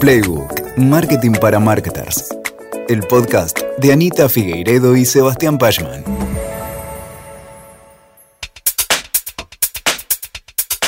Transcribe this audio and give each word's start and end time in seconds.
Playbook, 0.00 0.78
Marketing 0.78 1.32
para 1.32 1.60
Marketers. 1.60 2.34
El 2.88 3.00
podcast 3.00 3.58
de 3.76 3.92
Anita 3.92 4.30
Figueiredo 4.30 4.96
y 4.96 5.04
Sebastián 5.04 5.58
Pachman. 5.58 6.02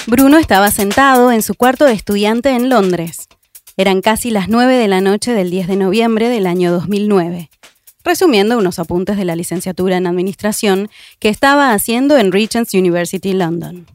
Bruno 0.06 0.38
estaba 0.38 0.70
sentado 0.70 1.30
en 1.30 1.42
su 1.42 1.54
cuarto 1.54 1.84
de 1.84 1.92
estudiante 1.92 2.56
en 2.56 2.70
Londres. 2.70 3.28
Eran 3.76 4.00
casi 4.00 4.30
las 4.30 4.48
9 4.48 4.76
de 4.76 4.88
la 4.88 5.02
noche 5.02 5.34
del 5.34 5.50
10 5.50 5.68
de 5.68 5.76
noviembre 5.76 6.30
del 6.30 6.46
año 6.46 6.72
2009, 6.72 7.50
resumiendo 8.04 8.56
unos 8.56 8.78
apuntes 8.78 9.18
de 9.18 9.26
la 9.26 9.36
licenciatura 9.36 9.98
en 9.98 10.06
Administración 10.06 10.88
que 11.18 11.28
estaba 11.28 11.74
haciendo 11.74 12.16
en 12.16 12.32
Regent's 12.32 12.72
University 12.72 13.34
London. 13.34 13.86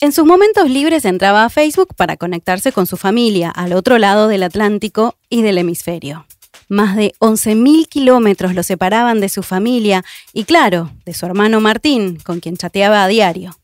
En 0.00 0.12
sus 0.12 0.24
momentos 0.24 0.70
libres 0.70 1.04
entraba 1.04 1.44
a 1.44 1.50
Facebook 1.50 1.92
para 1.96 2.16
conectarse 2.16 2.70
con 2.70 2.86
su 2.86 2.96
familia 2.96 3.50
al 3.50 3.72
otro 3.72 3.98
lado 3.98 4.28
del 4.28 4.44
Atlántico 4.44 5.16
y 5.28 5.42
del 5.42 5.58
hemisferio. 5.58 6.24
Más 6.68 6.94
de 6.94 7.14
11.000 7.18 7.88
kilómetros 7.88 8.54
lo 8.54 8.62
separaban 8.62 9.20
de 9.20 9.28
su 9.28 9.42
familia 9.42 10.04
y, 10.32 10.44
claro, 10.44 10.92
de 11.04 11.14
su 11.14 11.26
hermano 11.26 11.60
Martín, 11.60 12.20
con 12.22 12.38
quien 12.38 12.56
chateaba 12.56 13.02
a 13.02 13.08
diario. 13.08 13.58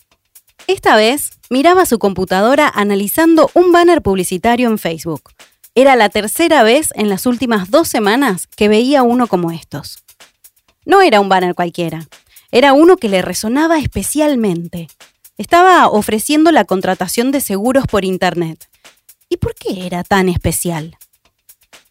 Esta 0.67 0.97
vez 0.97 1.31
miraba 1.51 1.87
su 1.87 2.01
computadora 2.01 2.69
analizando 2.69 3.49
un 3.55 3.71
banner 3.71 4.03
publicitario 4.03 4.69
en 4.69 4.79
Facebook. 4.79 5.31
Era 5.77 5.95
la 5.95 6.09
tercera 6.09 6.65
vez 6.65 6.89
en 6.97 7.09
las 7.09 7.27
últimas 7.27 7.71
dos 7.71 7.87
semanas 7.87 8.49
que 8.49 8.67
veía 8.67 9.05
uno 9.05 9.29
como 9.29 9.53
estos. 9.53 9.99
No 10.85 11.01
era 11.01 11.21
un 11.21 11.29
banner 11.29 11.55
cualquiera, 11.55 12.09
era 12.51 12.73
uno 12.73 12.97
que 12.97 13.09
le 13.09 13.23
resonaba 13.23 13.79
especialmente. 13.79 14.89
Estaba 15.37 15.89
ofreciendo 15.89 16.53
la 16.53 16.65
contratación 16.65 17.33
de 17.33 17.41
seguros 17.41 17.87
por 17.89 18.05
Internet. 18.05 18.69
¿Y 19.29 19.37
por 19.37 19.57
qué 19.57 19.85
era 19.85 20.05
tan 20.05 20.29
especial? 20.29 20.97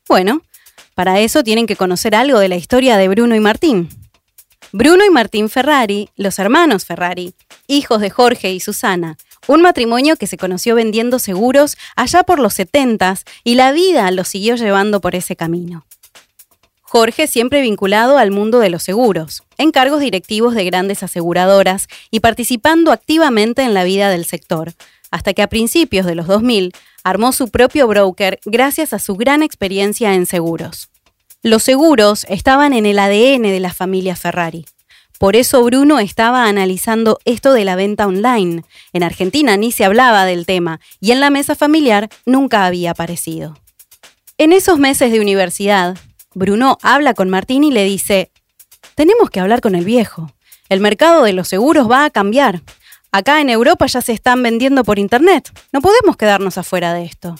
Bueno, 0.07 0.43
para 0.95 1.19
eso 1.19 1.43
tienen 1.43 1.67
que 1.67 1.75
conocer 1.75 2.15
algo 2.15 2.39
de 2.39 2.47
la 2.47 2.55
historia 2.55 2.95
de 2.95 3.09
Bruno 3.09 3.35
y 3.35 3.41
Martín. 3.41 3.89
Bruno 4.71 5.05
y 5.05 5.09
Martín 5.09 5.49
Ferrari, 5.49 6.09
los 6.15 6.39
hermanos 6.39 6.85
Ferrari, 6.85 7.35
hijos 7.67 7.99
de 7.99 8.09
Jorge 8.09 8.53
y 8.53 8.61
Susana, 8.61 9.17
un 9.47 9.61
matrimonio 9.61 10.15
que 10.15 10.27
se 10.27 10.37
conoció 10.37 10.75
vendiendo 10.75 11.19
seguros 11.19 11.75
allá 11.97 12.23
por 12.23 12.39
los 12.39 12.53
70 12.53 13.17
y 13.43 13.55
la 13.55 13.73
vida 13.73 14.09
los 14.11 14.29
siguió 14.29 14.55
llevando 14.55 15.01
por 15.01 15.15
ese 15.15 15.35
camino. 15.35 15.85
Jorge 16.93 17.25
siempre 17.25 17.61
vinculado 17.61 18.19
al 18.19 18.29
mundo 18.29 18.59
de 18.59 18.69
los 18.69 18.83
seguros, 18.83 19.41
en 19.57 19.71
cargos 19.71 19.99
directivos 19.99 20.53
de 20.53 20.63
grandes 20.63 21.01
aseguradoras 21.01 21.87
y 22.11 22.19
participando 22.19 22.91
activamente 22.91 23.63
en 23.63 23.73
la 23.73 23.83
vida 23.83 24.11
del 24.11 24.25
sector, 24.25 24.73
hasta 25.09 25.33
que 25.33 25.41
a 25.41 25.47
principios 25.47 26.05
de 26.05 26.13
los 26.13 26.27
2000 26.27 26.71
armó 27.03 27.31
su 27.31 27.49
propio 27.49 27.87
broker 27.87 28.39
gracias 28.45 28.93
a 28.93 28.99
su 28.99 29.15
gran 29.15 29.41
experiencia 29.41 30.13
en 30.13 30.27
seguros. 30.27 30.91
Los 31.41 31.63
seguros 31.63 32.27
estaban 32.29 32.73
en 32.73 32.85
el 32.85 32.99
ADN 32.99 33.41
de 33.41 33.59
la 33.59 33.73
familia 33.73 34.15
Ferrari. 34.15 34.67
Por 35.17 35.35
eso 35.35 35.63
Bruno 35.63 35.97
estaba 35.97 36.45
analizando 36.45 37.17
esto 37.25 37.53
de 37.53 37.65
la 37.65 37.75
venta 37.75 38.05
online. 38.05 38.65
En 38.93 39.01
Argentina 39.01 39.57
ni 39.57 39.71
se 39.71 39.83
hablaba 39.83 40.25
del 40.25 40.45
tema 40.45 40.79
y 41.01 41.11
en 41.11 41.21
la 41.21 41.31
mesa 41.31 41.55
familiar 41.55 42.09
nunca 42.27 42.67
había 42.67 42.91
aparecido. 42.91 43.57
En 44.37 44.53
esos 44.53 44.77
meses 44.77 45.11
de 45.11 45.21
universidad, 45.21 45.97
Bruno 46.35 46.77
habla 46.81 47.13
con 47.13 47.29
Martín 47.29 47.63
y 47.63 47.71
le 47.71 47.83
dice, 47.83 48.31
tenemos 48.95 49.29
que 49.29 49.39
hablar 49.39 49.61
con 49.61 49.75
el 49.75 49.85
viejo. 49.85 50.31
El 50.69 50.79
mercado 50.79 51.23
de 51.23 51.33
los 51.33 51.47
seguros 51.47 51.89
va 51.89 52.05
a 52.05 52.09
cambiar. 52.09 52.61
Acá 53.11 53.41
en 53.41 53.49
Europa 53.49 53.85
ya 53.85 54.01
se 54.01 54.13
están 54.13 54.41
vendiendo 54.41 54.83
por 54.83 54.97
Internet. 54.97 55.51
No 55.71 55.81
podemos 55.81 56.17
quedarnos 56.17 56.57
afuera 56.57 56.93
de 56.93 57.05
esto. 57.05 57.35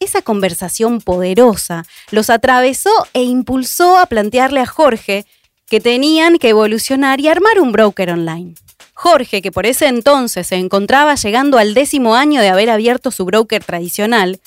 Esa 0.00 0.20
conversación 0.20 1.00
poderosa 1.00 1.84
los 2.10 2.28
atravesó 2.28 2.90
e 3.14 3.22
impulsó 3.22 3.98
a 3.98 4.06
plantearle 4.06 4.60
a 4.60 4.66
Jorge 4.66 5.24
que 5.66 5.80
tenían 5.80 6.38
que 6.38 6.50
evolucionar 6.50 7.20
y 7.20 7.28
armar 7.28 7.60
un 7.60 7.72
broker 7.72 8.10
online. 8.10 8.54
Jorge, 8.92 9.40
que 9.40 9.50
por 9.50 9.64
ese 9.64 9.86
entonces 9.86 10.46
se 10.46 10.56
encontraba 10.56 11.14
llegando 11.14 11.56
al 11.56 11.72
décimo 11.72 12.14
año 12.14 12.42
de 12.42 12.48
haber 12.48 12.68
abierto 12.68 13.10
su 13.10 13.24
broker 13.24 13.64
tradicional, 13.64 14.40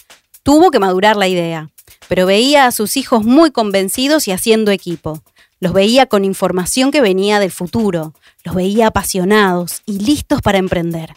tuvo 0.43 0.69
que 0.69 0.79
madurar 0.79 1.15
la 1.15 1.27
idea 1.27 1.69
pero 2.07 2.25
veía 2.25 2.65
a 2.65 2.71
sus 2.71 2.97
hijos 2.97 3.23
muy 3.23 3.51
convencidos 3.51 4.27
y 4.27 4.31
haciendo 4.31 4.71
equipo. 4.71 5.23
Los 5.59 5.73
veía 5.73 6.05
con 6.05 6.23
información 6.23 6.91
que 6.91 7.01
venía 7.01 7.39
del 7.39 7.51
futuro, 7.51 8.13
los 8.43 8.55
veía 8.55 8.87
apasionados 8.87 9.81
y 9.85 9.99
listos 9.99 10.41
para 10.41 10.57
emprender. 10.57 11.15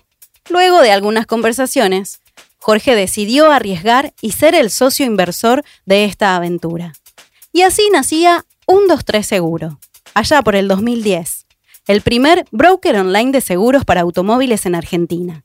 Luego 0.49 0.81
de 0.81 0.91
algunas 0.91 1.27
conversaciones, 1.27 2.21
Jorge 2.59 2.95
decidió 2.95 3.51
arriesgar 3.51 4.13
y 4.21 4.33
ser 4.33 4.55
el 4.55 4.71
socio 4.71 5.07
inversor 5.07 5.65
de 5.87 6.05
esta 6.05 6.37
aventura. 6.37 6.93
Y 7.53 7.63
así 7.63 7.89
nacía 7.93 8.45
un 8.67 8.87
23 8.87 9.27
Seguro, 9.27 9.81
allá 10.15 10.43
por 10.43 10.57
el 10.57 10.69
2010, 10.69 11.47
el 11.87 12.03
primer 12.03 12.45
broker 12.51 12.97
online 12.97 13.33
de 13.33 13.41
seguros 13.41 13.85
para 13.85 14.03
automóviles 14.03 14.67
en 14.67 14.75
Argentina. 14.75 15.43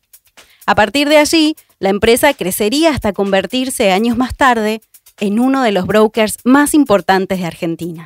A 0.66 0.76
partir 0.76 1.10
de 1.10 1.18
allí, 1.18 1.56
la 1.80 1.90
empresa 1.90 2.34
crecería 2.34 2.92
hasta 2.92 3.14
convertirse 3.14 3.92
años 3.92 4.18
más 4.18 4.36
tarde 4.36 4.82
en 5.20 5.40
uno 5.40 5.64
de 5.64 5.72
los 5.72 5.86
brokers 5.86 6.38
más 6.44 6.74
importantes 6.74 7.40
de 7.40 7.46
Argentina. 7.46 8.06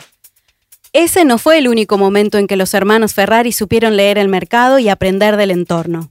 Ese 0.94 1.24
no 1.24 1.38
fue 1.38 1.60
el 1.60 1.68
único 1.68 1.98
momento 1.98 2.38
en 2.38 2.48
que 2.48 2.56
los 2.56 2.74
hermanos 2.74 3.14
Ferrari 3.14 3.52
supieron 3.52 3.96
leer 3.96 4.18
el 4.18 4.28
mercado 4.28 4.80
y 4.80 4.90
aprender 4.90 5.38
del 5.38 5.52
entorno. 5.52 6.10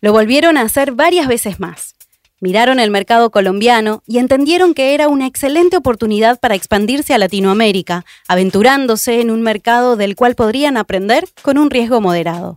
Lo 0.00 0.12
volvieron 0.12 0.56
a 0.56 0.62
hacer 0.62 0.92
varias 0.92 1.28
veces 1.28 1.60
más. 1.60 1.94
Miraron 2.40 2.80
el 2.80 2.90
mercado 2.90 3.30
colombiano 3.30 4.02
y 4.06 4.16
entendieron 4.16 4.72
que 4.72 4.94
era 4.94 5.08
una 5.08 5.26
excelente 5.26 5.76
oportunidad 5.76 6.40
para 6.40 6.54
expandirse 6.54 7.12
a 7.12 7.18
Latinoamérica, 7.18 8.06
aventurándose 8.26 9.20
en 9.20 9.30
un 9.30 9.42
mercado 9.42 9.96
del 9.96 10.16
cual 10.16 10.34
podrían 10.34 10.78
aprender 10.78 11.28
con 11.42 11.58
un 11.58 11.68
riesgo 11.68 12.00
moderado. 12.00 12.56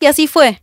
Y 0.00 0.06
así 0.06 0.26
fue. 0.26 0.62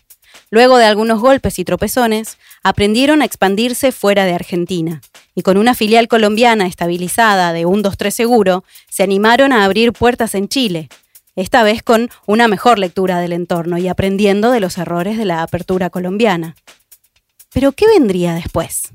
Luego 0.50 0.78
de 0.78 0.86
algunos 0.86 1.20
golpes 1.20 1.60
y 1.60 1.66
tropezones, 1.66 2.40
aprendieron 2.64 3.22
a 3.22 3.26
expandirse 3.26 3.92
fuera 3.92 4.26
de 4.26 4.34
Argentina 4.34 5.02
y 5.36 5.42
con 5.42 5.58
una 5.58 5.76
filial 5.76 6.08
colombiana 6.08 6.66
estabilizada 6.66 7.54
de 7.54 7.66
un 7.66 7.84
2-3 7.84 8.12
seguro, 8.12 8.64
se 8.90 9.04
animaron 9.04 9.52
a 9.54 9.66
abrir 9.66 9.94
puertas 9.94 10.36
en 10.36 10.48
Chile, 10.48 10.90
esta 11.36 11.64
vez 11.64 11.84
con 11.84 12.10
una 12.26 12.48
mejor 12.48 12.80
lectura 12.80 13.20
del 13.20 13.34
entorno 13.34 13.78
y 13.78 13.88
aprendiendo 13.88 14.52
de 14.52 14.60
los 14.60 14.78
errores 14.78 15.18
de 15.18 15.26
la 15.26 15.42
apertura 15.42 15.90
colombiana. 15.90 16.56
Pero 17.54 17.72
¿qué 17.72 17.88
vendría 17.88 18.34
después? 18.34 18.92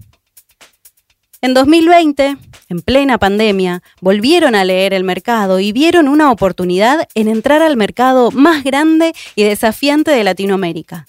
En 1.41 1.53
2020, 1.53 2.39
en 2.71 2.81
plena 2.81 3.19
pandemia, 3.19 3.83
volvieron 4.01 4.55
a 4.55 4.65
leer 4.65 4.95
el 4.95 5.05
mercado 5.05 5.61
y 5.61 5.73
vieron 5.73 6.09
una 6.09 6.31
oportunidad 6.31 7.07
en 7.15 7.29
entrar 7.29 7.61
al 7.61 7.77
mercado 7.77 8.31
más 8.31 8.65
grande 8.65 9.13
y 9.35 9.43
desafiante 9.43 10.11
de 10.11 10.25
Latinoamérica, 10.25 11.07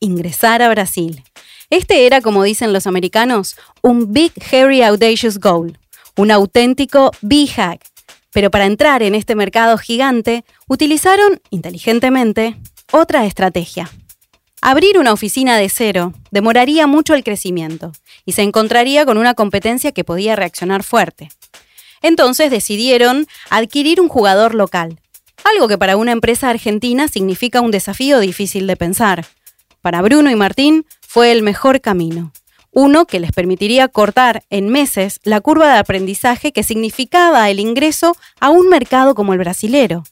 ingresar 0.00 0.62
a 0.62 0.68
Brasil. 0.70 1.22
Este 1.70 2.06
era, 2.06 2.20
como 2.20 2.42
dicen 2.42 2.72
los 2.72 2.88
americanos, 2.88 3.56
un 3.80 4.12
Big 4.12 4.32
Hairy 4.50 4.82
Audacious 4.82 5.38
Goal, 5.38 5.78
un 6.16 6.32
auténtico 6.32 7.12
B-Hack. 7.20 7.80
Pero 8.32 8.50
para 8.50 8.66
entrar 8.66 9.04
en 9.04 9.14
este 9.14 9.36
mercado 9.36 9.78
gigante, 9.78 10.44
utilizaron, 10.66 11.40
inteligentemente, 11.50 12.56
otra 12.90 13.24
estrategia. 13.24 13.88
Abrir 14.60 14.98
una 14.98 15.12
oficina 15.12 15.56
de 15.56 15.68
cero 15.68 16.12
demoraría 16.32 16.88
mucho 16.88 17.14
el 17.14 17.22
crecimiento 17.22 17.92
y 18.26 18.32
se 18.32 18.42
encontraría 18.42 19.06
con 19.06 19.16
una 19.16 19.34
competencia 19.34 19.92
que 19.92 20.04
podía 20.04 20.34
reaccionar 20.34 20.82
fuerte. 20.82 21.30
Entonces 22.02 22.50
decidieron 22.50 23.26
adquirir 23.48 24.00
un 24.00 24.08
jugador 24.08 24.54
local, 24.54 24.98
algo 25.44 25.68
que 25.68 25.78
para 25.78 25.96
una 25.96 26.12
empresa 26.12 26.50
argentina 26.50 27.08
significa 27.08 27.60
un 27.60 27.70
desafío 27.70 28.18
difícil 28.18 28.66
de 28.66 28.76
pensar. 28.76 29.26
Para 29.80 30.02
Bruno 30.02 30.30
y 30.30 30.36
Martín 30.36 30.84
fue 31.12 31.32
el 31.32 31.42
mejor 31.42 31.80
camino. 31.80 32.30
Uno 32.70 33.04
que 33.04 33.18
les 33.18 33.32
permitiría 33.32 33.88
cortar 33.88 34.44
en 34.48 34.68
meses 34.68 35.18
la 35.24 35.40
curva 35.40 35.72
de 35.72 35.80
aprendizaje 35.80 36.52
que 36.52 36.62
significaba 36.62 37.50
el 37.50 37.58
ingreso 37.58 38.16
a 38.38 38.50
un 38.50 38.68
mercado 38.68 39.16
como 39.16 39.32
el 39.32 39.40
brasilero. 39.40 40.04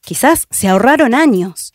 Quizás 0.00 0.46
se 0.50 0.68
ahorraron 0.68 1.14
años. 1.14 1.74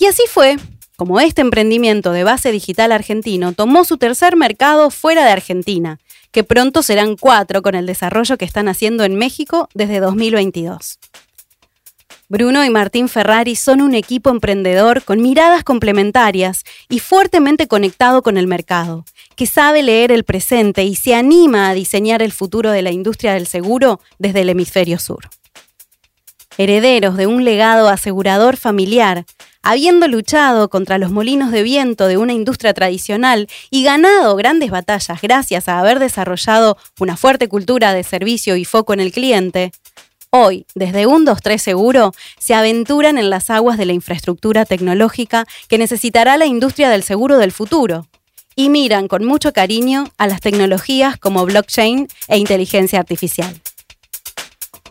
Y 0.00 0.06
así 0.06 0.24
fue 0.28 0.56
como 0.96 1.20
este 1.20 1.42
emprendimiento 1.42 2.10
de 2.10 2.24
base 2.24 2.50
digital 2.50 2.90
argentino 2.90 3.52
tomó 3.52 3.84
su 3.84 3.98
tercer 3.98 4.34
mercado 4.34 4.90
fuera 4.90 5.24
de 5.24 5.30
Argentina, 5.30 6.00
que 6.32 6.42
pronto 6.42 6.82
serán 6.82 7.14
cuatro 7.16 7.62
con 7.62 7.76
el 7.76 7.86
desarrollo 7.86 8.36
que 8.36 8.44
están 8.44 8.66
haciendo 8.66 9.04
en 9.04 9.14
México 9.14 9.68
desde 9.74 10.00
2022. 10.00 10.98
Bruno 12.28 12.64
y 12.64 12.70
Martín 12.70 13.08
Ferrari 13.08 13.56
son 13.56 13.82
un 13.82 13.94
equipo 13.94 14.30
emprendedor 14.30 15.02
con 15.02 15.20
miradas 15.20 15.64
complementarias 15.64 16.64
y 16.88 16.98
fuertemente 16.98 17.66
conectado 17.68 18.22
con 18.22 18.36
el 18.38 18.46
mercado, 18.46 19.04
que 19.36 19.46
sabe 19.46 19.82
leer 19.82 20.12
el 20.12 20.24
presente 20.24 20.84
y 20.84 20.94
se 20.94 21.14
anima 21.14 21.68
a 21.68 21.74
diseñar 21.74 22.22
el 22.22 22.32
futuro 22.32 22.70
de 22.70 22.82
la 22.82 22.90
industria 22.90 23.34
del 23.34 23.46
seguro 23.46 24.00
desde 24.18 24.40
el 24.40 24.48
hemisferio 24.48 24.98
sur. 24.98 25.28
Herederos 26.58 27.16
de 27.16 27.26
un 27.26 27.44
legado 27.44 27.88
asegurador 27.88 28.56
familiar, 28.56 29.24
habiendo 29.62 30.08
luchado 30.08 30.68
contra 30.68 30.98
los 30.98 31.10
molinos 31.10 31.50
de 31.50 31.62
viento 31.62 32.06
de 32.08 32.18
una 32.18 32.32
industria 32.32 32.74
tradicional 32.74 33.48
y 33.70 33.84
ganado 33.84 34.36
grandes 34.36 34.70
batallas 34.70 35.20
gracias 35.22 35.68
a 35.68 35.78
haber 35.78 35.98
desarrollado 35.98 36.76
una 36.98 37.16
fuerte 37.16 37.48
cultura 37.48 37.94
de 37.94 38.02
servicio 38.04 38.56
y 38.56 38.64
foco 38.64 38.92
en 38.92 39.00
el 39.00 39.12
cliente, 39.12 39.72
hoy, 40.34 40.66
desde 40.74 41.06
un 41.06 41.26
2-3 41.26 41.58
Seguro, 41.58 42.12
se 42.38 42.54
aventuran 42.54 43.18
en 43.18 43.28
las 43.28 43.50
aguas 43.50 43.76
de 43.76 43.84
la 43.84 43.92
infraestructura 43.92 44.64
tecnológica 44.64 45.46
que 45.68 45.76
necesitará 45.76 46.38
la 46.38 46.46
industria 46.46 46.88
del 46.88 47.02
seguro 47.02 47.36
del 47.36 47.52
futuro 47.52 48.08
y 48.56 48.70
miran 48.70 49.08
con 49.08 49.24
mucho 49.24 49.52
cariño 49.52 50.10
a 50.16 50.26
las 50.26 50.40
tecnologías 50.40 51.18
como 51.18 51.44
blockchain 51.44 52.08
e 52.28 52.38
inteligencia 52.38 52.98
artificial. 52.98 53.60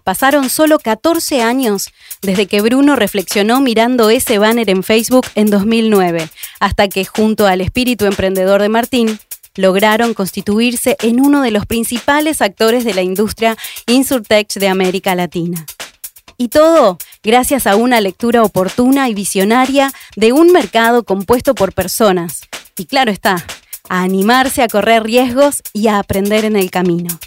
Pasaron 0.03 0.49
solo 0.49 0.77
14 0.77 1.41
años 1.41 1.89
desde 2.21 2.45
que 2.45 2.61
Bruno 2.61 2.95
reflexionó 2.95 3.61
mirando 3.61 4.11
ese 4.11 4.38
banner 4.38 4.69
en 4.69 4.83
Facebook 4.83 5.25
en 5.33 5.47
2009, 5.49 6.29
hasta 6.59 6.88
que 6.88 7.05
junto 7.05 7.47
al 7.47 7.61
espíritu 7.61 8.05
emprendedor 8.05 8.61
de 8.61 8.69
Martín, 8.69 9.19
lograron 9.56 10.13
constituirse 10.13 10.95
en 11.01 11.19
uno 11.19 11.42
de 11.42 11.51
los 11.51 11.65
principales 11.65 12.42
actores 12.42 12.86
de 12.86 12.94
la 12.94 13.01
industria 13.01 13.57
Insurtech 13.88 14.53
de 14.53 14.68
América 14.68 15.15
Latina. 15.15 15.65
Y 16.38 16.48
todo 16.48 16.98
gracias 17.21 17.68
a 17.68 17.75
una 17.75 18.01
lectura 18.01 18.44
oportuna 18.44 19.09
y 19.09 19.13
visionaria 19.13 19.92
de 20.15 20.31
un 20.31 20.51
mercado 20.51 21.03
compuesto 21.03 21.53
por 21.53 21.74
personas. 21.74 22.42
Y 22.77 22.86
claro 22.86 23.12
está, 23.12 23.45
a 23.89 24.01
animarse 24.01 24.63
a 24.63 24.68
correr 24.68 25.03
riesgos 25.03 25.62
y 25.74 25.88
a 25.88 26.00
aprender 26.00 26.45
en 26.45 26.56
el 26.56 26.71
camino. 26.71 27.19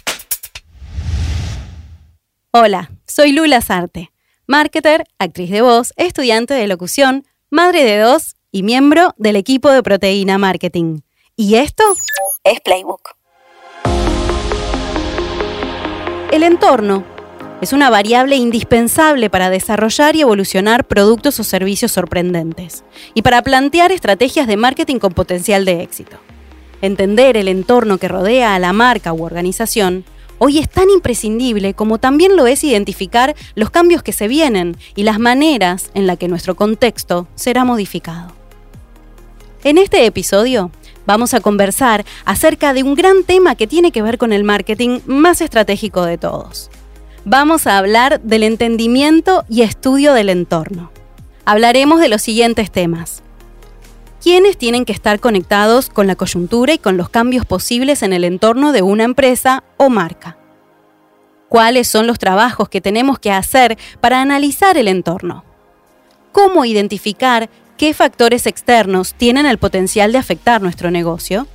Hola, 2.51 2.91
soy 3.07 3.31
Lula 3.31 3.61
Sarte, 3.61 4.11
marketer, 4.47 5.05
actriz 5.19 5.49
de 5.49 5.61
voz, 5.61 5.93
estudiante 5.97 6.53
de 6.53 6.67
locución, 6.67 7.25
madre 7.49 7.83
de 7.83 7.99
dos 7.99 8.35
y 8.51 8.63
miembro 8.63 9.13
del 9.17 9.35
equipo 9.35 9.69
de 9.69 9.83
Proteína 9.83 10.37
Marketing. 10.37 11.04
Y 11.37 11.55
esto 11.55 11.83
es 12.45 12.61
Playbook. 12.61 13.09
El 16.31 16.43
entorno 16.43 17.03
es 17.59 17.73
una 17.73 17.89
variable 17.89 18.37
indispensable 18.37 19.29
para 19.29 19.49
desarrollar 19.49 20.15
y 20.15 20.21
evolucionar 20.21 20.87
productos 20.87 21.37
o 21.41 21.43
servicios 21.43 21.91
sorprendentes 21.91 22.85
y 23.13 23.21
para 23.21 23.41
plantear 23.41 23.91
estrategias 23.91 24.47
de 24.47 24.55
marketing 24.55 24.99
con 24.99 25.13
potencial 25.13 25.65
de 25.65 25.81
éxito. 25.81 26.15
Entender 26.81 27.35
el 27.35 27.49
entorno 27.49 27.97
que 27.97 28.07
rodea 28.07 28.55
a 28.55 28.59
la 28.59 28.71
marca 28.71 29.11
u 29.11 29.25
organización 29.25 30.05
hoy 30.37 30.59
es 30.59 30.69
tan 30.69 30.89
imprescindible 30.89 31.73
como 31.73 31.97
también 31.97 32.37
lo 32.37 32.47
es 32.47 32.63
identificar 32.63 33.35
los 33.55 33.71
cambios 33.71 34.03
que 34.03 34.13
se 34.13 34.29
vienen 34.29 34.77
y 34.95 35.03
las 35.03 35.19
maneras 35.19 35.91
en 35.95 36.07
las 36.07 36.17
que 36.17 36.29
nuestro 36.29 36.55
contexto 36.55 37.27
será 37.35 37.65
modificado. 37.65 38.31
En 39.65 39.79
este 39.79 40.05
episodio 40.05 40.71
vamos 41.05 41.33
a 41.33 41.39
conversar 41.39 42.05
acerca 42.25 42.73
de 42.73 42.83
un 42.83 42.95
gran 42.95 43.23
tema 43.23 43.55
que 43.55 43.67
tiene 43.67 43.91
que 43.91 44.01
ver 44.01 44.17
con 44.17 44.33
el 44.33 44.43
marketing 44.43 44.99
más 45.05 45.41
estratégico 45.41 46.05
de 46.05 46.17
todos. 46.17 46.69
Vamos 47.23 47.65
a 47.67 47.77
hablar 47.77 48.21
del 48.21 48.43
entendimiento 48.43 49.45
y 49.49 49.63
estudio 49.63 50.13
del 50.13 50.29
entorno. 50.29 50.91
Hablaremos 51.43 51.99
de 51.99 52.09
los 52.09 52.21
siguientes 52.21 52.71
temas. 52.71 53.23
¿Quiénes 54.21 54.57
tienen 54.57 54.85
que 54.85 54.93
estar 54.93 55.19
conectados 55.19 55.89
con 55.89 56.07
la 56.07 56.15
coyuntura 56.15 56.73
y 56.73 56.77
con 56.79 56.97
los 56.97 57.09
cambios 57.09 57.45
posibles 57.45 58.01
en 58.01 58.13
el 58.13 58.23
entorno 58.23 58.71
de 58.71 58.81
una 58.81 59.03
empresa 59.03 59.63
o 59.77 59.89
marca? 59.89 60.37
¿Cuáles 61.49 61.87
son 61.87 62.07
los 62.07 62.17
trabajos 62.17 62.69
que 62.69 62.81
tenemos 62.81 63.19
que 63.19 63.31
hacer 63.31 63.77
para 64.01 64.21
analizar 64.21 64.77
el 64.77 64.87
entorno? 64.87 65.43
¿Cómo 66.31 66.65
identificar 66.65 67.49
qué 67.77 67.93
factores 67.93 68.45
externos 68.45 69.13
tienen 69.13 69.45
el 69.45 69.57
potencial 69.57 70.11
de 70.11 70.17
afectar 70.17 70.61
nuestro 70.61 70.91
negocio? 70.91 71.47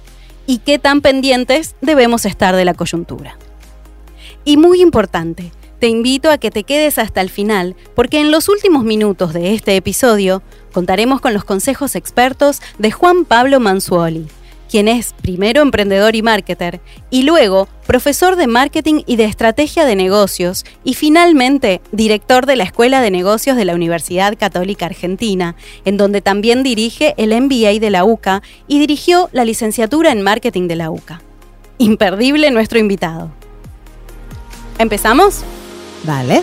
¿Y 0.46 0.58
qué 0.58 0.78
tan 0.78 1.00
pendientes 1.00 1.76
debemos 1.80 2.26
estar 2.26 2.56
de 2.56 2.64
la 2.64 2.74
coyuntura? 2.74 3.38
Y 4.44 4.56
muy 4.56 4.80
importante, 4.80 5.52
te 5.78 5.88
invito 5.88 6.30
a 6.30 6.38
que 6.38 6.50
te 6.50 6.64
quedes 6.64 6.98
hasta 6.98 7.20
el 7.20 7.30
final, 7.30 7.76
porque 7.94 8.20
en 8.20 8.30
los 8.30 8.48
últimos 8.48 8.84
minutos 8.84 9.32
de 9.32 9.54
este 9.54 9.76
episodio 9.76 10.42
contaremos 10.72 11.20
con 11.20 11.34
los 11.34 11.44
consejos 11.44 11.94
expertos 11.94 12.60
de 12.78 12.90
Juan 12.90 13.24
Pablo 13.24 13.60
Mansuoli, 13.60 14.26
quien 14.70 14.86
es 14.86 15.14
primero 15.20 15.62
emprendedor 15.62 16.14
y 16.14 16.22
marketer, 16.22 16.80
y 17.10 17.24
luego 17.24 17.68
profesor 17.86 18.36
de 18.36 18.46
marketing 18.46 19.02
y 19.04 19.16
de 19.16 19.24
estrategia 19.24 19.84
de 19.84 19.96
negocios, 19.96 20.64
y 20.84 20.94
finalmente 20.94 21.80
director 21.90 22.46
de 22.46 22.54
la 22.54 22.64
Escuela 22.64 23.00
de 23.00 23.10
Negocios 23.10 23.56
de 23.56 23.64
la 23.64 23.74
Universidad 23.74 24.38
Católica 24.38 24.86
Argentina, 24.86 25.56
en 25.84 25.96
donde 25.96 26.20
también 26.20 26.62
dirige 26.62 27.14
el 27.16 27.38
MBA 27.38 27.80
de 27.80 27.90
la 27.90 28.04
UCA 28.04 28.42
y 28.68 28.78
dirigió 28.78 29.28
la 29.32 29.44
licenciatura 29.44 30.12
en 30.12 30.22
marketing 30.22 30.68
de 30.68 30.76
la 30.76 30.90
UCA. 30.90 31.20
Imperdible 31.78 32.50
nuestro 32.52 32.78
invitado. 32.78 33.32
¿Empezamos? 34.78 35.42
Dale. 36.04 36.42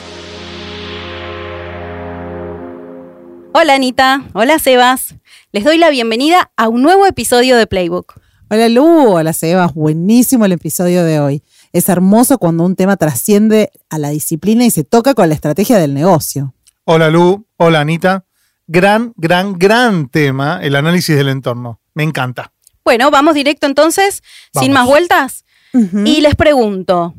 Hola 3.53 3.73
Anita, 3.73 4.23
hola 4.33 4.59
Sebas. 4.59 5.15
Les 5.53 5.63
doy 5.63 5.77
la 5.77 5.89
bienvenida 5.89 6.51
a 6.57 6.67
un 6.67 6.81
nuevo 6.81 7.05
episodio 7.05 7.55
de 7.55 7.67
Playbook. 7.67 8.19
Hola 8.49 8.67
Lu, 8.67 9.13
hola 9.13 9.31
Sebas, 9.31 9.73
buenísimo 9.73 10.43
el 10.43 10.51
episodio 10.51 11.05
de 11.05 11.21
hoy. 11.21 11.41
Es 11.71 11.87
hermoso 11.87 12.37
cuando 12.37 12.65
un 12.65 12.75
tema 12.75 12.97
trasciende 12.97 13.71
a 13.89 13.97
la 13.97 14.09
disciplina 14.09 14.65
y 14.65 14.71
se 14.71 14.83
toca 14.83 15.13
con 15.13 15.29
la 15.29 15.35
estrategia 15.35 15.77
del 15.77 15.93
negocio. 15.93 16.53
Hola 16.83 17.09
Lu, 17.09 17.45
hola 17.55 17.79
Anita. 17.79 18.25
Gran, 18.67 19.13
gran, 19.15 19.57
gran 19.57 20.09
tema, 20.09 20.59
el 20.61 20.75
análisis 20.75 21.15
del 21.15 21.29
entorno. 21.29 21.79
Me 21.93 22.03
encanta. 22.03 22.51
Bueno, 22.83 23.09
vamos 23.09 23.33
directo 23.33 23.67
entonces, 23.67 24.23
sin 24.51 24.73
más 24.73 24.85
vueltas. 24.85 25.45
Y 25.73 26.19
les 26.19 26.35
pregunto, 26.35 27.15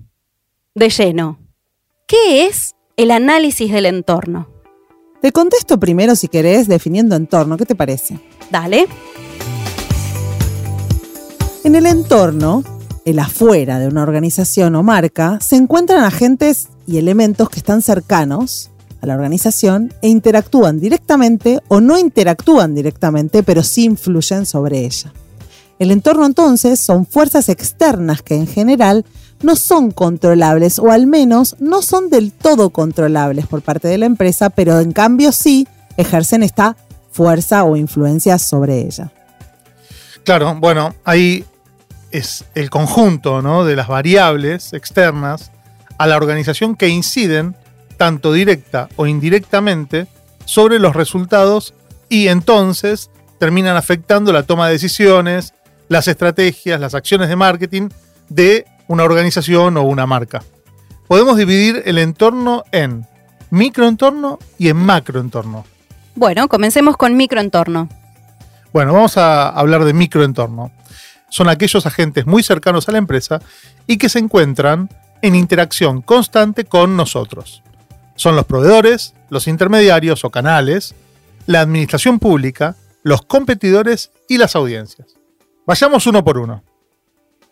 de 0.74 0.90
lleno, 0.90 1.38
¿qué 2.06 2.44
es 2.44 2.74
el 2.98 3.10
análisis 3.10 3.72
del 3.72 3.86
entorno? 3.86 4.57
Te 5.20 5.32
contesto 5.32 5.80
primero, 5.80 6.14
si 6.14 6.28
querés, 6.28 6.68
definiendo 6.68 7.16
entorno. 7.16 7.56
¿Qué 7.56 7.66
te 7.66 7.74
parece? 7.74 8.20
Dale. 8.52 8.86
En 11.64 11.74
el 11.74 11.86
entorno, 11.86 12.62
el 13.04 13.18
afuera 13.18 13.80
de 13.80 13.88
una 13.88 14.04
organización 14.04 14.76
o 14.76 14.84
marca, 14.84 15.38
se 15.40 15.56
encuentran 15.56 16.04
agentes 16.04 16.68
y 16.86 16.98
elementos 16.98 17.50
que 17.50 17.58
están 17.58 17.82
cercanos 17.82 18.70
a 19.00 19.06
la 19.06 19.14
organización 19.14 19.92
e 20.02 20.08
interactúan 20.08 20.78
directamente 20.78 21.60
o 21.66 21.80
no 21.80 21.98
interactúan 21.98 22.74
directamente, 22.74 23.42
pero 23.42 23.64
sí 23.64 23.84
influyen 23.84 24.46
sobre 24.46 24.84
ella. 24.84 25.12
El 25.80 25.90
entorno 25.90 26.26
entonces 26.26 26.78
son 26.78 27.06
fuerzas 27.06 27.48
externas 27.48 28.22
que 28.22 28.34
en 28.34 28.46
general 28.46 29.04
no 29.42 29.56
son 29.56 29.90
controlables 29.90 30.78
o 30.78 30.90
al 30.90 31.06
menos 31.06 31.56
no 31.58 31.82
son 31.82 32.10
del 32.10 32.32
todo 32.32 32.70
controlables 32.70 33.46
por 33.46 33.62
parte 33.62 33.88
de 33.88 33.98
la 33.98 34.06
empresa, 34.06 34.50
pero 34.50 34.80
en 34.80 34.92
cambio 34.92 35.32
sí 35.32 35.68
ejercen 35.96 36.42
esta 36.42 36.76
fuerza 37.10 37.64
o 37.64 37.76
influencia 37.76 38.38
sobre 38.38 38.80
ella. 38.80 39.10
Claro, 40.24 40.56
bueno, 40.56 40.94
ahí 41.04 41.44
es 42.10 42.44
el 42.54 42.70
conjunto 42.70 43.42
¿no? 43.42 43.64
de 43.64 43.76
las 43.76 43.88
variables 43.88 44.72
externas 44.72 45.50
a 45.98 46.06
la 46.06 46.16
organización 46.16 46.76
que 46.76 46.88
inciden, 46.88 47.56
tanto 47.96 48.32
directa 48.32 48.88
o 48.96 49.06
indirectamente, 49.06 50.06
sobre 50.44 50.78
los 50.78 50.94
resultados 50.94 51.74
y 52.08 52.28
entonces 52.28 53.10
terminan 53.38 53.76
afectando 53.76 54.32
la 54.32 54.44
toma 54.44 54.66
de 54.66 54.74
decisiones, 54.74 55.54
las 55.88 56.08
estrategias, 56.08 56.80
las 56.80 56.94
acciones 56.94 57.28
de 57.28 57.36
marketing 57.36 57.88
de 58.28 58.66
una 58.88 59.04
organización 59.04 59.76
o 59.76 59.82
una 59.82 60.06
marca. 60.06 60.42
Podemos 61.06 61.36
dividir 61.36 61.82
el 61.86 61.98
entorno 61.98 62.64
en 62.72 63.06
microentorno 63.50 64.38
y 64.58 64.68
en 64.68 64.76
macroentorno. 64.76 65.64
Bueno, 66.14 66.48
comencemos 66.48 66.96
con 66.96 67.16
microentorno. 67.16 67.88
Bueno, 68.72 68.92
vamos 68.92 69.16
a 69.16 69.48
hablar 69.48 69.84
de 69.84 69.92
microentorno. 69.92 70.72
Son 71.30 71.48
aquellos 71.48 71.86
agentes 71.86 72.26
muy 72.26 72.42
cercanos 72.42 72.88
a 72.88 72.92
la 72.92 72.98
empresa 72.98 73.40
y 73.86 73.98
que 73.98 74.08
se 74.08 74.18
encuentran 74.18 74.90
en 75.22 75.34
interacción 75.34 76.02
constante 76.02 76.64
con 76.64 76.96
nosotros. 76.96 77.62
Son 78.16 78.34
los 78.34 78.46
proveedores, 78.46 79.14
los 79.30 79.46
intermediarios 79.46 80.24
o 80.24 80.30
canales, 80.30 80.94
la 81.46 81.60
administración 81.60 82.18
pública, 82.18 82.76
los 83.02 83.22
competidores 83.22 84.10
y 84.28 84.38
las 84.38 84.56
audiencias. 84.56 85.14
Vayamos 85.66 86.06
uno 86.06 86.24
por 86.24 86.38
uno. 86.38 86.62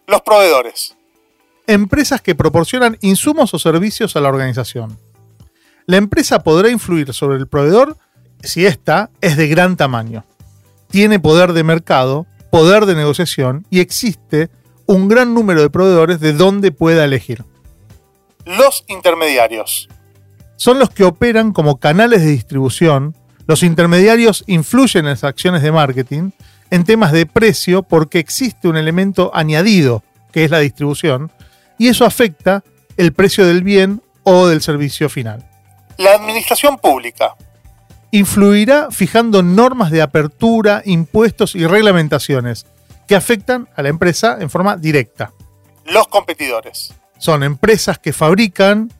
Los 0.07 0.23
proveedores 0.23 0.96
empresas 1.67 2.21
que 2.21 2.35
proporcionan 2.35 2.99
insumos 3.01 3.53
o 3.55 3.59
servicios 3.59 4.17
a 4.17 4.21
la 4.21 4.29
organización. 4.29 4.99
La 5.87 5.97
empresa 5.97 6.41
podrá 6.41 6.71
influir 6.71 7.13
sobre 7.13 7.39
el 7.39 7.47
proveedor 7.47 7.97
si 8.43 8.67
ésta 8.67 9.11
es 9.21 9.37
de 9.37 9.49
gran 9.49 9.77
tamaño. 9.77 10.25
Tiene 10.89 11.19
poder 11.19 11.53
de 11.53 11.65
mercado, 11.65 12.27
poder 12.51 12.87
de 12.87 12.95
negociación 12.95 13.67
y 13.71 13.81
existe 13.81 14.51
un 14.87 15.09
gran 15.09 15.35
número 15.35 15.63
de 15.63 15.71
proveedores 15.71 16.21
de 16.21 16.33
donde 16.33 16.73
pueda 16.73 17.05
elegir. 17.05 17.45
Los 18.45 18.85
intermediarios. 18.89 19.89
Son 20.57 20.79
los 20.79 20.91
que 20.91 21.05
operan 21.05 21.53
como 21.53 21.79
canales 21.79 22.23
de 22.23 22.31
distribución, 22.31 23.15
Los 23.49 23.63
intermediarios 23.63 24.43
influyen 24.49 25.05
en 25.05 25.13
las 25.13 25.23
acciones 25.23 25.63
de 25.63 25.71
marketing 25.71 26.31
en 26.71 26.83
temas 26.83 27.13
de 27.13 27.27
precio 27.27 27.85
porque 27.85 28.19
existe 28.19 28.67
un 28.67 28.77
elemento 28.77 29.31
añadido, 29.35 30.03
que 30.33 30.45
es 30.45 30.51
la 30.51 30.59
distribución, 30.59 31.31
y 31.78 31.88
eso 31.88 32.04
afecta 32.04 32.62
el 32.97 33.12
precio 33.12 33.47
del 33.47 33.62
bien 33.62 34.02
o 34.23 34.47
del 34.47 34.62
servicio 34.62 35.09
final. 35.09 35.49
La 35.99 36.12
administración 36.14 36.78
pública 36.78 37.35
influirá 38.11 38.90
fijando 38.90 39.42
normas 39.42 39.90
de 39.90 40.02
apertura, 40.02 40.83
impuestos 40.85 41.54
y 41.54 41.66
reglamentaciones 41.66 42.66
que 43.06 43.14
afectan 43.14 43.68
a 43.76 43.83
la 43.83 43.88
empresa 43.88 44.38
en 44.40 44.50
forma 44.50 44.76
directa. 44.76 45.33
Los 45.85 46.09
competidores 46.09 46.95
son 47.18 47.42
empresas 47.42 47.99
que 47.99 48.12
fabrican 48.12 48.90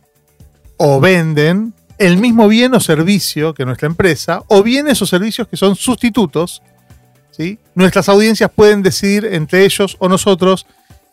o 0.77 1.01
venden 1.01 1.75
el 1.99 2.19
mismo 2.19 2.49
bien 2.49 2.75
o 2.75 2.81
servicio 2.81 3.55
que 3.55 3.65
nuestra 3.65 3.87
empresa, 3.87 4.43
o 4.49 4.63
bienes 4.63 5.01
o 5.01 5.07
servicios 5.07 5.49
que 5.49 5.57
son 5.57 5.77
sustitutos. 5.77 6.63
¿sí? 7.31 7.59
Nuestras 7.75 8.09
audiencias 8.09 8.51
pueden 8.55 8.83
decidir 8.83 9.25
entre 9.25 9.65
ellos 9.65 9.97
o 9.99 10.09
nosotros 10.09 10.67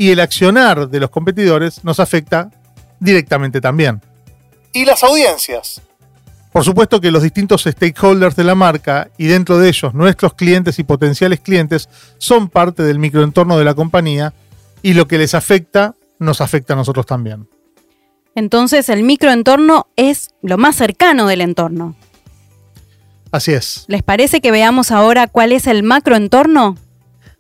y 0.04 0.12
el 0.12 0.20
accionar 0.20 0.90
de 0.90 1.00
los 1.00 1.10
competidores 1.10 1.82
nos 1.86 1.98
afecta 2.02 2.52
directamente 3.00 3.62
también. 3.62 4.02
¿Y 4.74 4.84
las 4.84 5.02
audiencias? 5.02 5.82
Por 6.52 6.66
supuesto 6.66 7.00
que 7.00 7.10
los 7.10 7.24
distintos 7.24 7.64
stakeholders 7.64 8.36
de 8.36 8.44
la 8.44 8.54
marca 8.54 9.08
y 9.18 9.28
dentro 9.28 9.58
de 9.60 9.70
ellos 9.70 9.94
nuestros 9.94 10.34
clientes 10.34 10.78
y 10.78 10.84
potenciales 10.84 11.40
clientes 11.40 11.88
son 12.18 12.50
parte 12.50 12.84
del 12.84 13.00
microentorno 13.00 13.58
de 13.58 13.64
la 13.64 13.76
compañía 13.76 14.34
y 14.82 14.94
lo 14.94 15.08
que 15.08 15.18
les 15.18 15.36
afecta 15.36 15.96
nos 16.20 16.42
afecta 16.42 16.74
a 16.74 16.76
nosotros 16.76 17.06
también. 17.06 17.48
Entonces 18.36 18.90
el 18.90 19.04
microentorno 19.04 19.88
es 19.96 20.32
lo 20.42 20.58
más 20.58 20.76
cercano 20.76 21.28
del 21.28 21.40
entorno. 21.40 21.96
Así 23.32 23.54
es. 23.54 23.86
¿Les 23.88 24.04
parece 24.04 24.42
que 24.42 24.52
veamos 24.52 24.92
ahora 24.92 25.28
cuál 25.28 25.54
es 25.54 25.66
el 25.66 25.82
macroentorno? 25.82 26.76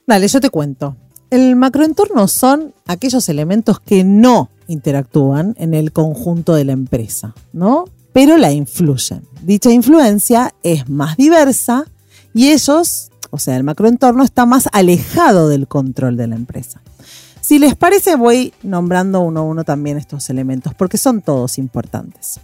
Dale, 0.07 0.29
yo 0.29 0.39
te 0.39 0.49
cuento. 0.49 0.95
El 1.33 1.55
macroentorno 1.55 2.27
son 2.27 2.75
aquellos 2.85 3.27
elementos 3.27 3.79
que 3.79 4.03
no 4.03 4.51
interactúan 4.67 5.55
en 5.57 5.73
el 5.73 5.91
conjunto 5.91 6.53
de 6.53 6.63
la 6.63 6.73
empresa, 6.73 7.33
¿no? 7.53 7.85
Pero 8.13 8.37
la 8.37 8.51
influyen. 8.51 9.23
Dicha 9.41 9.71
influencia 9.71 10.53
es 10.61 10.87
más 10.89 11.17
diversa 11.17 11.85
y 12.35 12.51
ellos, 12.51 13.09
o 13.31 13.39
sea, 13.39 13.57
el 13.57 13.63
macroentorno 13.63 14.23
está 14.23 14.45
más 14.45 14.69
alejado 14.73 15.49
del 15.49 15.67
control 15.67 16.17
de 16.17 16.27
la 16.27 16.35
empresa. 16.35 16.83
Si 17.41 17.57
les 17.57 17.75
parece, 17.75 18.15
voy 18.15 18.53
nombrando 18.61 19.21
uno 19.21 19.39
a 19.39 19.43
uno 19.43 19.63
también 19.63 19.97
estos 19.97 20.29
elementos, 20.29 20.75
porque 20.75 20.99
son 20.99 21.23
todos 21.23 21.57
importantes. 21.57 22.41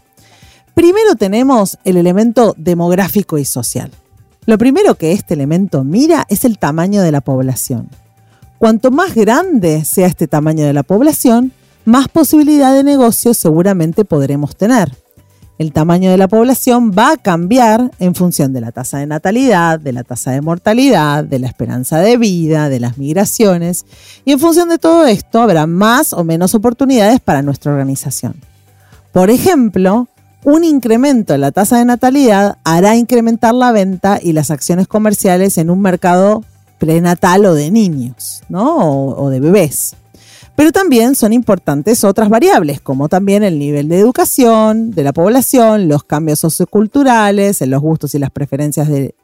Primero 0.73 1.13
tenemos 1.13 1.77
el 1.83 1.97
elemento 1.97 2.55
demográfico 2.57 3.37
y 3.37 3.45
social. 3.45 3.91
Lo 4.47 4.57
primero 4.57 4.95
que 4.95 5.11
este 5.11 5.35
elemento 5.35 5.83
mira 5.83 6.25
es 6.27 6.43
el 6.43 6.57
tamaño 6.57 7.03
de 7.03 7.11
la 7.11 7.21
población. 7.21 7.87
Cuanto 8.59 8.91
más 8.91 9.15
grande 9.15 9.83
sea 9.83 10.05
este 10.05 10.27
tamaño 10.27 10.65
de 10.65 10.73
la 10.73 10.83
población, 10.83 11.51
más 11.85 12.07
posibilidad 12.07 12.73
de 12.73 12.83
negocio 12.83 13.33
seguramente 13.33 14.05
podremos 14.05 14.55
tener 14.55 14.95
el 15.59 15.73
tamaño 15.73 16.09
de 16.09 16.17
la 16.17 16.29
población 16.29 16.93
va 16.97 17.11
a 17.11 17.17
cambiar 17.17 17.91
en 17.99 18.15
función 18.15 18.53
de 18.53 18.61
la 18.61 18.71
tasa 18.71 18.99
de 18.99 19.07
natalidad, 19.07 19.77
de 19.77 19.91
la 19.91 20.05
tasa 20.05 20.31
de 20.31 20.39
mortalidad, 20.39 21.25
de 21.25 21.37
la 21.37 21.47
esperanza 21.47 21.99
de 21.99 22.15
vida, 22.15 22.69
de 22.69 22.79
las 22.79 22.97
migraciones, 22.97 23.85
y 24.23 24.31
en 24.31 24.39
función 24.39 24.69
de 24.69 24.77
todo 24.77 25.05
esto 25.05 25.41
habrá 25.41 25.67
más 25.67 26.13
o 26.13 26.23
menos 26.23 26.55
oportunidades 26.55 27.19
para 27.19 27.41
nuestra 27.41 27.73
organización. 27.73 28.35
Por 29.11 29.29
ejemplo, 29.29 30.07
un 30.45 30.63
incremento 30.63 31.33
en 31.33 31.41
la 31.41 31.51
tasa 31.51 31.77
de 31.77 31.83
natalidad 31.83 32.57
hará 32.63 32.95
incrementar 32.95 33.53
la 33.53 33.73
venta 33.73 34.17
y 34.21 34.31
las 34.31 34.51
acciones 34.51 34.87
comerciales 34.87 35.57
en 35.57 35.69
un 35.69 35.81
mercado 35.81 36.45
prenatal 36.79 37.45
o 37.45 37.53
de 37.53 37.69
niños, 37.69 38.41
¿no? 38.49 39.09
O, 39.09 39.29
de 39.29 39.39
bebés. 39.39 39.95
Pero 40.55 40.71
también 40.71 41.15
son 41.15 41.31
importantes 41.31 42.03
otras 42.03 42.29
variables, 42.29 42.81
como 42.81 43.07
también 43.07 43.43
el 43.43 43.59
nivel 43.59 43.87
de 43.87 43.99
educación 43.99 44.91
de 44.91 45.03
la 45.03 45.13
población, 45.13 45.87
los 45.87 46.03
cambios 46.03 46.39
socioculturales, 46.39 47.61
en 47.61 47.69
los 47.69 47.81
gustos 47.81 48.15
y 48.15 48.19
las 48.19 48.31
preferencias 48.31 48.87
de, 48.89 49.15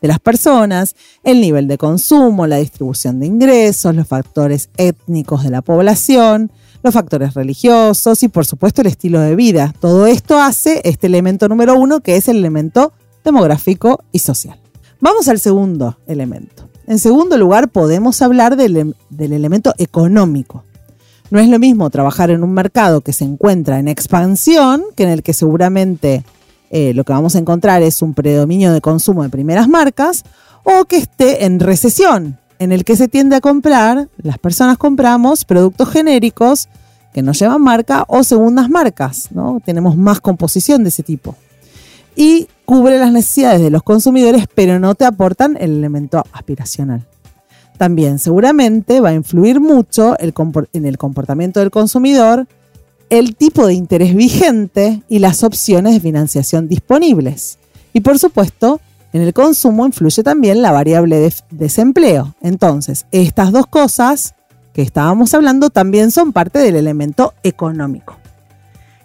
de 0.00 0.08
las 0.08 0.18
personas, 0.18 0.96
el 1.22 1.40
nivel 1.40 1.68
de 1.68 1.78
consumo, 1.78 2.46
la 2.46 2.56
distribución 2.56 3.20
de 3.20 3.26
ingresos, 3.26 3.94
los 3.94 4.08
factores 4.08 4.70
étnicos 4.76 5.44
de 5.44 5.50
la 5.50 5.62
población, 5.62 6.50
los 6.82 6.94
factores 6.94 7.34
religiosos 7.34 8.22
y 8.22 8.28
por 8.28 8.46
supuesto 8.46 8.80
el 8.80 8.88
estilo 8.88 9.20
de 9.20 9.36
vida. 9.36 9.74
Todo 9.80 10.06
esto 10.06 10.40
hace 10.40 10.80
este 10.84 11.06
elemento 11.06 11.48
número 11.48 11.74
uno 11.74 12.00
que 12.00 12.16
es 12.16 12.28
el 12.28 12.38
elemento 12.38 12.92
demográfico 13.24 14.02
y 14.12 14.20
social. 14.20 14.58
Vamos 15.00 15.28
al 15.28 15.40
segundo 15.40 15.98
elemento. 16.06 16.69
En 16.90 16.98
segundo 16.98 17.38
lugar 17.38 17.68
podemos 17.68 18.20
hablar 18.20 18.56
del, 18.56 18.96
del 19.10 19.32
elemento 19.32 19.72
económico. 19.78 20.64
No 21.30 21.38
es 21.38 21.48
lo 21.48 21.60
mismo 21.60 21.88
trabajar 21.88 22.30
en 22.30 22.42
un 22.42 22.52
mercado 22.52 23.00
que 23.00 23.12
se 23.12 23.24
encuentra 23.24 23.78
en 23.78 23.86
expansión, 23.86 24.82
que 24.96 25.04
en 25.04 25.10
el 25.10 25.22
que 25.22 25.32
seguramente 25.32 26.24
eh, 26.72 26.92
lo 26.92 27.04
que 27.04 27.12
vamos 27.12 27.36
a 27.36 27.38
encontrar 27.38 27.80
es 27.82 28.02
un 28.02 28.12
predominio 28.12 28.72
de 28.72 28.80
consumo 28.80 29.22
de 29.22 29.28
primeras 29.28 29.68
marcas, 29.68 30.24
o 30.64 30.84
que 30.86 30.96
esté 30.96 31.44
en 31.44 31.60
recesión, 31.60 32.40
en 32.58 32.72
el 32.72 32.84
que 32.84 32.96
se 32.96 33.06
tiende 33.06 33.36
a 33.36 33.40
comprar, 33.40 34.08
las 34.20 34.38
personas 34.38 34.76
compramos 34.76 35.44
productos 35.44 35.90
genéricos 35.90 36.68
que 37.14 37.22
no 37.22 37.30
llevan 37.30 37.62
marca 37.62 38.04
o 38.08 38.24
segundas 38.24 38.68
marcas, 38.68 39.28
¿no? 39.30 39.60
Tenemos 39.64 39.96
más 39.96 40.20
composición 40.20 40.82
de 40.82 40.88
ese 40.88 41.04
tipo. 41.04 41.36
Y 42.20 42.48
cubre 42.66 42.98
las 42.98 43.12
necesidades 43.12 43.62
de 43.62 43.70
los 43.70 43.82
consumidores, 43.82 44.44
pero 44.54 44.78
no 44.78 44.94
te 44.94 45.06
aportan 45.06 45.56
el 45.58 45.70
elemento 45.70 46.22
aspiracional. 46.32 47.06
También 47.78 48.18
seguramente 48.18 49.00
va 49.00 49.08
a 49.08 49.14
influir 49.14 49.58
mucho 49.58 50.16
en 50.20 50.84
el 50.84 50.98
comportamiento 50.98 51.60
del 51.60 51.70
consumidor, 51.70 52.46
el 53.08 53.36
tipo 53.36 53.66
de 53.66 53.72
interés 53.72 54.14
vigente 54.14 55.02
y 55.08 55.20
las 55.20 55.42
opciones 55.42 55.94
de 55.94 56.00
financiación 56.00 56.68
disponibles. 56.68 57.58
Y 57.94 58.00
por 58.00 58.18
supuesto, 58.18 58.82
en 59.14 59.22
el 59.22 59.32
consumo 59.32 59.86
influye 59.86 60.22
también 60.22 60.60
la 60.60 60.72
variable 60.72 61.20
de 61.20 61.32
desempleo. 61.50 62.34
Entonces, 62.42 63.06
estas 63.12 63.50
dos 63.50 63.66
cosas 63.66 64.34
que 64.74 64.82
estábamos 64.82 65.32
hablando 65.32 65.70
también 65.70 66.10
son 66.10 66.34
parte 66.34 66.58
del 66.58 66.76
elemento 66.76 67.32
económico. 67.44 68.18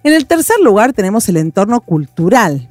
En 0.04 0.12
el 0.12 0.26
tercer 0.26 0.58
lugar 0.62 0.92
tenemos 0.92 1.30
el 1.30 1.38
entorno 1.38 1.80
cultural, 1.80 2.68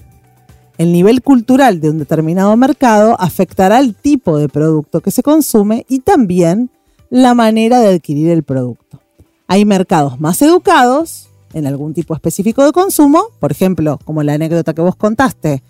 el 0.79 0.93
nivel 0.93 1.23
cultural 1.23 1.81
de 1.81 1.91
un 1.91 1.99
determinado 1.99 2.57
mercado 2.57 3.17
afectará 3.21 3.79
el 3.79 3.95
tipo 3.95 4.39
de 4.39 4.49
producto 4.49 5.01
que 5.01 5.11
se 5.11 5.23
consume 5.23 5.87
y 5.89 6.01
también 6.01 6.71
la 7.11 7.35
manera 7.35 7.81
de 7.81 7.95
adquirir 7.95 8.31
el 8.31 8.43
producto. 8.43 9.01
Hay 9.47 9.65
mercados 9.65 10.21
más 10.21 10.43
educados 10.43 11.29
en 11.53 11.67
algún 11.67 11.95
tipo 11.95 12.15
específico 12.15 12.65
de 12.65 12.73
consumo, 12.73 13.27
por 13.39 13.53
ejemplo, 13.53 13.99
como 14.05 14.23
la 14.23 14.35
anécdota 14.35 14.75
que 14.75 14.83
vos 14.83 14.97
contaste, 14.97 15.63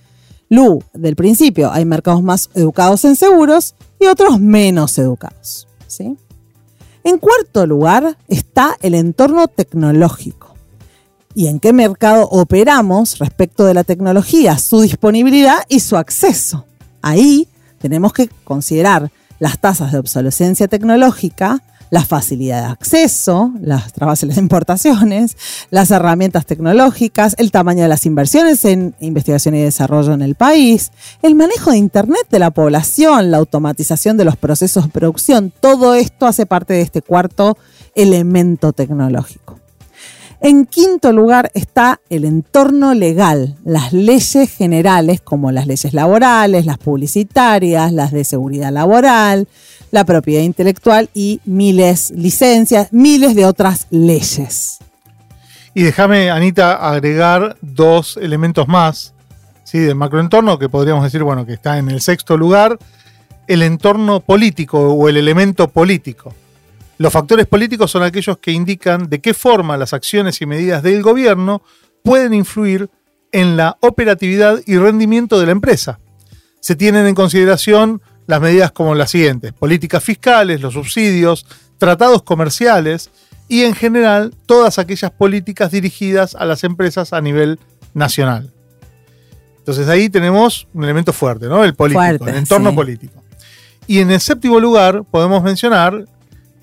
Lu, 0.49 0.83
del 0.93 1.17
principio, 1.17 1.71
hay 1.73 1.85
mercados 1.85 2.23
más 2.23 2.51
educados 2.55 3.05
en 3.05 3.17
seguros 3.17 3.75
y 3.99 4.07
otros 4.07 4.41
menos 4.41 4.97
educados. 4.99 5.67
¿sí? 5.87 6.17
En 7.03 7.19
cuarto 7.19 7.67
lugar 7.67 8.17
está 8.29 8.77
el 8.83 8.95
entorno 8.95 9.49
tecnológico 9.49 10.44
y 11.35 11.49
en 11.49 11.61
qué 11.61 11.73
mercado 11.73 12.29
operamos 12.31 13.19
respecto 13.19 13.64
de 13.64 13.75
la 13.75 13.85
tecnología, 13.85 14.59
su 14.59 14.81
disponibilidad 14.81 15.59
y 15.69 15.81
su 15.81 15.97
acceso. 15.97 16.64
Ahí 17.03 17.49
tenemos 17.79 18.12
que 18.12 18.29
considerar 18.45 19.11
las 19.38 19.59
tasas 19.59 19.93
de 19.93 19.99
obsolescencia 19.99 20.69
tecnológica, 20.69 21.62
la 21.91 22.05
facilidad 22.05 22.62
de 22.62 22.73
acceso, 22.73 23.53
las 23.61 23.93
trabas 23.93 24.23
en 24.23 24.31
las 24.31 24.38
importaciones, 24.38 25.37
las 25.71 25.91
herramientas 25.91 26.47
tecnológicas, 26.47 27.35
el 27.38 27.50
tamaño 27.50 27.83
de 27.83 27.88
las 27.88 28.07
inversiones 28.07 28.64
en 28.64 28.95
investigación 29.00 29.55
y 29.55 29.62
desarrollo 29.62 30.12
en 30.12 30.23
el 30.23 30.35
país, 30.35 30.93
el 31.23 31.35
manejo 31.35 31.71
de 31.71 31.76
Internet 31.76 32.26
de 32.31 32.38
la 32.38 32.50
población, 32.50 33.31
la 33.31 33.37
automatización 33.37 34.17
de 34.17 34.25
los 34.25 34.37
procesos 34.37 34.85
de 34.85 34.91
producción, 34.91 35.53
todo 35.61 35.95
esto 35.95 36.26
hace 36.26 36.47
parte 36.47 36.75
de 36.75 36.81
este 36.81 37.03
cuarto 37.03 37.59
elemento 37.95 38.73
tecnológico. 38.73 39.63
En 40.41 40.67
quinto 40.67 41.12
lugar 41.12 41.50
está 41.55 42.00
el 42.11 42.25
entorno 42.25 42.93
legal, 42.95 43.57
las 43.64 43.93
leyes 43.93 44.50
generales 44.50 45.21
como 45.21 45.53
las 45.53 45.67
leyes 45.67 45.95
laborales, 45.95 46.67
las 46.67 46.79
publicitarias, 46.79 47.93
las 47.93 48.12
de 48.12 48.25
seguridad 48.25 48.73
laboral, 48.73 49.49
la 49.91 50.05
propiedad 50.05 50.43
intelectual 50.43 51.09
y 51.14 51.41
miles 51.45 52.11
licencias, 52.11 52.93
miles 52.93 53.35
de 53.35 53.47
otras 53.47 53.87
leyes. 53.91 54.79
Y 55.73 55.83
déjame, 55.83 56.31
Anita, 56.31 56.75
agregar 56.75 57.57
dos 57.61 58.17
elementos 58.17 58.69
más 58.69 59.14
¿sí? 59.64 59.79
del 59.79 59.95
macroentorno 59.95 60.59
que 60.59 60.69
podríamos 60.69 61.05
decir, 61.05 61.23
bueno, 61.23 61.47
que 61.47 61.55
está 61.55 61.79
en 61.79 61.91
el 61.91 62.00
sexto 62.00 62.37
lugar, 62.37 62.79
el 63.47 63.62
entorno 63.62 64.21
político 64.21 64.95
o 64.95 65.09
el 65.09 65.17
elemento 65.17 65.69
político. 65.69 66.35
Los 66.99 67.13
factores 67.13 67.47
políticos 67.47 67.91
son 67.91 68.03
aquellos 68.03 68.39
que 68.39 68.53
indican 68.53 69.09
de 69.09 69.21
qué 69.21 69.35
forma 69.35 69.77
las 69.77 69.93
acciones 69.93 70.41
y 70.41 70.47
medidas 70.47 70.83
del 70.83 71.03
gobierno 71.03 71.63
pueden 72.03 72.35
influir 72.35 72.89
en 73.33 73.57
la 73.57 73.77
operatividad 73.81 74.61
y 74.67 74.77
rendimiento 74.77 75.41
de 75.41 75.47
la 75.47 75.53
empresa. 75.53 75.99
se 76.61 76.77
tienen 76.77 77.07
en 77.07 77.15
consideración 77.15 78.01
las 78.27 78.41
medidas 78.41 78.73
como 78.73 78.95
las 78.95 79.11
siguientes, 79.11 79.53
políticas 79.53 80.03
fiscales, 80.03 80.63
los 80.63 80.73
subsidios, 80.73 81.45
tratados 81.77 82.23
comerciales 82.23 83.11
y 83.49 83.65
en 83.65 83.75
general 83.75 84.35
todas 84.47 84.79
aquellas 84.79 85.11
políticas 85.11 85.71
dirigidas 85.71 86.35
a 86.35 86.47
las 86.47 86.65
empresas 86.65 87.13
a 87.13 87.21
nivel 87.21 87.59
nacional. 87.93 88.51
Entonces 89.59 89.89
ahí 89.89 90.09
tenemos 90.09 90.67
un 90.73 90.85
elemento 90.85 91.13
fuerte, 91.13 91.49
¿no? 91.49 91.65
El 91.65 91.75
político, 91.75 92.01
Fuerte, 92.01 92.31
el 92.31 92.37
entorno 92.37 92.71
sí. 92.71 92.77
político. 92.77 93.23
Y 93.87 93.99
en 94.01 94.11
el 94.11 94.21
séptimo 94.21 94.59
lugar 94.61 95.05
podemos 95.11 95.43
mencionar 95.43 96.07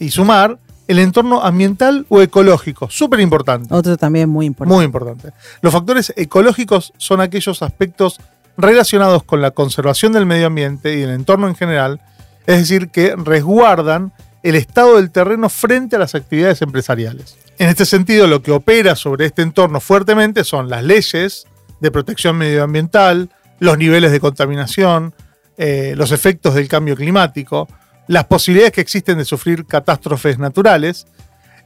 y 0.01 0.09
sumar 0.09 0.57
el 0.87 0.99
entorno 0.99 1.41
ambiental 1.41 2.05
o 2.09 2.21
ecológico, 2.21 2.89
súper 2.89 3.19
importante. 3.21 3.73
Otro 3.73 3.95
también 3.95 4.27
muy 4.27 4.47
importante. 4.47 4.75
Muy 4.75 4.83
importante. 4.83 5.31
Los 5.61 5.71
factores 5.71 6.11
ecológicos 6.17 6.91
son 6.97 7.21
aquellos 7.21 7.61
aspectos 7.61 8.19
relacionados 8.57 9.23
con 9.23 9.41
la 9.41 9.51
conservación 9.51 10.11
del 10.11 10.25
medio 10.25 10.47
ambiente 10.47 10.97
y 10.97 11.03
el 11.03 11.11
entorno 11.11 11.47
en 11.47 11.55
general, 11.55 12.01
es 12.47 12.57
decir, 12.57 12.89
que 12.89 13.15
resguardan 13.15 14.11
el 14.43 14.55
estado 14.55 14.97
del 14.97 15.11
terreno 15.11 15.49
frente 15.49 15.95
a 15.95 15.99
las 15.99 16.15
actividades 16.15 16.61
empresariales. 16.63 17.37
En 17.59 17.69
este 17.69 17.85
sentido, 17.85 18.25
lo 18.25 18.41
que 18.41 18.51
opera 18.51 18.95
sobre 18.95 19.27
este 19.27 19.43
entorno 19.43 19.79
fuertemente 19.79 20.43
son 20.43 20.67
las 20.67 20.83
leyes 20.83 21.45
de 21.79 21.91
protección 21.91 22.37
medioambiental, 22.37 23.29
los 23.59 23.77
niveles 23.77 24.11
de 24.11 24.19
contaminación, 24.19 25.13
eh, 25.57 25.93
los 25.95 26.11
efectos 26.11 26.55
del 26.55 26.67
cambio 26.67 26.95
climático, 26.95 27.67
las 28.11 28.25
posibilidades 28.25 28.73
que 28.73 28.81
existen 28.81 29.17
de 29.19 29.23
sufrir 29.23 29.65
catástrofes 29.65 30.37
naturales, 30.37 31.07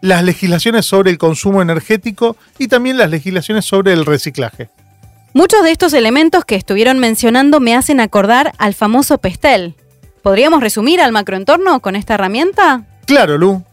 las 0.01 0.23
legislaciones 0.23 0.85
sobre 0.85 1.09
el 1.09 1.17
consumo 1.17 1.59
energético 1.59 2.37
y 2.59 2.67
también 2.67 2.99
las 2.99 3.09
legislaciones 3.09 3.65
sobre 3.65 3.93
el 3.93 4.05
reciclaje. 4.05 4.69
Muchos 5.33 5.63
de 5.63 5.71
estos 5.71 5.93
elementos 5.93 6.45
que 6.45 6.55
estuvieron 6.55 6.99
mencionando 6.99 7.59
me 7.59 7.75
hacen 7.75 7.99
acordar 7.99 8.53
al 8.59 8.75
famoso 8.75 9.17
Pestel. 9.17 9.73
¿Podríamos 10.21 10.61
resumir 10.61 11.01
al 11.01 11.11
macroentorno 11.11 11.79
con 11.79 11.95
esta 11.95 12.13
herramienta? 12.13 12.83
Claro, 13.07 13.39
Lu. 13.39 13.63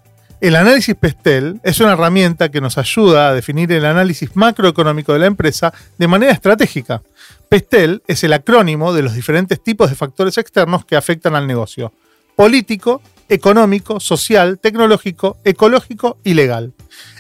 El 0.41 0.57
análisis 0.57 0.97
PESTEL 0.97 1.61
es 1.63 1.79
una 1.79 1.93
herramienta 1.93 2.49
que 2.49 2.61
nos 2.63 2.79
ayuda 2.79 3.29
a 3.29 3.35
definir 3.35 3.71
el 3.71 3.85
análisis 3.85 4.35
macroeconómico 4.35 5.13
de 5.13 5.21
la 5.21 5.27
empresa 5.27 5.75
de 5.99 6.09
manera 6.09 6.33
estratégica. 6.33 7.03
PESTEL 7.51 8.03
es 8.09 8.25
el 8.25 8.33
acrónimo 8.33 8.95
de 8.95 9.03
los 9.03 9.15
diferentes 9.15 9.63
tipos 9.63 9.91
de 9.91 9.95
factores 9.95 10.39
externos 10.39 10.87
que 10.87 10.97
afectan 10.97 11.37
al 11.37 11.47
negocio. 11.47 11.93
Político, 12.37 13.03
económico, 13.29 14.01
social, 14.01 14.59
tecnológico, 14.59 15.39
ecológico 15.45 16.19
y 16.25 16.35
legal. 16.35 16.75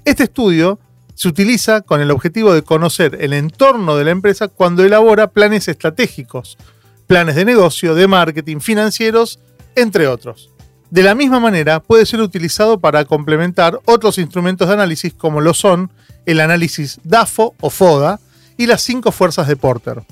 Este 0.04 0.24
estudio 0.24 0.78
se 1.14 1.28
utiliza 1.28 1.82
con 1.82 2.00
el 2.00 2.10
objetivo 2.10 2.52
de 2.54 2.62
conocer 2.62 3.18
el 3.20 3.32
entorno 3.32 3.96
de 3.96 4.04
la 4.04 4.10
empresa 4.10 4.48
cuando 4.48 4.84
elabora 4.84 5.30
planes 5.30 5.68
estratégicos, 5.68 6.58
planes 7.06 7.36
de 7.36 7.44
negocio, 7.44 7.94
de 7.94 8.08
marketing, 8.08 8.60
financieros, 8.60 9.38
entre 9.76 10.06
otros. 10.08 10.50
De 10.90 11.02
la 11.02 11.14
misma 11.14 11.40
manera, 11.40 11.80
puede 11.80 12.04
ser 12.04 12.20
utilizado 12.20 12.78
para 12.78 13.04
complementar 13.04 13.80
otros 13.86 14.18
instrumentos 14.18 14.68
de 14.68 14.74
análisis 14.74 15.14
como 15.14 15.40
lo 15.40 15.54
son 15.54 15.90
el 16.26 16.40
análisis 16.40 17.00
DAFO 17.04 17.54
o 17.60 17.70
FODA 17.70 18.20
y 18.58 18.66
las 18.66 18.82
cinco 18.82 19.12
fuerzas 19.12 19.48
de 19.48 19.56
Porter. 19.56 20.02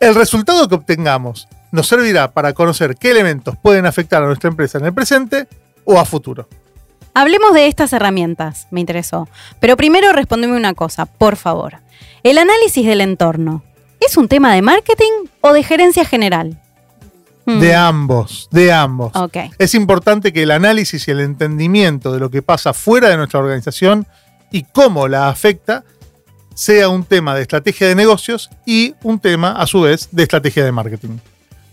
El 0.00 0.14
resultado 0.14 0.68
que 0.68 0.74
obtengamos 0.74 1.46
nos 1.74 1.88
servirá 1.88 2.30
para 2.30 2.52
conocer 2.52 2.94
qué 2.94 3.10
elementos 3.10 3.56
pueden 3.60 3.84
afectar 3.84 4.22
a 4.22 4.26
nuestra 4.26 4.48
empresa 4.48 4.78
en 4.78 4.84
el 4.84 4.94
presente 4.94 5.48
o 5.84 5.98
a 5.98 6.04
futuro. 6.04 6.48
Hablemos 7.14 7.52
de 7.52 7.66
estas 7.66 7.92
herramientas, 7.92 8.68
me 8.70 8.78
interesó. 8.80 9.28
Pero 9.58 9.76
primero 9.76 10.12
respondeme 10.12 10.56
una 10.56 10.74
cosa, 10.74 11.04
por 11.06 11.34
favor. 11.34 11.78
¿El 12.22 12.38
análisis 12.38 12.86
del 12.86 13.00
entorno 13.00 13.64
es 13.98 14.16
un 14.16 14.28
tema 14.28 14.54
de 14.54 14.62
marketing 14.62 15.26
o 15.40 15.52
de 15.52 15.64
gerencia 15.64 16.04
general? 16.04 16.60
Hmm, 17.44 17.58
De 17.58 17.74
ambos, 17.74 18.48
de 18.52 18.72
ambos. 18.72 19.14
Ok. 19.16 19.36
Es 19.58 19.74
importante 19.74 20.32
que 20.32 20.44
el 20.44 20.52
análisis 20.52 21.08
y 21.08 21.10
el 21.10 21.20
entendimiento 21.20 22.12
de 22.12 22.20
lo 22.20 22.30
que 22.30 22.40
pasa 22.40 22.72
fuera 22.72 23.08
de 23.08 23.16
nuestra 23.16 23.40
organización 23.40 24.06
y 24.52 24.62
cómo 24.62 25.08
la 25.08 25.28
afecta 25.28 25.82
sea 26.54 26.88
un 26.88 27.02
tema 27.02 27.34
de 27.34 27.42
estrategia 27.42 27.88
de 27.88 27.96
negocios 27.96 28.48
y 28.64 28.94
un 29.02 29.18
tema, 29.18 29.60
a 29.60 29.66
su 29.66 29.80
vez, 29.80 30.08
de 30.12 30.22
estrategia 30.22 30.64
de 30.64 30.70
marketing. 30.70 31.18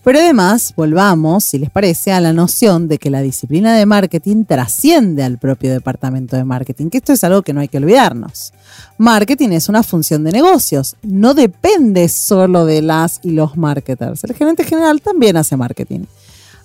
Pero 0.04 0.20
además, 0.20 0.74
volvamos, 0.76 1.44
si 1.44 1.60
les 1.60 1.70
parece, 1.70 2.12
a 2.12 2.20
la 2.20 2.34
noción 2.34 2.88
de 2.88 2.98
que 2.98 3.12
la 3.12 3.22
disciplina 3.22 3.76
de 3.76 3.86
marketing 3.86 4.46
trasciende 4.46 5.24
al 5.24 5.38
propio 5.38 5.72
departamento 5.72 6.36
de 6.36 6.44
marketing, 6.44 6.90
que 6.90 6.98
esto 6.98 7.14
es 7.14 7.24
algo 7.24 7.44
que 7.44 7.54
no 7.54 7.62
hay 7.62 7.68
que 7.68 7.78
olvidarnos. 7.78 8.52
Marketing 8.98 9.50
es 9.50 9.70
una 9.70 9.84
función 9.84 10.24
de 10.24 10.32
negocios, 10.32 10.96
no 11.04 11.36
depende 11.36 12.10
solo 12.10 12.66
de 12.66 12.82
las 12.82 13.20
y 13.24 13.32
los 13.32 13.58
marketers. 13.58 14.24
El 14.24 14.34
gerente 14.34 14.64
general 14.64 15.02
también 15.02 15.38
hace 15.38 15.56
marketing. 15.56 16.06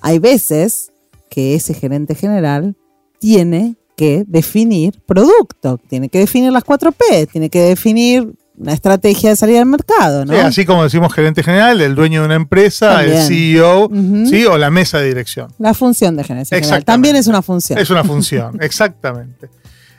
Hay 0.00 0.18
veces 0.18 0.92
que 1.28 1.54
ese 1.54 1.74
gerente 1.74 2.14
general 2.14 2.74
tiene 3.18 3.76
que 3.96 4.24
definir 4.26 5.00
producto, 5.04 5.78
tiene 5.88 6.08
que 6.08 6.20
definir 6.20 6.52
las 6.52 6.64
4P, 6.64 7.28
tiene 7.30 7.50
que 7.50 7.60
definir 7.60 8.34
una 8.58 8.72
estrategia 8.72 9.30
de 9.30 9.36
salida 9.36 9.60
al 9.60 9.66
mercado, 9.66 10.24
¿no? 10.24 10.32
Sí, 10.32 10.38
así 10.38 10.64
como 10.64 10.84
decimos 10.84 11.12
gerente 11.12 11.42
general, 11.42 11.80
el 11.80 11.94
dueño 11.94 12.20
de 12.20 12.26
una 12.26 12.34
empresa, 12.36 13.04
el. 13.04 13.26
CEO, 13.26 13.90
o 13.90 14.58
la 14.58 14.70
mesa 14.70 14.98
de 14.98 15.08
dirección. 15.08 15.52
La 15.58 15.74
función 15.74 16.16
de 16.16 16.24
gerencia 16.24 16.58
general 16.58 16.84
también 16.84 17.16
es 17.16 17.26
una 17.26 17.42
función. 17.42 17.78
Es 17.78 17.90
una 17.90 18.04
función, 18.04 18.58
exactamente. 18.60 19.48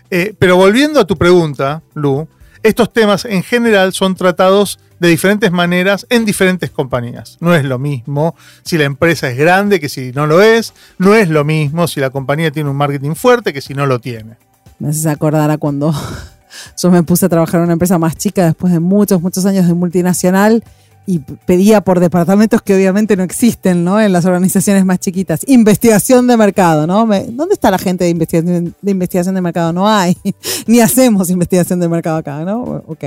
Eh, 0.09 0.33
pero 0.37 0.55
volviendo 0.55 0.99
a 0.99 1.05
tu 1.05 1.17
pregunta, 1.17 1.81
Lu, 1.93 2.27
estos 2.63 2.91
temas 2.91 3.25
en 3.25 3.43
general 3.43 3.93
son 3.93 4.15
tratados 4.15 4.79
de 4.99 5.09
diferentes 5.09 5.51
maneras 5.51 6.07
en 6.09 6.25
diferentes 6.25 6.71
compañías. 6.71 7.37
No 7.39 7.53
es 7.53 7.63
lo 7.63 7.77
mismo 7.77 8.35
si 8.63 8.77
la 8.77 8.85
empresa 8.85 9.29
es 9.29 9.37
grande 9.37 9.79
que 9.79 9.89
si 9.89 10.11
no 10.11 10.25
lo 10.25 10.41
es. 10.41 10.73
No 10.97 11.13
es 11.13 11.29
lo 11.29 11.43
mismo 11.43 11.87
si 11.87 11.99
la 11.99 12.09
compañía 12.09 12.51
tiene 12.51 12.69
un 12.69 12.75
marketing 12.75 13.13
fuerte 13.13 13.53
que 13.53 13.61
si 13.61 13.73
no 13.73 13.85
lo 13.85 13.99
tiene. 13.99 14.37
Me 14.79 14.89
haces 14.89 15.05
acordar 15.05 15.51
a 15.51 15.57
cuando 15.57 15.93
yo 16.81 16.91
me 16.91 17.03
puse 17.03 17.25
a 17.25 17.29
trabajar 17.29 17.59
en 17.59 17.65
una 17.65 17.73
empresa 17.73 17.97
más 17.97 18.15
chica 18.15 18.45
después 18.45 18.71
de 18.73 18.79
muchos, 18.79 19.21
muchos 19.21 19.45
años 19.45 19.67
de 19.67 19.73
multinacional 19.73 20.63
y 21.09 21.19
pedía 21.19 21.79
por 21.79 22.01
departamentos 22.01 22.61
que 22.61 22.75
obviamente 22.75 23.15
no 23.15 23.23
existen, 23.23 23.85
¿no? 23.85 24.01
En 24.01 24.11
las 24.11 24.25
organizaciones 24.25 24.83
más 24.83 24.99
chiquitas. 24.99 25.39
Investigación 25.47 26.27
de 26.27 26.35
mercado, 26.35 26.85
¿no? 26.85 27.05
Me- 27.05 27.27
¿Dónde 27.29 27.53
está 27.53 27.71
la 27.71 27.77
gente 27.77 28.03
de 28.03 28.09
investigación 28.09 28.75
de, 28.81 28.91
investigación 28.91 29.33
de 29.33 29.39
mercado? 29.41 29.71
No 29.71 29.87
hay. 29.87 30.17
Ni 30.67 30.81
hacemos 30.81 31.29
investigación 31.29 31.79
de 31.79 31.87
mercado 31.87 32.17
acá, 32.17 32.43
¿no? 32.43 32.83
Ok. 32.87 33.05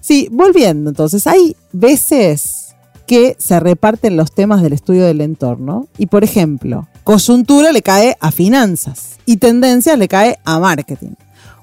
Sí, 0.00 0.28
volviendo 0.32 0.88
entonces, 0.88 1.26
hay 1.26 1.54
veces 1.72 2.74
que 3.06 3.36
se 3.38 3.60
reparten 3.60 4.16
los 4.16 4.32
temas 4.32 4.62
del 4.62 4.72
estudio 4.72 5.04
del 5.04 5.20
entorno 5.20 5.88
y, 5.98 6.06
por 6.06 6.24
ejemplo, 6.24 6.88
coyuntura 7.04 7.70
le 7.70 7.82
cae 7.82 8.16
a 8.18 8.32
finanzas 8.32 9.18
y 9.26 9.36
tendencia 9.36 9.94
le 9.96 10.08
cae 10.08 10.38
a 10.44 10.58
marketing. 10.58 11.10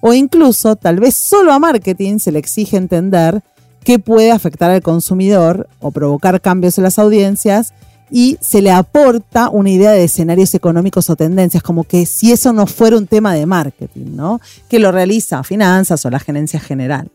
O 0.06 0.14
incluso, 0.14 0.76
tal 0.76 1.00
vez 1.00 1.16
solo 1.16 1.54
a 1.54 1.60
marketing 1.60 2.20
se 2.20 2.34
le 2.34 2.40
exige 2.40 2.76
entender 2.76 3.42
qué 3.86 4.00
puede 4.00 4.32
afectar 4.32 4.70
al 4.70 4.82
consumidor 4.82 5.70
o 5.80 5.92
provocar 5.92 6.42
cambios 6.42 6.78
en 6.78 6.84
las 6.84 7.00
audiencias 7.00 7.74
y 8.12 8.38
se 8.42 8.62
le 8.62 8.72
aporta 8.72 9.48
una 9.48 9.70
idea 9.70 9.92
de 9.92 10.04
escenarios 10.04 10.54
económicos 10.56 11.10
o 11.10 11.16
tendencias, 11.16 11.64
como 11.64 11.86
que 11.86 12.06
si 12.06 12.34
eso 12.34 12.52
no 12.52 12.68
fuera 12.68 12.98
un 12.98 13.08
tema 13.08 13.34
de 13.34 13.46
marketing, 13.46 14.08
¿no? 14.18 14.42
Que 14.68 14.78
lo 14.78 14.92
realiza 14.92 15.42
finanzas 15.42 16.06
o 16.06 16.10
la 16.10 16.20
gerencia 16.20 16.60
general. 16.60 17.10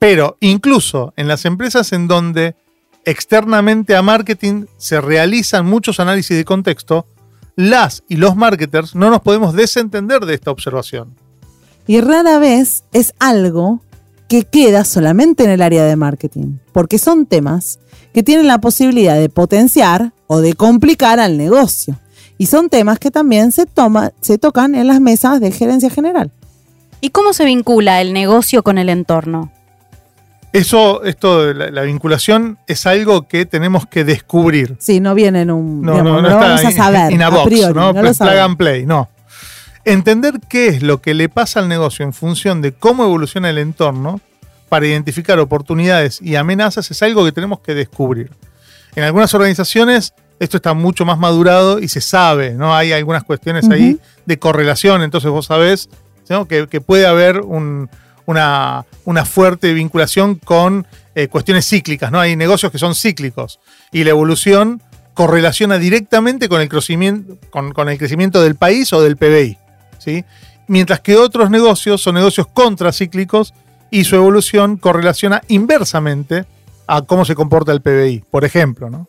Pero 0.00 0.36
incluso 0.40 1.14
en 1.16 1.28
las 1.28 1.44
empresas 1.44 1.92
en 1.92 2.08
donde 2.08 2.56
externamente 3.04 3.94
a 3.94 4.02
marketing 4.02 4.64
se 4.76 5.00
realizan 5.00 5.66
muchos 5.66 6.00
análisis 6.00 6.36
de 6.36 6.44
contexto, 6.44 7.06
las 7.54 8.02
y 8.08 8.16
los 8.16 8.34
marketers 8.34 8.96
no 8.96 9.08
nos 9.08 9.20
podemos 9.20 9.54
desentender 9.54 10.26
de 10.26 10.34
esta 10.34 10.50
observación. 10.50 11.14
Y 11.86 12.00
rara 12.00 12.38
vez 12.38 12.84
es 12.92 13.14
algo 13.18 13.80
que 14.28 14.44
queda 14.44 14.84
solamente 14.84 15.44
en 15.44 15.50
el 15.50 15.62
área 15.62 15.84
de 15.84 15.96
marketing, 15.96 16.58
porque 16.72 16.98
son 16.98 17.26
temas 17.26 17.78
que 18.12 18.22
tienen 18.22 18.46
la 18.46 18.58
posibilidad 18.58 19.16
de 19.18 19.28
potenciar 19.28 20.12
o 20.26 20.40
de 20.40 20.54
complicar 20.54 21.20
al 21.20 21.36
negocio. 21.36 21.98
Y 22.38 22.46
son 22.46 22.68
temas 22.68 22.98
que 22.98 23.10
también 23.10 23.52
se, 23.52 23.66
toma, 23.66 24.12
se 24.20 24.38
tocan 24.38 24.74
en 24.74 24.86
las 24.86 25.00
mesas 25.00 25.40
de 25.40 25.52
gerencia 25.52 25.90
general. 25.90 26.30
¿Y 27.00 27.10
cómo 27.10 27.32
se 27.32 27.44
vincula 27.44 28.00
el 28.00 28.12
negocio 28.12 28.62
con 28.62 28.78
el 28.78 28.88
entorno? 28.88 29.52
Eso, 30.52 31.02
esto, 31.02 31.52
la, 31.52 31.70
la 31.70 31.82
vinculación 31.82 32.58
es 32.68 32.86
algo 32.86 33.26
que 33.28 33.44
tenemos 33.44 33.86
que 33.86 34.04
descubrir. 34.04 34.76
Sí, 34.78 35.00
no 35.00 35.14
viene 35.14 35.42
en 35.42 35.50
un... 35.50 35.82
No, 35.82 35.92
digamos, 35.92 36.12
no, 36.12 36.22
no 36.22 36.28
no 36.28 36.28
está 36.34 36.48
vamos 36.48 36.64
a 36.64 36.70
in- 36.70 36.76
saber 36.76 37.12
in 37.12 37.22
a 37.22 37.26
a 37.26 37.30
box, 37.30 37.44
priori, 37.46 37.74
¿no? 37.74 37.92
no 37.92 38.02
lo 38.02 38.14
Plug 38.14 38.28
and 38.30 38.56
play, 38.56 38.86
no. 38.86 39.08
Entender 39.84 40.40
qué 40.48 40.68
es 40.68 40.82
lo 40.82 41.02
que 41.02 41.12
le 41.14 41.28
pasa 41.28 41.60
al 41.60 41.68
negocio 41.68 42.04
en 42.04 42.12
función 42.14 42.62
de 42.62 42.72
cómo 42.72 43.04
evoluciona 43.04 43.50
el 43.50 43.58
entorno 43.58 44.20
para 44.70 44.86
identificar 44.86 45.38
oportunidades 45.38 46.20
y 46.22 46.36
amenazas 46.36 46.90
es 46.90 47.02
algo 47.02 47.24
que 47.24 47.32
tenemos 47.32 47.60
que 47.60 47.74
descubrir. 47.74 48.30
En 48.96 49.04
algunas 49.04 49.34
organizaciones 49.34 50.14
esto 50.40 50.56
está 50.56 50.72
mucho 50.74 51.04
más 51.04 51.18
madurado 51.18 51.78
y 51.78 51.88
se 51.88 52.00
sabe, 52.00 52.52
¿no? 52.54 52.74
Hay 52.74 52.92
algunas 52.92 53.24
cuestiones 53.24 53.68
ahí 53.70 53.98
de 54.26 54.38
correlación, 54.38 55.02
entonces 55.02 55.30
vos 55.30 55.46
sabés 55.46 55.88
¿no? 56.28 56.48
que, 56.48 56.66
que 56.66 56.80
puede 56.80 57.06
haber 57.06 57.40
un- 57.40 57.88
una, 58.26 58.86
una 59.04 59.24
fuerte 59.26 59.74
vinculación 59.74 60.36
con 60.36 60.86
eh, 61.14 61.28
cuestiones 61.28 61.68
cíclicas, 61.68 62.10
¿no? 62.10 62.18
Hay 62.20 62.36
negocios 62.36 62.72
que 62.72 62.78
son 62.78 62.94
cíclicos 62.94 63.60
y 63.92 64.02
la 64.02 64.10
evolución 64.10 64.80
correlaciona 65.12 65.78
directamente 65.78 66.48
con 66.48 66.62
el 66.62 66.68
crecimiento, 66.70 67.36
con, 67.50 67.72
con 67.72 67.88
el 67.90 67.98
crecimiento 67.98 68.42
del 68.42 68.54
país 68.56 68.92
o 68.94 69.02
del 69.02 69.16
PBI. 69.18 69.58
¿Sí? 70.04 70.24
Mientras 70.68 71.00
que 71.00 71.16
otros 71.16 71.50
negocios 71.50 72.02
son 72.02 72.14
negocios 72.14 72.46
contracíclicos 72.52 73.54
y 73.90 74.04
su 74.04 74.16
evolución 74.16 74.76
correlaciona 74.76 75.42
inversamente 75.48 76.44
a 76.86 77.02
cómo 77.02 77.24
se 77.24 77.34
comporta 77.34 77.72
el 77.72 77.80
PBI, 77.80 78.24
por 78.30 78.44
ejemplo. 78.44 78.90
¿no? 78.90 79.08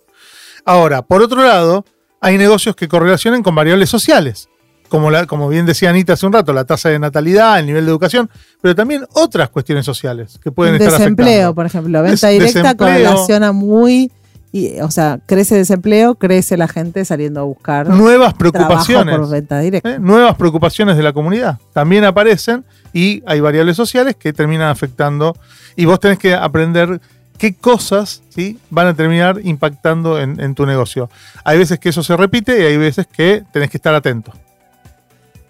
Ahora, 0.65 1.01
por 1.01 1.21
otro 1.21 1.41
lado, 1.43 1.85
hay 2.21 2.37
negocios 2.37 2.75
que 2.75 2.87
correlacionan 2.87 3.43
con 3.43 3.55
variables 3.55 3.89
sociales, 3.89 4.49
como, 4.89 5.09
la, 5.11 5.25
como 5.25 5.49
bien 5.49 5.65
decía 5.65 5.89
Anita 5.89 6.13
hace 6.13 6.25
un 6.25 6.33
rato, 6.33 6.53
la 6.53 6.63
tasa 6.65 6.89
de 6.89 6.99
natalidad, 6.99 7.59
el 7.59 7.65
nivel 7.65 7.85
de 7.85 7.91
educación, 7.91 8.29
pero 8.61 8.75
también 8.75 9.05
otras 9.13 9.49
cuestiones 9.49 9.85
sociales 9.85 10.39
que 10.43 10.51
pueden 10.51 10.75
estar 10.75 10.91
Desempleo, 10.99 11.55
por 11.55 11.65
ejemplo. 11.65 12.01
Venta 12.03 12.27
Des- 12.27 12.39
directa 12.39 12.61
desempleo. 12.61 12.77
correlaciona 12.77 13.51
muy. 13.51 14.11
Y, 14.55 14.79
o 14.79 14.89
sea, 14.89 15.19
crece 15.25 15.57
desempleo, 15.57 16.15
crece 16.15 16.55
la 16.55 16.69
gente 16.69 17.03
saliendo 17.03 17.41
a 17.41 17.43
buscar 17.43 17.89
Nuevas 17.89 18.33
preocupaciones. 18.35 19.17
por 19.17 19.29
venta 19.29 19.59
directa. 19.59 19.95
¿eh? 19.95 19.99
nuevas 19.99 20.35
preocupaciones 20.35 20.95
de 20.95 21.03
la 21.03 21.11
comunidad 21.11 21.59
también 21.73 22.05
aparecen 22.05 22.63
y 22.93 23.21
hay 23.25 23.41
variables 23.41 23.75
sociales 23.75 24.15
que 24.15 24.31
terminan 24.31 24.69
afectando 24.69 25.35
y 25.75 25.83
vos 25.83 25.99
tenés 25.99 26.19
que 26.19 26.33
aprender 26.33 27.01
qué 27.37 27.53
cosas 27.53 28.23
¿sí? 28.29 28.57
van 28.69 28.87
a 28.87 28.93
terminar 28.93 29.41
impactando 29.43 30.21
en, 30.21 30.39
en 30.39 30.55
tu 30.55 30.65
negocio. 30.65 31.09
Hay 31.43 31.57
veces 31.57 31.77
que 31.77 31.89
eso 31.89 32.01
se 32.01 32.15
repite 32.15 32.57
y 32.57 32.63
hay 32.63 32.77
veces 32.77 33.07
que 33.07 33.43
tenés 33.51 33.69
que 33.69 33.75
estar 33.75 33.93
atento. 33.93 34.31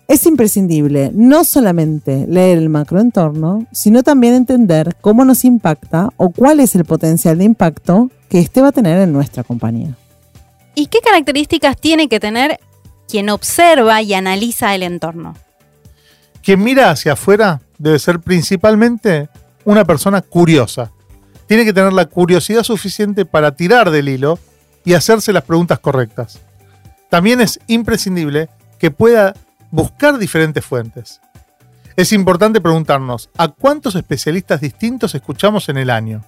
Es 0.08 0.26
imprescindible 0.28 1.12
no 1.14 1.44
solamente 1.44 2.28
leer 2.28 2.60
el 2.60 2.70
macroentorno, 2.70 3.66
sino 3.72 4.04
también 4.04 4.36
entender 4.36 4.96
cómo 5.02 5.26
nos 5.26 5.44
impacta 5.46 6.10
o 6.18 6.30
cuál 6.30 6.60
es 6.60 6.76
el 6.76 6.86
potencial 6.86 7.40
de 7.40 7.46
impacto 7.46 8.12
que 8.30 8.40
éste 8.40 8.62
va 8.62 8.68
a 8.68 8.72
tener 8.72 9.00
en 9.00 9.12
nuestra 9.12 9.44
compañía. 9.44 9.98
¿Y 10.76 10.88
qué 10.88 11.00
características 11.00 11.78
tiene 11.78 12.08
que 12.08 12.20
tener 12.20 12.60
quien 13.08 13.30
observa 13.30 14.02
y 14.02 14.14
analiza 14.14 14.76
el 14.76 14.84
entorno? 14.84 15.36
Quien 16.44 16.64
mira 16.64 16.92
hacia 16.92 17.14
afuera 17.14 17.62
debe 17.80 17.98
ser 17.98 18.20
principalmente 18.20 19.30
una 19.64 19.86
persona 19.86 20.22
curiosa. 20.22 20.92
Tiene 21.48 21.66
que 21.66 21.74
tener 21.74 21.94
la 21.94 22.06
curiosidad 22.06 22.64
suficiente 22.64 23.26
para 23.26 23.56
tirar 23.56 23.90
del 23.90 24.10
hilo 24.10 24.38
y 24.84 24.94
hacerse 24.94 25.34
las 25.34 25.44
preguntas 25.44 25.80
correctas. 25.80 26.40
También 27.10 27.42
es 27.42 27.60
imprescindible 27.68 28.50
que 28.78 28.92
pueda 28.92 29.34
buscar 29.76 30.18
diferentes 30.18 30.66
fuentes. 30.66 31.20
Es 31.98 32.14
importante 32.14 32.62
preguntarnos 32.62 33.30
a 33.38 33.50
cuántos 33.50 33.96
especialistas 33.96 34.62
distintos 34.62 35.16
escuchamos 35.16 35.68
en 35.70 35.78
el 35.78 35.90
año. 35.90 36.24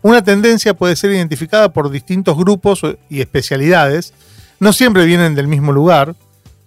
Una 0.00 0.22
tendencia 0.22 0.74
puede 0.74 0.94
ser 0.94 1.10
identificada 1.10 1.72
por 1.72 1.90
distintos 1.90 2.36
grupos 2.36 2.82
y 3.10 3.20
especialidades, 3.20 4.14
no 4.60 4.72
siempre 4.72 5.06
vienen 5.06 5.34
del 5.34 5.48
mismo 5.48 5.72
lugar, 5.72 6.14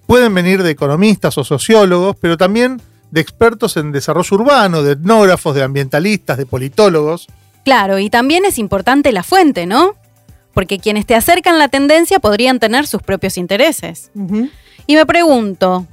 pueden 0.05 0.33
venir 0.33 0.63
de 0.63 0.71
economistas 0.71 1.37
o 1.37 1.45
sociólogos, 1.45 2.17
pero 2.19 2.37
también 2.37 2.81
de 3.09 3.21
expertos 3.21 3.77
en 3.77 3.93
desarrollo 3.93 4.35
urbano, 4.35 4.83
de 4.83 4.93
etnógrafos, 4.93 5.55
de 5.55 5.63
ambientalistas, 5.63 6.37
de 6.37 6.45
politólogos. 6.45 7.27
Claro, 7.63 7.99
y 7.99 8.09
también 8.09 8.43
es 8.43 8.57
importante 8.57 9.13
la 9.13 9.23
fuente, 9.23 9.65
¿no? 9.65 9.95
Porque 10.53 10.79
quienes 10.79 11.05
te 11.05 11.15
acercan 11.15 11.57
la 11.57 11.69
tendencia 11.69 12.19
podrían 12.19 12.59
tener 12.59 12.85
sus 12.85 13.01
propios 13.01 13.37
intereses. 13.37 14.11
Y 14.87 14.95
me 14.95 15.05
pregunto, 15.05 15.87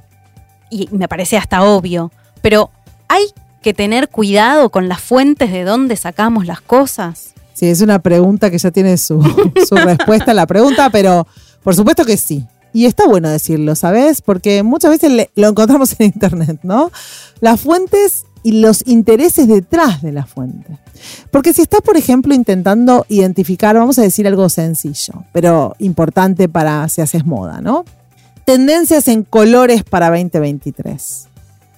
y 0.69 0.87
me 0.91 1.07
parece 1.07 1.37
hasta 1.37 1.63
obvio, 1.63 2.11
pero 2.41 2.69
¿hay 3.07 3.25
que 3.61 3.73
tener 3.73 4.09
cuidado 4.09 4.69
con 4.69 4.87
las 4.87 5.01
fuentes 5.01 5.51
de 5.51 5.63
dónde 5.63 5.95
sacamos 5.95 6.45
las 6.45 6.61
cosas? 6.61 7.33
Sí, 7.53 7.67
es 7.67 7.81
una 7.81 7.99
pregunta 7.99 8.49
que 8.49 8.57
ya 8.57 8.71
tiene 8.71 8.97
su, 8.97 9.21
respuesta 9.71 10.31
a 10.31 10.33
la 10.33 10.47
pregunta, 10.47 10.89
pero 10.89 11.27
por 11.61 11.75
supuesto 11.75 12.05
que 12.05 12.15
sí. 12.15 12.45
Y 12.71 12.85
está 12.85 13.07
bueno 13.07 13.29
decirlo, 13.29 13.75
¿sabes? 13.75 14.21
Porque 14.21 14.63
muchas 14.63 14.91
veces 14.91 15.27
lo 15.35 15.47
encontramos 15.47 15.95
en 15.99 16.05
Internet, 16.05 16.59
¿no? 16.63 16.91
Las 17.41 17.59
fuentes 17.59 18.25
y 18.43 18.61
los 18.61 18.87
intereses 18.87 19.47
detrás 19.47 20.01
de 20.01 20.11
la 20.11 20.25
fuente. 20.25 20.77
Porque 21.31 21.51
si 21.51 21.63
estás, 21.63 21.81
por 21.81 21.97
ejemplo, 21.97 22.33
intentando 22.33 23.05
identificar, 23.09 23.75
vamos 23.75 23.99
a 23.99 24.03
decir 24.03 24.27
algo 24.27 24.47
sencillo, 24.49 25.25
pero 25.33 25.75
importante 25.79 26.47
para 26.47 26.87
si 26.89 27.01
haces 27.01 27.25
moda, 27.25 27.59
¿no? 27.59 27.83
Tendencias 28.49 29.07
en 29.07 29.25
colores 29.25 29.83
para 29.83 30.09
2023. 30.09 31.27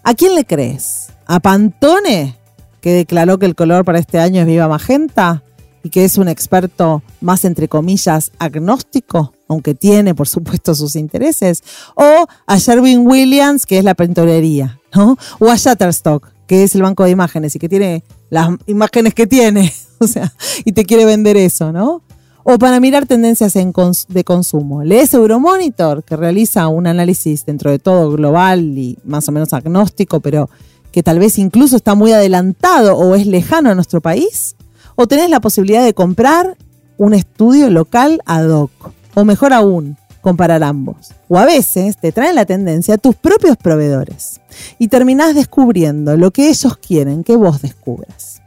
¿A 0.04 0.14
quién 0.14 0.36
le 0.36 0.46
crees? 0.46 1.10
¿A 1.26 1.42
Pantone, 1.42 2.38
que 2.80 2.94
declaró 2.94 3.38
que 3.40 3.46
el 3.46 3.56
color 3.56 3.84
para 3.84 4.00
este 4.00 4.20
año 4.20 4.40
es 4.40 4.48
viva 4.48 4.70
magenta 4.70 5.44
y 5.84 5.90
que 5.90 6.06
es 6.06 6.18
un 6.18 6.30
experto 6.30 7.04
más, 7.20 7.44
entre 7.44 7.68
comillas, 7.68 8.32
agnóstico, 8.40 9.34
aunque 9.50 9.76
tiene, 9.76 10.16
por 10.16 10.30
supuesto, 10.30 10.74
sus 10.74 10.96
intereses? 10.96 11.62
¿O 11.96 12.26
a 12.48 12.58
Sherwin 12.58 13.06
Williams, 13.06 13.66
que 13.66 13.78
es 13.78 13.84
la 13.84 13.94
pintorería? 13.94 14.80
¿no? 14.96 15.18
¿O 15.40 15.52
a 15.52 15.58
Shutterstock, 15.58 16.30
que 16.48 16.64
es 16.64 16.74
el 16.74 16.84
banco 16.84 17.04
de 17.04 17.10
imágenes 17.10 17.54
y 17.54 17.60
que 17.60 17.68
tiene 17.68 18.06
las 18.30 18.48
imágenes 18.68 19.14
que 19.14 19.28
tiene? 19.28 19.74
O 20.04 20.08
sea, 20.08 20.34
y 20.66 20.72
te 20.72 20.84
quiere 20.84 21.06
vender 21.06 21.38
eso, 21.38 21.72
¿no? 21.72 22.02
O 22.44 22.58
para 22.58 22.80
mirar 22.80 23.06
tendencias 23.06 23.54
de 23.54 24.24
consumo. 24.24 24.84
Lees 24.84 25.14
Euromonitor, 25.14 26.04
que 26.04 26.16
realiza 26.16 26.68
un 26.68 26.88
análisis 26.88 27.46
dentro 27.46 27.70
de 27.70 27.78
todo 27.78 28.12
global 28.12 28.78
y 28.78 28.98
más 29.04 29.30
o 29.30 29.32
menos 29.32 29.54
agnóstico, 29.54 30.20
pero 30.22 30.50
que 30.92 31.04
tal 31.04 31.20
vez 31.20 31.38
incluso 31.38 31.76
está 31.76 31.94
muy 31.94 32.14
adelantado 32.14 32.98
o 32.98 33.16
es 33.16 33.28
lejano 33.28 33.70
a 33.70 33.76
nuestro 33.76 34.02
país. 34.02 34.56
O 34.96 35.08
tenés 35.08 35.30
la 35.30 35.40
posibilidad 35.40 35.84
de 35.84 35.94
comprar 35.94 36.58
un 36.98 37.14
estudio 37.14 37.70
local 37.70 38.22
ad 38.26 38.50
hoc. 38.50 38.72
O 39.14 39.24
mejor 39.24 39.54
aún, 39.54 39.98
comparar 40.22 40.64
ambos. 40.64 41.12
O 41.28 41.38
a 41.38 41.46
veces 41.46 41.98
te 41.98 42.12
traen 42.12 42.36
la 42.36 42.46
tendencia 42.46 42.98
tus 42.98 43.16
propios 43.16 43.58
proveedores. 43.58 44.42
Y 44.80 44.88
terminás 44.88 45.36
descubriendo 45.36 46.18
lo 46.18 46.32
que 46.32 46.50
ellos 46.50 46.78
quieren 46.78 47.24
que 47.24 47.36
vos 47.36 47.62
descubras. 47.62 48.41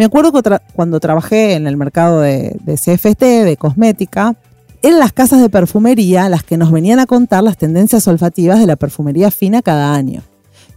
Me 0.00 0.06
acuerdo 0.06 0.32
que 0.32 0.40
cuando 0.72 0.98
trabajé 0.98 1.52
en 1.52 1.66
el 1.66 1.76
mercado 1.76 2.22
de, 2.22 2.56
de 2.64 2.76
CFT, 2.76 3.20
de 3.44 3.58
cosmética, 3.58 4.34
eran 4.80 4.98
las 4.98 5.12
casas 5.12 5.42
de 5.42 5.50
perfumería 5.50 6.26
las 6.30 6.42
que 6.42 6.56
nos 6.56 6.72
venían 6.72 7.00
a 7.00 7.04
contar 7.04 7.42
las 7.44 7.58
tendencias 7.58 8.08
olfativas 8.08 8.58
de 8.60 8.66
la 8.66 8.76
perfumería 8.76 9.30
fina 9.30 9.60
cada 9.60 9.92
año. 9.92 10.22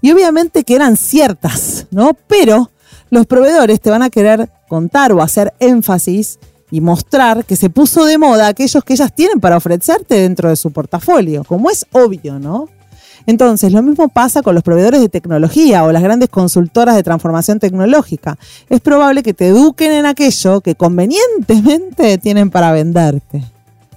Y 0.02 0.12
obviamente 0.12 0.66
que 0.66 0.76
eran 0.76 0.98
ciertas, 0.98 1.88
¿no? 1.90 2.18
Pero 2.28 2.70
los 3.12 3.26
proveedores 3.26 3.80
te 3.80 3.92
van 3.92 4.02
a 4.02 4.10
querer 4.10 4.50
contar 4.68 5.14
o 5.14 5.22
hacer 5.22 5.54
énfasis 5.60 6.38
y 6.70 6.82
mostrar 6.82 7.46
que 7.46 7.56
se 7.56 7.70
puso 7.70 8.04
de 8.04 8.18
moda 8.18 8.48
aquellos 8.48 8.84
que 8.84 8.92
ellas 8.92 9.16
tienen 9.16 9.40
para 9.40 9.56
ofrecerte 9.56 10.16
dentro 10.16 10.50
de 10.50 10.58
su 10.58 10.72
portafolio, 10.72 11.46
como 11.46 11.70
es 11.70 11.86
obvio, 11.94 12.40
¿no? 12.40 12.68
Entonces, 13.26 13.72
lo 13.72 13.82
mismo 13.82 14.10
pasa 14.10 14.42
con 14.42 14.56
los 14.56 14.64
proveedores 14.64 15.02
de 15.02 15.10
tecnología 15.10 15.84
o 15.84 15.92
las 15.92 16.04
grandes 16.04 16.30
consultoras 16.30 16.96
de 16.96 17.04
transformación 17.04 17.60
tecnológica. 17.60 18.38
Es 18.70 18.82
probable 18.82 19.24
que 19.24 19.34
te 19.34 19.48
eduquen 19.48 19.92
en 19.92 20.06
aquello 20.06 20.62
que 20.62 20.76
convenientemente 20.76 22.18
tienen 22.22 22.50
para 22.50 22.72
venderte. 22.72 23.44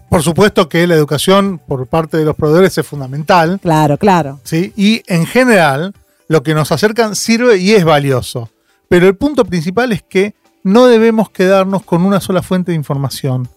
Por 0.08 0.22
supuesto 0.22 0.68
que 0.68 0.86
la 0.86 0.94
educación 0.94 1.58
por 1.58 1.86
parte 1.88 2.16
de 2.16 2.24
los 2.24 2.36
proveedores 2.36 2.78
es 2.78 2.86
fundamental, 2.86 3.58
Claro, 3.60 3.96
claro. 3.98 4.40
¿sí? 4.44 4.72
Y 4.76 5.02
en 5.06 5.26
general, 5.26 5.94
lo 6.28 6.42
que 6.42 6.54
nos 6.54 6.70
acercan 6.72 7.16
sirve 7.16 7.58
y 7.58 7.72
es 7.72 7.84
valioso. 7.84 8.50
Pero 8.88 9.08
el 9.08 9.16
punto 9.16 9.44
principal 9.44 9.92
es 9.92 10.02
que 10.02 10.34
no 10.62 10.86
debemos 10.86 11.30
quedarnos 11.30 11.82
con 11.82 12.02
una 12.02 12.20
sola 12.20 12.42
fuente 12.42 12.72
de 12.72 12.76
información. 12.76 13.48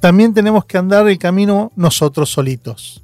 También 0.00 0.32
tenemos 0.32 0.64
que 0.64 0.78
andar 0.78 1.06
el 1.08 1.18
camino 1.18 1.72
nosotros 1.76 2.30
solitos. 2.30 3.02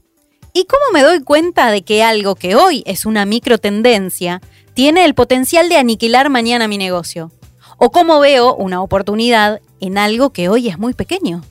¿Y 0.57 0.67
cómo 0.67 0.85
me 0.93 1.03
doy 1.03 1.21
cuenta 1.21 1.73
de 1.73 1.83
que 1.83 2.05
algo 2.05 2.37
que 2.37 2.55
hoy 2.55 2.85
es 2.87 3.07
una 3.07 3.27
micro 3.27 3.59
tendencia 3.59 4.41
tiene 4.73 5.05
el 5.05 5.13
potencial 5.13 5.69
de 5.69 5.79
aniquilar 5.79 6.31
mañana 6.31 6.69
mi 6.69 6.79
negocio? 6.79 7.33
¿O 7.77 7.91
cómo 7.91 8.21
veo 8.21 8.55
una 8.55 8.81
oportunidad 8.81 9.61
en 9.81 9.99
algo 9.99 10.31
que 10.31 10.49
hoy 10.49 10.69
es 10.69 10.79
muy 10.79 10.95
pequeño? 10.95 11.43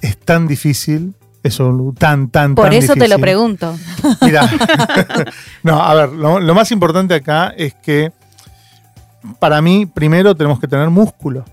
Es 0.00 0.16
tan 0.16 0.48
difícil, 0.48 1.12
eso 1.42 1.70
tan, 1.98 2.30
tan, 2.30 2.54
Por 2.54 2.70
tan 2.70 2.72
eso 2.72 2.94
te 2.94 3.08
lo 3.08 3.18
pregunto. 3.18 3.76
Mira, 4.22 4.50
no, 5.62 5.82
a 5.82 5.92
ver, 5.92 6.08
lo, 6.08 6.40
lo 6.40 6.54
más 6.54 6.72
importante 6.72 7.12
acá 7.12 7.52
es 7.58 7.74
que 7.74 8.10
para 9.38 9.60
mí 9.60 9.84
primero 9.84 10.34
tenemos 10.34 10.58
que 10.58 10.66
tener 10.66 10.88
músculo, 10.88 11.44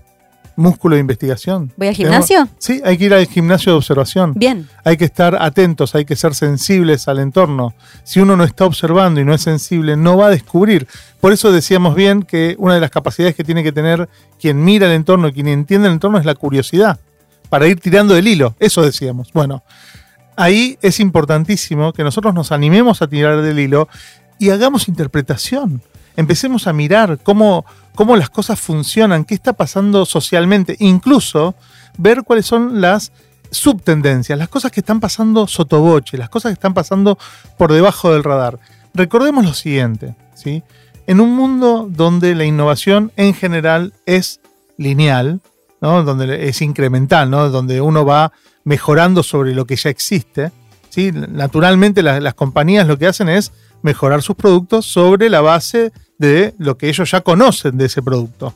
músculo 0.56 0.94
de 0.96 1.00
investigación. 1.00 1.72
¿Voy 1.76 1.88
al 1.88 1.96
Tenemos- 1.96 2.26
gimnasio? 2.26 2.48
sí, 2.58 2.80
hay 2.84 2.96
que 2.98 3.04
ir 3.04 3.14
al 3.14 3.26
gimnasio 3.26 3.72
de 3.72 3.78
observación. 3.78 4.32
Bien. 4.34 4.68
Hay 4.84 4.96
que 4.96 5.04
estar 5.04 5.36
atentos, 5.40 5.94
hay 5.94 6.04
que 6.04 6.16
ser 6.16 6.34
sensibles 6.34 7.08
al 7.08 7.18
entorno. 7.18 7.74
Si 8.04 8.20
uno 8.20 8.36
no 8.36 8.44
está 8.44 8.64
observando 8.64 9.20
y 9.20 9.24
no 9.24 9.34
es 9.34 9.42
sensible, 9.42 9.96
no 9.96 10.16
va 10.16 10.26
a 10.28 10.30
descubrir. 10.30 10.88
Por 11.20 11.32
eso 11.32 11.52
decíamos 11.52 11.94
bien 11.94 12.22
que 12.22 12.56
una 12.58 12.74
de 12.74 12.80
las 12.80 12.90
capacidades 12.90 13.34
que 13.34 13.44
tiene 13.44 13.62
que 13.62 13.72
tener 13.72 14.08
quien 14.40 14.64
mira 14.64 14.86
el 14.86 14.92
entorno, 14.92 15.32
quien 15.32 15.48
entiende 15.48 15.88
el 15.88 15.94
entorno, 15.94 16.18
es 16.18 16.24
la 16.24 16.34
curiosidad, 16.34 16.98
para 17.48 17.66
ir 17.66 17.78
tirando 17.80 18.14
del 18.14 18.26
hilo. 18.26 18.54
Eso 18.58 18.82
decíamos. 18.82 19.32
Bueno, 19.32 19.62
ahí 20.36 20.78
es 20.82 21.00
importantísimo 21.00 21.92
que 21.92 22.02
nosotros 22.04 22.34
nos 22.34 22.52
animemos 22.52 23.02
a 23.02 23.06
tirar 23.08 23.40
del 23.42 23.58
hilo 23.58 23.88
y 24.38 24.50
hagamos 24.50 24.88
interpretación. 24.88 25.82
Empecemos 26.16 26.66
a 26.66 26.72
mirar 26.72 27.18
cómo, 27.22 27.66
cómo 27.96 28.14
las 28.14 28.30
cosas 28.30 28.60
funcionan, 28.60 29.24
qué 29.24 29.34
está 29.34 29.54
pasando 29.54 30.06
socialmente, 30.06 30.76
incluso 30.78 31.56
ver 31.98 32.22
cuáles 32.22 32.46
son 32.46 32.80
las 32.80 33.10
subtendencias, 33.50 34.38
las 34.38 34.48
cosas 34.48 34.70
que 34.70 34.80
están 34.80 35.00
pasando 35.00 35.48
sotoboche, 35.48 36.18
las 36.18 36.28
cosas 36.28 36.50
que 36.50 36.54
están 36.54 36.74
pasando 36.74 37.18
por 37.58 37.72
debajo 37.72 38.12
del 38.12 38.22
radar. 38.22 38.60
Recordemos 38.94 39.44
lo 39.44 39.54
siguiente, 39.54 40.14
¿sí? 40.34 40.62
En 41.06 41.20
un 41.20 41.34
mundo 41.34 41.88
donde 41.90 42.34
la 42.34 42.44
innovación 42.44 43.12
en 43.16 43.34
general 43.34 43.94
es 44.04 44.40
lineal, 44.76 45.40
¿no? 45.80 46.02
donde 46.02 46.48
es 46.48 46.62
incremental, 46.62 47.30
¿no? 47.30 47.48
donde 47.48 47.80
uno 47.80 48.04
va 48.04 48.32
mejorando 48.64 49.22
sobre 49.22 49.54
lo 49.54 49.66
que 49.66 49.76
ya 49.76 49.88
existe, 49.88 50.50
¿sí? 50.88 51.12
naturalmente 51.12 52.02
las, 52.02 52.20
las 52.20 52.34
compañías 52.34 52.88
lo 52.88 52.98
que 52.98 53.06
hacen 53.06 53.28
es 53.28 53.52
mejorar 53.82 54.22
sus 54.22 54.36
productos 54.36 54.86
sobre 54.86 55.30
la 55.30 55.40
base 55.40 55.92
de 56.18 56.54
lo 56.58 56.76
que 56.76 56.88
ellos 56.88 57.10
ya 57.10 57.20
conocen 57.20 57.76
de 57.78 57.86
ese 57.86 58.02
producto. 58.02 58.54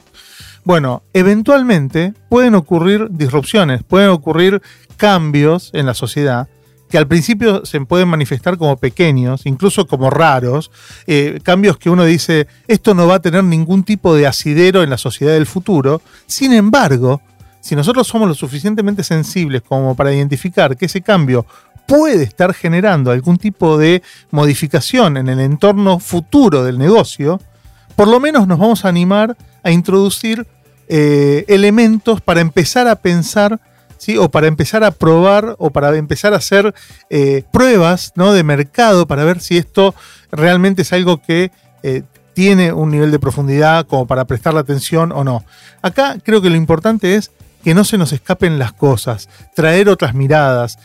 Bueno, 0.65 1.03
eventualmente 1.13 2.15
pueden 2.29 2.55
ocurrir 2.55 3.09
disrupciones, 3.11 3.83
pueden 3.83 4.11
ocurrir 4.11 4.61
cambios 4.97 5.71
en 5.73 5.87
la 5.87 5.95
sociedad 5.95 6.49
que 6.91 6.99
al 6.99 7.07
principio 7.07 7.65
se 7.65 7.81
pueden 7.83 8.09
manifestar 8.09 8.59
como 8.59 8.77
pequeños, 8.77 9.47
incluso 9.47 9.87
como 9.87 10.11
raros, 10.11 10.71
eh, 11.07 11.39
cambios 11.43 11.79
que 11.79 11.89
uno 11.89 12.05
dice, 12.05 12.49
esto 12.67 12.95
no 12.95 13.07
va 13.07 13.17
a 13.17 13.23
tener 13.23 13.45
ningún 13.45 13.85
tipo 13.85 14.15
de 14.15 14.27
asidero 14.27 14.83
en 14.83 14.91
la 14.91 14.99
sociedad 14.99 15.33
del 15.33 15.47
futuro. 15.47 16.03
Sin 16.27 16.53
embargo, 16.53 17.23
si 17.61 17.77
nosotros 17.77 18.07
somos 18.07 18.29
lo 18.29 18.35
suficientemente 18.35 19.05
sensibles 19.05 19.63
como 19.63 19.95
para 19.95 20.13
identificar 20.13 20.77
que 20.77 20.87
ese 20.87 21.03
cambio 21.03 21.47
puede 21.87 22.23
estar 22.23 22.55
generando 22.55 23.11
algún 23.11 23.37
tipo 23.37 23.77
de 23.77 24.03
modificación 24.31 25.17
en 25.17 25.29
el 25.29 25.41
entorno 25.41 25.99
futuro 25.99 26.65
del 26.65 26.79
negocio, 26.79 27.41
por 27.97 28.09
lo 28.09 28.21
menos 28.21 28.47
nos 28.47 28.59
vamos 28.59 28.85
a 28.85 28.89
animar 28.89 29.37
a 29.63 29.71
introducir 29.71 30.47
eh, 30.89 31.45
elementos 31.49 32.21
para 32.21 32.41
empezar 32.41 32.89
a 32.89 32.97
pensar 32.97 33.61
¿Sí? 33.99 34.17
o 34.17 34.31
para 34.31 34.47
empezar 34.47 34.83
a 34.83 34.93
probar 34.93 35.57
o 35.59 35.71
para 35.71 35.95
empezar 35.97 36.33
a 36.33 36.39
hacer 36.39 36.75
eh, 37.11 37.43
pruebas 37.53 38.13
¿no? 38.15 38.33
de 38.33 38.43
mercado 38.43 39.07
para 39.07 39.25
ver 39.25 39.41
si 39.41 39.59
esto 39.59 39.95
realmente 40.33 40.83
es 40.83 40.93
algo 40.95 41.21
que 41.21 41.51
eh, 41.83 42.03
tiene 42.33 42.73
un 42.73 42.91
nivel 42.91 43.11
de 43.11 43.19
profundidad 43.19 43.87
como 43.87 44.07
para 44.07 44.25
prestarle 44.25 44.61
atención 44.61 45.13
o 45.13 45.23
no. 45.23 45.45
Acá 45.83 46.17
creo 46.25 46.41
que 46.41 46.49
lo 46.49 46.57
importante 46.57 47.17
es 47.17 47.31
que 47.63 47.75
no 47.75 47.85
se 47.85 47.99
nos 47.99 48.13
escapen 48.13 48.59
las 48.59 48.73
cosas, 48.73 49.29
traer 49.55 49.89
otras 49.89 50.15
miradas, 50.15 50.79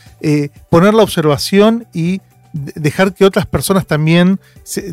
poner 0.70 0.94
la 0.94 1.02
observación 1.02 1.86
y 1.92 2.20
dejar 2.52 3.12
que 3.12 3.24
otras 3.24 3.46
personas 3.46 3.86
también, 3.86 4.40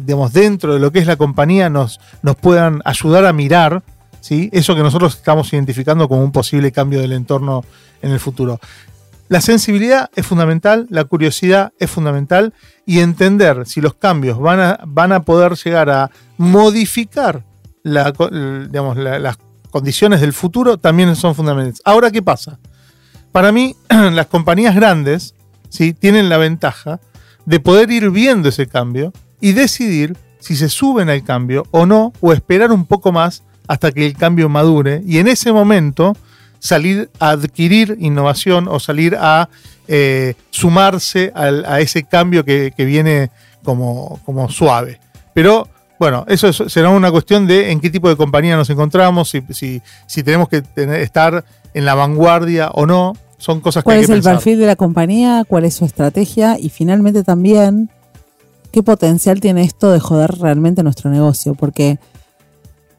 digamos, 0.02 0.34
dentro 0.34 0.74
de 0.74 0.80
lo 0.80 0.92
que 0.92 1.00
es 1.00 1.08
la 1.08 1.16
compañía 1.16 1.70
nos, 1.70 2.00
nos 2.22 2.36
puedan 2.36 2.82
ayudar 2.86 3.26
a 3.26 3.34
mirar 3.34 3.84
¿sí? 4.20 4.50
eso 4.52 4.76
que 4.76 4.82
nosotros 4.82 5.16
estamos 5.16 5.52
identificando 5.54 6.08
como 6.08 6.24
un 6.24 6.32
posible 6.32 6.72
cambio 6.72 7.02
del 7.02 7.14
entorno 7.14 7.64
en 8.02 8.12
el 8.12 8.20
futuro. 8.20 8.60
La 9.30 9.42
sensibilidad 9.42 10.10
es 10.16 10.26
fundamental, 10.26 10.86
la 10.90 11.06
curiosidad 11.06 11.74
es 11.80 11.90
fundamental 11.90 12.54
y 12.86 13.00
entender 13.00 13.66
si 13.66 13.82
los 13.82 13.96
cambios 13.96 14.40
van 14.40 14.60
a, 14.60 14.80
van 14.86 15.12
a 15.12 15.24
poder 15.24 15.56
llegar 15.56 15.90
a 15.90 16.12
modificar 16.38 17.44
las 17.84 18.14
condiciones 19.74 20.22
del 20.22 20.34
futuro 20.34 20.78
también 20.78 21.16
son 21.16 21.34
fundamentales. 21.34 21.82
Ahora, 21.84 22.12
¿qué 22.12 22.22
pasa? 22.22 22.60
Para 23.32 23.52
mí, 23.52 23.76
las 23.90 24.28
compañías 24.28 24.76
grandes 24.76 25.34
¿sí? 25.70 25.94
tienen 25.94 26.30
la 26.30 26.38
ventaja 26.38 27.00
de 27.46 27.60
poder 27.60 27.90
ir 27.90 28.12
viendo 28.12 28.50
ese 28.50 28.68
cambio 28.68 29.12
y 29.42 29.54
decidir 29.54 30.16
si 30.40 30.56
se 30.56 30.70
suben 30.70 31.10
al 31.10 31.24
cambio 31.24 31.66
o 31.72 31.88
no, 31.88 32.14
o 32.22 32.34
esperar 32.34 32.72
un 32.72 32.86
poco 32.86 33.12
más 33.12 33.42
hasta 33.68 33.92
que 33.92 34.06
el 34.06 34.16
cambio 34.16 34.48
madure 34.48 35.02
y 35.08 35.18
en 35.18 35.28
ese 35.28 35.52
momento 35.52 36.16
salir 36.60 37.10
a 37.20 37.32
adquirir 37.32 37.98
innovación 38.00 38.68
o 38.68 38.80
salir 38.80 39.18
a 39.20 39.50
eh, 39.88 40.36
sumarse 40.52 41.32
a 41.36 41.80
ese 41.80 42.04
cambio 42.04 42.46
que, 42.46 42.72
viene 42.78 43.32
como, 43.64 44.22
como, 44.24 44.50
suave. 44.50 45.00
Pero 45.34 45.68
bueno, 46.00 46.26
eso 46.28 46.52
será 46.52 46.90
una 46.90 47.12
cuestión 47.12 47.48
de 47.48 47.72
en 47.72 47.80
qué 47.80 47.90
tipo 47.90 48.10
de 48.10 48.16
compañía 48.16 48.56
nos 48.56 48.70
encontramos, 48.70 49.30
si, 49.30 49.82
si, 50.08 50.24
tenemos 50.24 50.50
que 50.50 50.64
estar 51.02 51.46
en 51.74 51.86
la 51.86 51.96
vanguardia 51.96 52.70
o 52.74 52.86
no. 52.86 53.14
Son 53.38 53.60
cosas 53.60 53.84
que 53.84 53.86
¿Cuál 53.86 53.98
hay 53.98 54.06
que 54.06 54.12
es 54.12 54.18
el 54.18 54.24
perfil 54.24 54.60
de 54.60 54.68
la 54.68 54.76
compañía? 54.76 55.44
¿Cuál 55.48 55.66
es 55.66 55.76
su 55.76 55.86
estrategia? 55.86 56.58
Y 56.58 56.70
finalmente 56.70 57.24
también, 57.24 57.90
¿qué 58.72 58.82
potencial 58.84 59.42
tiene 59.42 59.64
esto 59.64 59.92
de 59.92 60.00
joder 60.00 60.32
realmente 60.40 60.82
nuestro 60.82 61.10
negocio? 61.10 61.54
Porque 61.54 62.00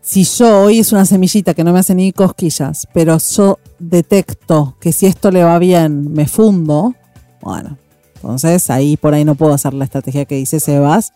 si 0.02 0.24
yo 0.24 0.62
hoy 0.62 0.80
es 0.80 0.92
una 0.92 1.06
semillita 1.06 1.54
que 1.54 1.64
no 1.64 1.72
me 1.72 1.78
hace 1.78 1.94
ni 1.94 2.12
cosquillas, 2.12 2.86
pero 2.92 3.16
yo 3.18 3.58
detecto 3.78 4.76
que 4.80 4.92
si 4.92 5.06
esto 5.06 5.30
le 5.30 5.42
va 5.42 5.58
bien 5.58 6.12
me 6.12 6.28
fundo, 6.28 6.94
bueno, 7.40 7.78
entonces 8.16 8.68
ahí 8.68 8.98
por 8.98 9.14
ahí 9.14 9.24
no 9.24 9.34
puedo 9.34 9.54
hacer 9.54 9.72
la 9.72 9.84
estrategia 9.84 10.26
que 10.26 10.36
dice 10.36 10.60
Sebas 10.60 11.12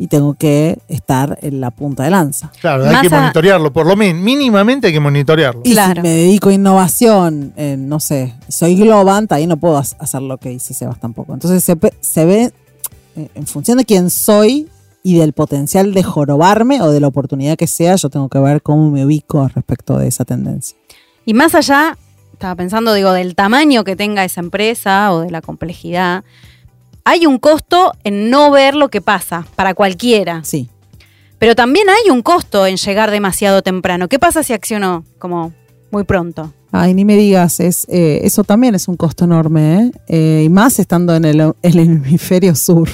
y 0.00 0.06
tengo 0.06 0.32
que 0.32 0.78
estar 0.88 1.38
en 1.42 1.60
la 1.60 1.70
punta 1.70 2.04
de 2.04 2.10
lanza. 2.10 2.50
Claro, 2.58 2.88
hay 2.88 3.02
que 3.02 3.10
monitorearlo, 3.10 3.70
por 3.70 3.86
lo 3.86 3.96
menos, 3.96 4.22
mínimamente 4.22 4.86
hay 4.86 4.94
que 4.94 5.00
monitorearlo. 5.00 5.60
Y 5.62 5.74
si 5.74 6.00
me 6.00 6.08
dedico 6.08 6.48
a 6.48 6.54
innovación, 6.54 7.52
no 7.76 8.00
sé, 8.00 8.34
soy 8.48 8.76
Globant, 8.76 9.30
ahí 9.30 9.46
no 9.46 9.58
puedo 9.58 9.76
hacer 9.76 10.22
lo 10.22 10.38
que 10.38 10.48
dice 10.48 10.72
Sebas 10.72 10.98
tampoco. 10.98 11.34
Entonces 11.34 11.62
se, 11.62 11.76
se 12.00 12.24
ve, 12.24 12.50
eh, 13.14 13.28
en 13.34 13.46
función 13.46 13.76
de 13.76 13.84
quién 13.84 14.08
soy, 14.08 14.70
y 15.02 15.18
del 15.18 15.34
potencial 15.34 15.92
de 15.92 16.02
jorobarme 16.02 16.80
o 16.80 16.90
de 16.90 17.00
la 17.00 17.08
oportunidad 17.08 17.58
que 17.58 17.66
sea, 17.66 17.96
yo 17.96 18.08
tengo 18.08 18.30
que 18.30 18.38
ver 18.38 18.62
cómo 18.62 18.90
me 18.90 19.04
ubico 19.04 19.48
respecto 19.48 19.98
de 19.98 20.08
esa 20.08 20.24
tendencia. 20.24 20.78
Y 21.26 21.34
más 21.34 21.54
allá, 21.54 21.98
estaba 22.32 22.54
pensando, 22.54 22.94
digo, 22.94 23.12
del 23.12 23.34
tamaño 23.34 23.84
que 23.84 23.96
tenga 23.96 24.24
esa 24.24 24.40
empresa 24.40 25.12
o 25.12 25.20
de 25.20 25.30
la 25.30 25.42
complejidad, 25.42 26.24
hay 27.04 27.26
un 27.26 27.38
costo 27.38 27.92
en 28.04 28.30
no 28.30 28.50
ver 28.50 28.74
lo 28.74 28.88
que 28.88 29.00
pasa 29.00 29.46
para 29.56 29.74
cualquiera. 29.74 30.42
Sí. 30.44 30.68
Pero 31.38 31.54
también 31.54 31.88
hay 31.88 32.10
un 32.10 32.22
costo 32.22 32.66
en 32.66 32.76
llegar 32.76 33.10
demasiado 33.10 33.62
temprano. 33.62 34.08
¿Qué 34.08 34.18
pasa 34.18 34.42
si 34.42 34.52
acciono 34.52 35.04
como 35.18 35.52
muy 35.90 36.04
pronto? 36.04 36.52
Ay, 36.72 36.94
ni 36.94 37.04
me 37.04 37.16
digas, 37.16 37.58
es, 37.58 37.86
eh, 37.88 38.20
eso 38.22 38.44
también 38.44 38.76
es 38.76 38.86
un 38.86 38.96
costo 38.96 39.24
enorme, 39.24 39.80
¿eh? 39.80 39.90
Eh, 40.06 40.42
y 40.44 40.48
más 40.48 40.78
estando 40.78 41.16
en 41.16 41.24
el, 41.24 41.40
hemisferio 41.62 42.54
sur, 42.54 42.88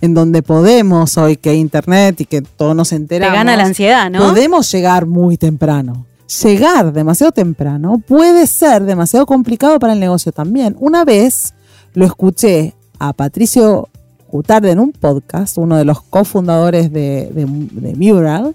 en 0.00 0.14
donde 0.14 0.42
podemos 0.42 1.16
hoy 1.18 1.36
que 1.36 1.54
internet 1.54 2.20
y 2.22 2.24
que 2.24 2.42
todo 2.42 2.74
nos 2.74 2.92
enteramos. 2.92 3.32
Te 3.32 3.38
gana 3.38 3.56
la 3.56 3.64
ansiedad, 3.64 4.10
¿no? 4.10 4.18
Podemos 4.18 4.72
llegar 4.72 5.06
muy 5.06 5.36
temprano. 5.36 6.06
Llegar 6.42 6.92
demasiado 6.92 7.30
temprano 7.30 8.02
puede 8.04 8.46
ser 8.46 8.84
demasiado 8.84 9.26
complicado 9.26 9.78
para 9.78 9.92
el 9.92 10.00
negocio 10.00 10.32
también. 10.32 10.74
Una 10.80 11.04
vez 11.04 11.54
lo 11.92 12.06
escuché 12.06 12.74
a 13.02 13.12
Patricio 13.12 13.88
Gutarde 14.30 14.70
en 14.70 14.78
un 14.78 14.92
podcast, 14.92 15.58
uno 15.58 15.76
de 15.76 15.84
los 15.84 16.02
cofundadores 16.02 16.92
de, 16.92 17.30
de, 17.34 17.44
de 17.46 17.94
Mural, 17.96 18.54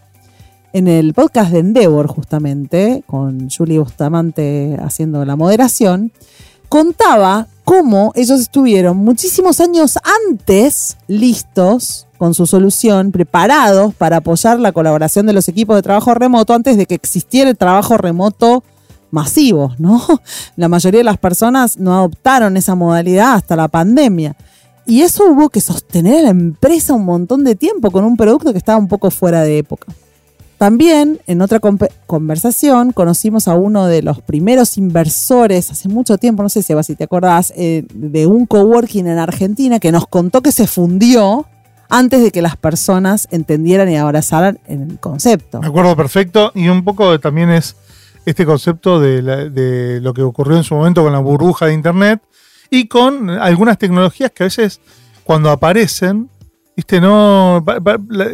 en 0.72 0.88
el 0.88 1.14
podcast 1.14 1.52
de 1.52 1.60
Endeavor, 1.60 2.08
justamente, 2.08 3.04
con 3.08 3.50
Julie 3.50 3.80
Bustamante 3.80 4.78
haciendo 4.82 5.26
la 5.26 5.36
moderación, 5.36 6.14
contaba 6.70 7.48
cómo 7.66 8.14
ellos 8.16 8.40
estuvieron 8.40 8.98
muchísimos 8.98 9.60
años 9.60 10.00
antes 10.30 10.98
listos 11.08 12.08
con 12.18 12.34
su 12.34 12.48
solución, 12.48 13.12
preparados 13.12 13.94
para 13.94 14.18
apoyar 14.18 14.60
la 14.62 14.72
colaboración 14.72 15.26
de 15.26 15.34
los 15.34 15.50
equipos 15.50 15.76
de 15.76 15.82
trabajo 15.82 16.14
remoto 16.14 16.54
antes 16.54 16.78
de 16.78 16.86
que 16.86 16.96
existiera 16.96 17.50
el 17.50 17.58
trabajo 17.58 17.98
remoto 17.98 18.64
masivo, 19.12 19.74
¿no? 19.78 20.02
La 20.56 20.68
mayoría 20.68 21.00
de 21.00 21.06
las 21.06 21.18
personas 21.18 21.78
no 21.78 21.94
adoptaron 21.94 22.58
esa 22.58 22.76
modalidad 22.76 23.34
hasta 23.34 23.56
la 23.56 23.68
pandemia. 23.68 24.36
Y 24.86 25.02
eso 25.02 25.26
hubo 25.26 25.50
que 25.50 25.60
sostener 25.60 26.20
a 26.20 26.22
la 26.24 26.30
empresa 26.30 26.94
un 26.94 27.04
montón 27.04 27.44
de 27.44 27.56
tiempo 27.56 27.92
con 27.92 28.06
un 28.06 28.16
producto 28.16 28.54
que 28.54 28.58
estaba 28.58 28.78
un 28.78 28.88
poco 28.88 29.12
fuera 29.12 29.42
de 29.42 29.58
época. 29.58 29.88
También 30.58 31.20
en 31.28 31.42
otra 31.42 31.60
conversación 32.08 32.92
conocimos 32.92 33.48
a 33.48 33.56
uno 33.56 33.86
de 33.86 34.02
los 34.02 34.22
primeros 34.22 34.78
inversores 34.78 35.70
hace 35.70 35.88
mucho 35.88 36.18
tiempo, 36.18 36.42
no 36.42 36.50
sé 36.50 36.64
si, 36.64 36.74
si 36.84 36.96
te 36.96 37.04
acordás, 37.04 37.54
eh, 37.56 37.86
de 37.94 38.26
un 38.26 38.48
coworking 38.48 39.06
en 39.08 39.20
Argentina 39.20 39.80
que 39.80 39.92
nos 39.92 40.08
contó 40.08 40.42
que 40.42 40.52
se 40.52 40.66
fundió 40.66 41.46
antes 41.90 42.24
de 42.24 42.32
que 42.32 42.42
las 42.42 42.58
personas 42.58 43.28
entendieran 43.30 43.90
y 43.90 43.98
abrazaran 43.98 44.58
el 44.68 45.00
concepto. 45.00 45.62
Me 45.62 45.68
acuerdo 45.68 45.96
perfecto 45.96 46.52
y 46.56 46.70
un 46.70 46.84
poco 46.84 47.20
también 47.20 47.52
es 47.52 47.76
este 48.28 48.46
concepto 48.46 49.00
de, 49.00 50.00
lo 50.02 50.14
que 50.14 50.22
ocurrió 50.22 50.58
en 50.58 50.64
su 50.66 50.76
momento 50.76 51.02
con 51.02 51.14
la 51.14 51.20
burbuja 51.20 51.68
de 51.68 51.74
Internet 51.74 52.22
y 52.70 52.90
con 52.90 53.30
algunas 53.30 53.78
tecnologías 53.78 54.32
que 54.32 54.44
a 54.44 54.48
veces 54.48 54.82
cuando 55.24 55.50
aparecen 55.50 56.30
¿viste? 56.76 57.00
No, 57.00 57.64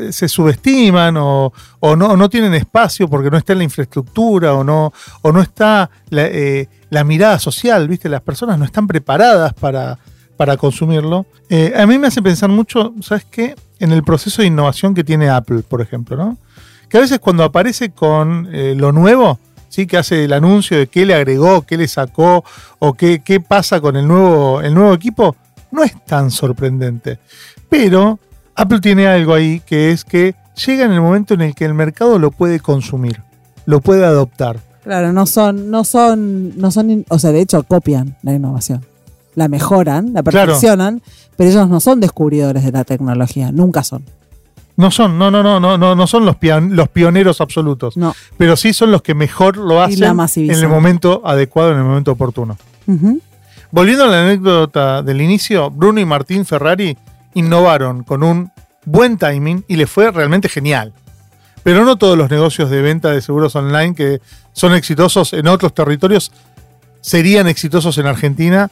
se 0.09 0.27
subestiman 0.27 1.15
o, 1.17 1.53
no, 1.95 2.29
tienen 2.29 2.55
espacio 2.55 3.07
porque 3.07 3.29
no 3.29 3.37
está 3.37 3.53
la 3.53 3.63
infraestructura 3.63 4.55
o 4.55 4.63
no, 4.63 4.91
está 5.39 5.91
eh, 6.09 6.67
la, 6.89 7.03
mirada 7.03 7.37
social, 7.37 7.87
¿viste? 7.87 8.09
Las 8.09 8.21
personas 8.21 8.57
no 8.57 8.65
están 8.65 8.87
preparadas 8.87 9.53
para, 9.53 9.99
para 10.37 10.57
consumirlo. 10.57 11.27
Eh, 11.49 11.71
a 11.77 11.85
mí 11.85 11.99
me 11.99 12.07
hace 12.07 12.23
pensar 12.23 12.49
mucho, 12.49 12.95
¿sabes 13.03 13.25
qué? 13.29 13.53
En 13.77 13.91
el 13.91 14.03
proceso 14.03 14.41
de 14.41 14.47
innovación 14.47 14.95
que 14.95 15.03
tiene 15.03 15.29
Apple, 15.29 15.61
por 15.61 15.81
ejemplo, 15.81 16.17
¿no? 16.17 16.37
Que 16.89 16.97
a 16.97 17.01
veces 17.01 17.19
cuando 17.19 17.43
aparece 17.43 17.91
con 17.91 18.49
eh, 18.51 18.73
lo 18.75 18.91
nuevo, 18.91 19.39
¿sí? 19.73 19.87
que 19.87 19.97
hace 19.97 20.25
el 20.25 20.33
anuncio 20.33 20.77
de 20.77 20.85
qué 20.85 21.03
le 21.03 21.15
agregó, 21.15 21.63
qué 21.63 21.77
le 21.77 21.87
sacó 21.87 22.43
o 22.77 22.93
qué, 22.93 23.21
qué 23.25 23.39
pasa 23.39 23.81
con 23.81 23.95
el 23.95 24.07
nuevo, 24.07 24.61
el 24.61 24.73
nuevo 24.75 24.93
equipo, 24.93 25.35
no 25.71 25.83
es 25.83 25.93
tan 26.05 26.29
sorprendente. 26.29 27.17
Pero 27.69 28.19
Apple 28.55 28.79
tiene 28.81 29.07
algo 29.07 29.33
ahí 29.33 29.61
que 29.65 29.89
es 29.91 30.05
que 30.05 30.35
llega 30.65 30.85
en 30.85 30.91
el 30.91 31.01
momento 31.01 31.33
en 31.33 31.41
el 31.41 31.55
que 31.55 31.65
el 31.65 31.73
mercado 31.73 32.19
lo 32.19 32.29
puede 32.29 32.59
consumir, 32.59 33.21
lo 33.65 33.81
puede 33.81 34.05
adoptar. 34.05 34.59
Claro, 34.83 35.11
no 35.11 35.25
son, 35.25 35.71
no 35.71 35.83
son, 35.83 36.55
no 36.55 36.69
son, 36.69 37.03
o 37.09 37.17
sea, 37.17 37.31
de 37.31 37.41
hecho 37.41 37.63
copian 37.63 38.15
la 38.21 38.33
innovación. 38.33 38.85
La 39.33 39.47
mejoran, 39.47 40.13
la 40.13 40.21
Claro. 40.21 40.51
perfeccionan, 40.51 41.01
pero 41.35 41.49
ellos 41.49 41.67
no 41.67 41.79
son 41.79 41.99
descubridores 41.99 42.63
de 42.63 42.71
la 42.71 42.83
tecnología, 42.83 43.51
nunca 43.51 43.83
son. 43.83 44.03
No 44.75 44.89
son, 44.89 45.19
no, 45.19 45.29
no, 45.29 45.43
no, 45.43 45.59
no, 45.59 45.77
no, 45.77 45.95
no 45.95 46.07
son 46.07 46.25
los, 46.25 46.35
pion- 46.37 46.71
los 46.71 46.89
pioneros 46.89 47.41
absolutos, 47.41 47.95
No. 47.95 48.15
pero 48.37 48.55
sí 48.55 48.73
son 48.73 48.91
los 48.91 49.01
que 49.03 49.13
mejor 49.13 49.57
lo 49.57 49.81
hacen 49.83 49.99
en 50.49 50.55
el 50.63 50.67
momento 50.67 51.21
adecuado, 51.25 51.71
en 51.73 51.77
el 51.77 51.83
momento 51.83 52.11
oportuno. 52.11 52.57
Volviendo 53.71 54.03
a 54.05 54.07
la 54.07 54.21
anécdota 54.25 55.01
del 55.03 55.21
inicio, 55.21 55.69
Bruno 55.71 55.99
y 55.99 56.05
Martín 56.05 56.45
Ferrari 56.45 56.97
innovaron 57.35 58.03
con 58.03 58.23
un 58.23 58.51
buen 58.85 59.17
timing 59.17 59.63
y 59.67 59.75
le 59.75 59.87
fue 59.87 60.11
realmente 60.11 60.49
genial. 60.49 60.93
Pero 61.63 61.85
no 61.85 61.95
todos 61.97 62.17
los 62.17 62.29
negocios 62.29 62.69
de 62.69 62.81
venta 62.81 63.11
de 63.11 63.21
seguros 63.21 63.55
online 63.55 63.95
que 63.95 64.21
son 64.51 64.73
exitosos 64.73 65.33
en 65.33 65.47
otros 65.47 65.73
territorios 65.73 66.31
serían 67.01 67.47
exitosos 67.47 67.97
en 67.97 68.05
Argentina, 68.07 68.69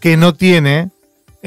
que 0.00 0.16
no 0.16 0.34
tiene 0.34 0.90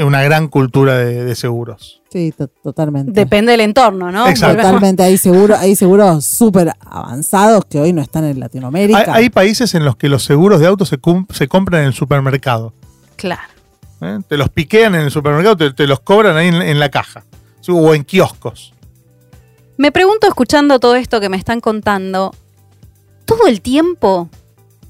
una 0.05 0.21
gran 0.23 0.47
cultura 0.47 0.97
de, 0.97 1.23
de 1.23 1.35
seguros. 1.35 2.01
Sí, 2.11 2.33
to- 2.37 2.47
totalmente. 2.47 3.11
Depende 3.11 3.51
del 3.51 3.61
entorno, 3.61 4.11
¿no? 4.11 4.27
Exacto. 4.27 4.57
Totalmente, 4.63 5.03
hay 5.03 5.17
seguros, 5.17 5.59
hay 5.59 5.75
seguros 5.75 6.23
súper 6.25 6.71
avanzados 6.79 7.65
que 7.65 7.79
hoy 7.79 7.93
no 7.93 8.01
están 8.01 8.23
en 8.25 8.39
Latinoamérica. 8.39 8.99
Hay, 8.99 9.23
hay 9.23 9.29
países 9.29 9.73
en 9.75 9.83
los 9.85 9.95
que 9.97 10.07
los 10.09 10.23
seguros 10.23 10.59
de 10.59 10.67
autos 10.67 10.89
se, 10.89 10.99
se 11.33 11.47
compran 11.47 11.81
en 11.81 11.87
el 11.87 11.93
supermercado. 11.93 12.73
Claro. 13.15 13.41
¿eh? 14.01 14.19
Te 14.27 14.37
los 14.37 14.49
piquean 14.49 14.95
en 14.95 15.01
el 15.01 15.11
supermercado, 15.11 15.57
te, 15.57 15.73
te 15.73 15.87
los 15.87 15.99
cobran 15.99 16.37
ahí 16.37 16.47
en, 16.47 16.55
en 16.61 16.79
la 16.79 16.89
caja. 16.89 17.23
¿sí? 17.61 17.71
O 17.73 17.93
en 17.93 18.03
kioscos. 18.03 18.73
Me 19.77 19.91
pregunto, 19.91 20.27
escuchando 20.27 20.79
todo 20.79 20.95
esto 20.95 21.19
que 21.19 21.29
me 21.29 21.37
están 21.37 21.59
contando, 21.59 22.33
¿todo 23.25 23.47
el 23.47 23.61
tiempo 23.61 24.29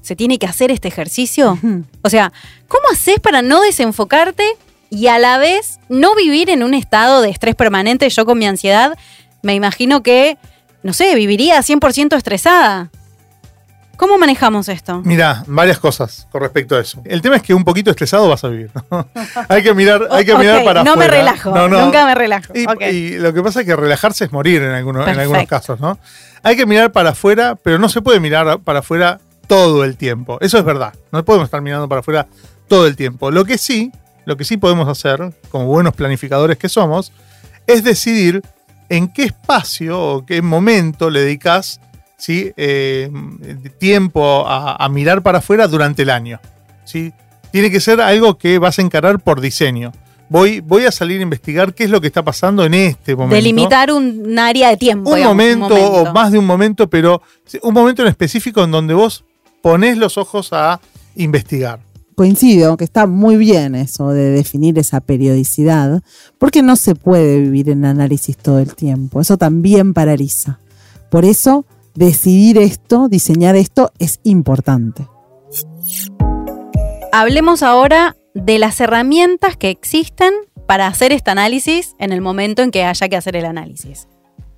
se 0.00 0.16
tiene 0.16 0.38
que 0.38 0.46
hacer 0.46 0.70
este 0.70 0.88
ejercicio? 0.88 1.58
O 2.02 2.08
sea, 2.08 2.32
¿cómo 2.68 2.84
haces 2.92 3.20
para 3.20 3.42
no 3.42 3.60
desenfocarte 3.60 4.44
y 4.90 5.08
a 5.08 5.18
la 5.18 5.38
vez 5.38 5.78
no 5.88 6.14
vivir 6.14 6.50
en 6.50 6.62
un 6.62 6.74
estado 6.74 7.20
de 7.20 7.30
estrés 7.30 7.54
permanente? 7.54 8.08
Yo 8.10 8.24
con 8.24 8.38
mi 8.38 8.46
ansiedad 8.46 8.96
me 9.42 9.54
imagino 9.54 10.02
que, 10.02 10.38
no 10.82 10.92
sé, 10.92 11.14
viviría 11.14 11.58
100% 11.60 12.16
estresada. 12.16 12.90
¿Cómo 13.98 14.16
manejamos 14.16 14.68
esto? 14.68 15.02
Mira, 15.04 15.42
varias 15.48 15.80
cosas 15.80 16.28
con 16.30 16.40
respecto 16.40 16.76
a 16.76 16.80
eso. 16.80 17.02
El 17.04 17.20
tema 17.20 17.34
es 17.34 17.42
que 17.42 17.52
un 17.52 17.64
poquito 17.64 17.90
estresado 17.90 18.28
vas 18.28 18.44
a 18.44 18.48
vivir. 18.48 18.70
hay 19.48 19.62
que 19.64 19.74
mirar, 19.74 20.06
hay 20.12 20.24
que 20.24 20.36
mirar 20.36 20.62
para 20.64 20.84
no 20.84 20.94
me 20.94 21.06
afuera. 21.06 21.18
relajo, 21.24 21.50
No, 21.50 21.68
no. 21.68 21.84
nunca 21.84 22.06
me 22.06 22.14
relajo. 22.14 22.52
Y, 22.54 23.18
lo 23.18 23.34
que 23.34 23.42
pasa 23.42 23.60
es 23.60 23.66
que 23.66 23.74
relajarse 23.74 24.26
es 24.26 24.32
morir 24.32 24.62
en 24.62 24.70
algunos, 24.70 25.06
en 25.08 25.18
algunos 25.18 25.48
casos, 25.48 25.80
¿no? 25.80 25.98
Hay 26.44 26.54
que 26.54 26.64
mirar 26.64 26.92
para 26.92 27.10
afuera, 27.10 27.56
pero 27.56 27.80
no 27.80 27.88
se 27.88 28.00
puede 28.00 28.20
mirar 28.20 28.60
para 28.60 28.78
afuera 28.78 29.18
todo 29.48 29.82
el 29.82 29.96
tiempo. 29.96 30.38
Eso 30.40 30.58
es 30.58 30.64
verdad. 30.64 30.94
No 31.10 31.24
podemos 31.24 31.46
estar 31.46 31.60
mirando 31.60 31.88
para 31.88 32.00
afuera 32.00 32.28
todo 32.68 32.86
el 32.86 32.94
tiempo. 32.94 33.32
Lo 33.32 33.44
que 33.44 33.58
sí, 33.58 33.90
lo 34.28 34.36
que 34.36 34.44
sí 34.44 34.58
podemos 34.58 34.86
hacer, 34.88 35.32
como 35.48 35.64
buenos 35.64 35.94
planificadores 35.94 36.58
que 36.58 36.68
somos, 36.68 37.12
es 37.66 37.82
decidir 37.82 38.42
en 38.90 39.08
qué 39.08 39.22
espacio 39.22 39.98
o 39.98 40.26
qué 40.26 40.42
momento 40.42 41.08
le 41.08 41.22
dedicas 41.22 41.80
¿sí? 42.18 42.52
eh, 42.58 43.10
tiempo 43.78 44.46
a, 44.46 44.76
a 44.76 44.88
mirar 44.90 45.22
para 45.22 45.38
afuera 45.38 45.66
durante 45.66 46.02
el 46.02 46.10
año. 46.10 46.40
¿sí? 46.84 47.14
Tiene 47.52 47.70
que 47.70 47.80
ser 47.80 48.02
algo 48.02 48.36
que 48.36 48.58
vas 48.58 48.78
a 48.78 48.82
encarar 48.82 49.18
por 49.18 49.40
diseño. 49.40 49.92
Voy, 50.28 50.60
voy 50.60 50.84
a 50.84 50.92
salir 50.92 51.20
a 51.20 51.22
investigar 51.22 51.72
qué 51.72 51.84
es 51.84 51.90
lo 51.90 52.02
que 52.02 52.08
está 52.08 52.22
pasando 52.22 52.66
en 52.66 52.74
este 52.74 53.16
momento. 53.16 53.34
Delimitar 53.34 53.90
un 53.90 54.38
área 54.38 54.68
de 54.68 54.76
tiempo. 54.76 55.08
un 55.08 55.16
digamos, 55.16 55.36
momento, 55.36 55.74
o 55.74 56.12
más 56.12 56.32
de 56.32 56.38
un 56.38 56.44
momento, 56.44 56.90
pero 56.90 57.22
un 57.62 57.72
momento 57.72 58.02
en 58.02 58.08
específico 58.08 58.62
en 58.62 58.72
donde 58.72 58.92
vos 58.92 59.24
ponés 59.62 59.96
los 59.96 60.18
ojos 60.18 60.52
a 60.52 60.80
investigar. 61.16 61.80
Coincido 62.18 62.76
que 62.76 62.82
está 62.82 63.06
muy 63.06 63.36
bien 63.36 63.76
eso 63.76 64.08
de 64.08 64.30
definir 64.30 64.76
esa 64.76 65.00
periodicidad, 65.00 66.02
porque 66.36 66.64
no 66.64 66.74
se 66.74 66.96
puede 66.96 67.38
vivir 67.38 67.70
en 67.70 67.84
análisis 67.84 68.36
todo 68.36 68.58
el 68.58 68.74
tiempo. 68.74 69.20
Eso 69.20 69.38
también 69.38 69.94
paraliza. 69.94 70.58
Por 71.12 71.24
eso, 71.24 71.64
decidir 71.94 72.58
esto, 72.58 73.08
diseñar 73.08 73.54
esto, 73.54 73.92
es 74.00 74.18
importante. 74.24 75.06
Hablemos 77.12 77.62
ahora 77.62 78.16
de 78.34 78.58
las 78.58 78.80
herramientas 78.80 79.56
que 79.56 79.70
existen 79.70 80.34
para 80.66 80.88
hacer 80.88 81.12
este 81.12 81.30
análisis 81.30 81.94
en 82.00 82.10
el 82.10 82.20
momento 82.20 82.62
en 82.62 82.72
que 82.72 82.82
haya 82.82 83.08
que 83.08 83.16
hacer 83.16 83.36
el 83.36 83.44
análisis. 83.44 84.08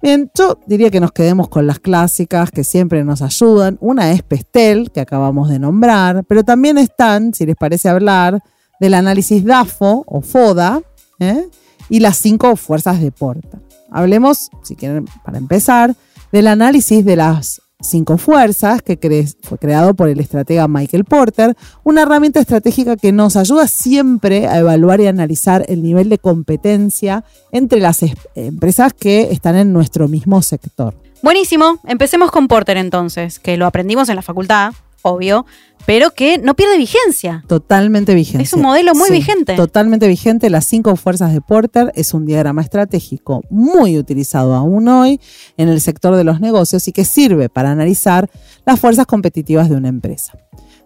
Bien, 0.03 0.31
yo 0.35 0.59
diría 0.67 0.91
que 0.91 1.01
nos 1.01 1.13
quedemos 1.13 1.49
con 1.49 1.67
las 1.67 1.79
clásicas 1.79 2.51
que 2.51 2.65
siempre 2.65 3.05
nos 3.05 3.21
ayudan. 3.21 3.77
Una 3.81 4.13
es 4.13 4.23
Pestel, 4.23 4.91
que 4.91 5.01
acabamos 5.01 5.51
de 5.51 5.59
nombrar, 5.59 6.25
pero 6.25 6.43
también 6.43 6.79
están, 6.79 7.35
si 7.35 7.45
les 7.45 7.57
parece 7.57 7.91
hablar, 7.91 8.43
del 8.81 8.95
análisis 8.95 9.45
DAFO 9.45 10.05
o 10.07 10.23
FODA 10.23 10.81
¿eh? 11.19 11.47
y 11.91 12.01
las 12.01 12.17
cinco 12.17 12.57
fuerzas 12.57 13.01
de 13.01 13.13
Porter. 13.13 13.61
Hablemos, 13.91 14.49
si 14.63 14.75
quieren, 14.75 15.05
para 15.23 15.37
empezar, 15.37 15.95
del 16.33 16.47
análisis 16.47 17.05
de 17.05 17.17
las 17.17 17.61
cinco 17.81 18.19
fuerzas 18.19 18.83
que 18.83 18.97
fue 19.43 19.59
creado 19.59 19.95
por 19.95 20.09
el 20.09 20.21
estratega 20.21 20.69
Michael 20.69 21.05
Porter, 21.05 21.57
una 21.85 22.03
herramienta 22.03 22.41
estratégica 22.41 22.97
que 22.97 23.13
nos 23.13 23.37
ayuda 23.37 23.67
siempre 23.69 24.47
a 24.47 24.59
evaluar 24.59 25.01
y 25.01 25.07
analizar 25.07 25.65
el 25.69 25.83
nivel 25.83 26.09
de 26.09 26.19
competencia 26.19 27.25
entre 27.53 27.81
las 27.81 28.03
es- 28.03 28.15
empresas 28.35 28.93
que 28.93 29.31
están 29.33 29.57
en 29.57 29.73
nuestro 29.73 30.09
mismo 30.09 30.43
sector. 30.43 30.95
Buenísimo, 31.23 31.79
empecemos 31.87 32.31
con 32.31 32.49
Porter 32.49 32.77
entonces, 32.77 33.39
que 33.39 33.57
lo 33.57 33.67
aprendimos 33.67 34.09
en 34.09 34.17
la 34.17 34.23
facultad, 34.23 34.73
obvio, 35.03 35.47
pero 35.87 36.11
que 36.11 36.39
no 36.39 36.55
pierde 36.55 36.79
vigencia. 36.79 37.45
Totalmente 37.47 38.15
vigente. 38.15 38.43
Es 38.43 38.53
un 38.53 38.63
modelo 38.63 38.95
muy 38.95 39.11
vigente. 39.11 39.57
Totalmente 39.57 40.07
vigente. 40.09 40.51
Las 40.51 40.67
cinco 40.67 40.95
fuerzas 40.97 41.33
de 41.33 41.41
Porter 41.41 41.93
es 41.95 42.15
un 42.15 42.27
diagrama 42.27 42.63
estratégico 42.63 43.43
muy 43.51 43.99
utilizado 43.99 44.55
aún 44.55 44.89
hoy 44.89 45.21
en 45.57 45.69
el 45.69 45.81
sector 45.81 46.17
de 46.17 46.25
los 46.25 46.41
negocios 46.41 46.87
y 46.89 46.93
que 46.93 47.05
sirve 47.05 47.49
para 47.49 47.71
analizar 47.71 48.31
las 48.67 48.79
fuerzas 48.79 49.07
competitivas 49.07 49.69
de 49.69 49.77
una 49.77 49.89
empresa. 49.89 50.39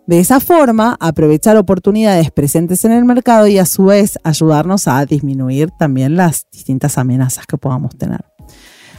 De 0.07 0.21
esa 0.21 0.39
forma, 0.39 0.97
aprovechar 1.01 1.57
oportunidades 1.57 2.31
presentes 2.31 2.85
en 2.85 2.93
el 2.93 3.07
mercado 3.07 3.47
y 3.47 3.59
a 3.59 3.65
su 3.65 3.87
vez 3.87 4.19
ayudarnos 4.23 4.87
a 4.87 5.07
disminuir 5.07 5.71
también 5.79 6.17
las 6.17 6.47
distintas 6.53 6.99
amenazas 6.99 7.47
que 7.47 7.57
podamos 7.57 7.97
tener. 7.97 8.34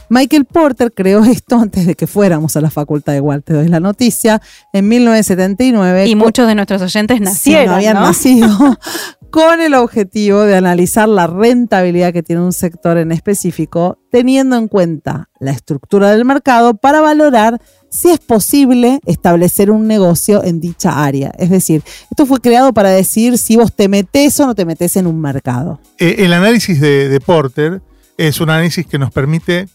Michael 0.08 0.44
Porter 0.44 0.92
creó 0.92 1.24
esto 1.24 1.56
antes 1.56 1.86
de 1.86 1.94
que 1.94 2.06
fuéramos 2.06 2.56
a 2.56 2.60
la 2.60 2.70
facultad 2.70 3.14
igual, 3.14 3.42
te 3.42 3.52
doy 3.52 3.68
la 3.68 3.80
noticia, 3.80 4.40
en 4.72 4.88
1979. 4.88 6.06
Y 6.06 6.14
muchos 6.14 6.46
de 6.46 6.54
nuestros 6.54 6.82
oyentes 6.82 7.18
Sí, 7.18 7.24
nacieron, 7.24 7.66
no 7.66 7.74
habían 7.74 7.94
¿no? 7.94 8.02
nacido 8.02 8.48
con 9.30 9.60
el 9.60 9.74
objetivo 9.74 10.42
de 10.42 10.56
analizar 10.56 11.08
la 11.08 11.26
rentabilidad 11.26 12.12
que 12.12 12.22
tiene 12.22 12.42
un 12.42 12.52
sector 12.52 12.96
en 12.98 13.12
específico, 13.12 13.98
teniendo 14.10 14.56
en 14.56 14.68
cuenta 14.68 15.28
la 15.40 15.50
estructura 15.50 16.10
del 16.10 16.24
mercado 16.24 16.74
para 16.74 17.00
valorar 17.00 17.60
si 17.90 18.10
es 18.10 18.18
posible 18.18 19.00
establecer 19.06 19.70
un 19.70 19.86
negocio 19.86 20.42
en 20.44 20.60
dicha 20.60 21.04
área. 21.04 21.32
Es 21.38 21.50
decir, 21.50 21.82
esto 22.10 22.26
fue 22.26 22.40
creado 22.40 22.72
para 22.72 22.90
decir 22.90 23.38
si 23.38 23.56
vos 23.56 23.74
te 23.74 23.88
metés 23.88 24.38
o 24.40 24.46
no 24.46 24.54
te 24.54 24.64
metés 24.64 24.96
en 24.96 25.06
un 25.06 25.20
mercado. 25.20 25.80
Eh, 25.98 26.16
el 26.18 26.32
análisis 26.32 26.80
de, 26.80 27.08
de 27.08 27.20
Porter 27.20 27.82
es 28.16 28.40
un 28.40 28.50
análisis 28.50 28.86
que 28.86 28.98
nos 28.98 29.10
permite 29.10 29.68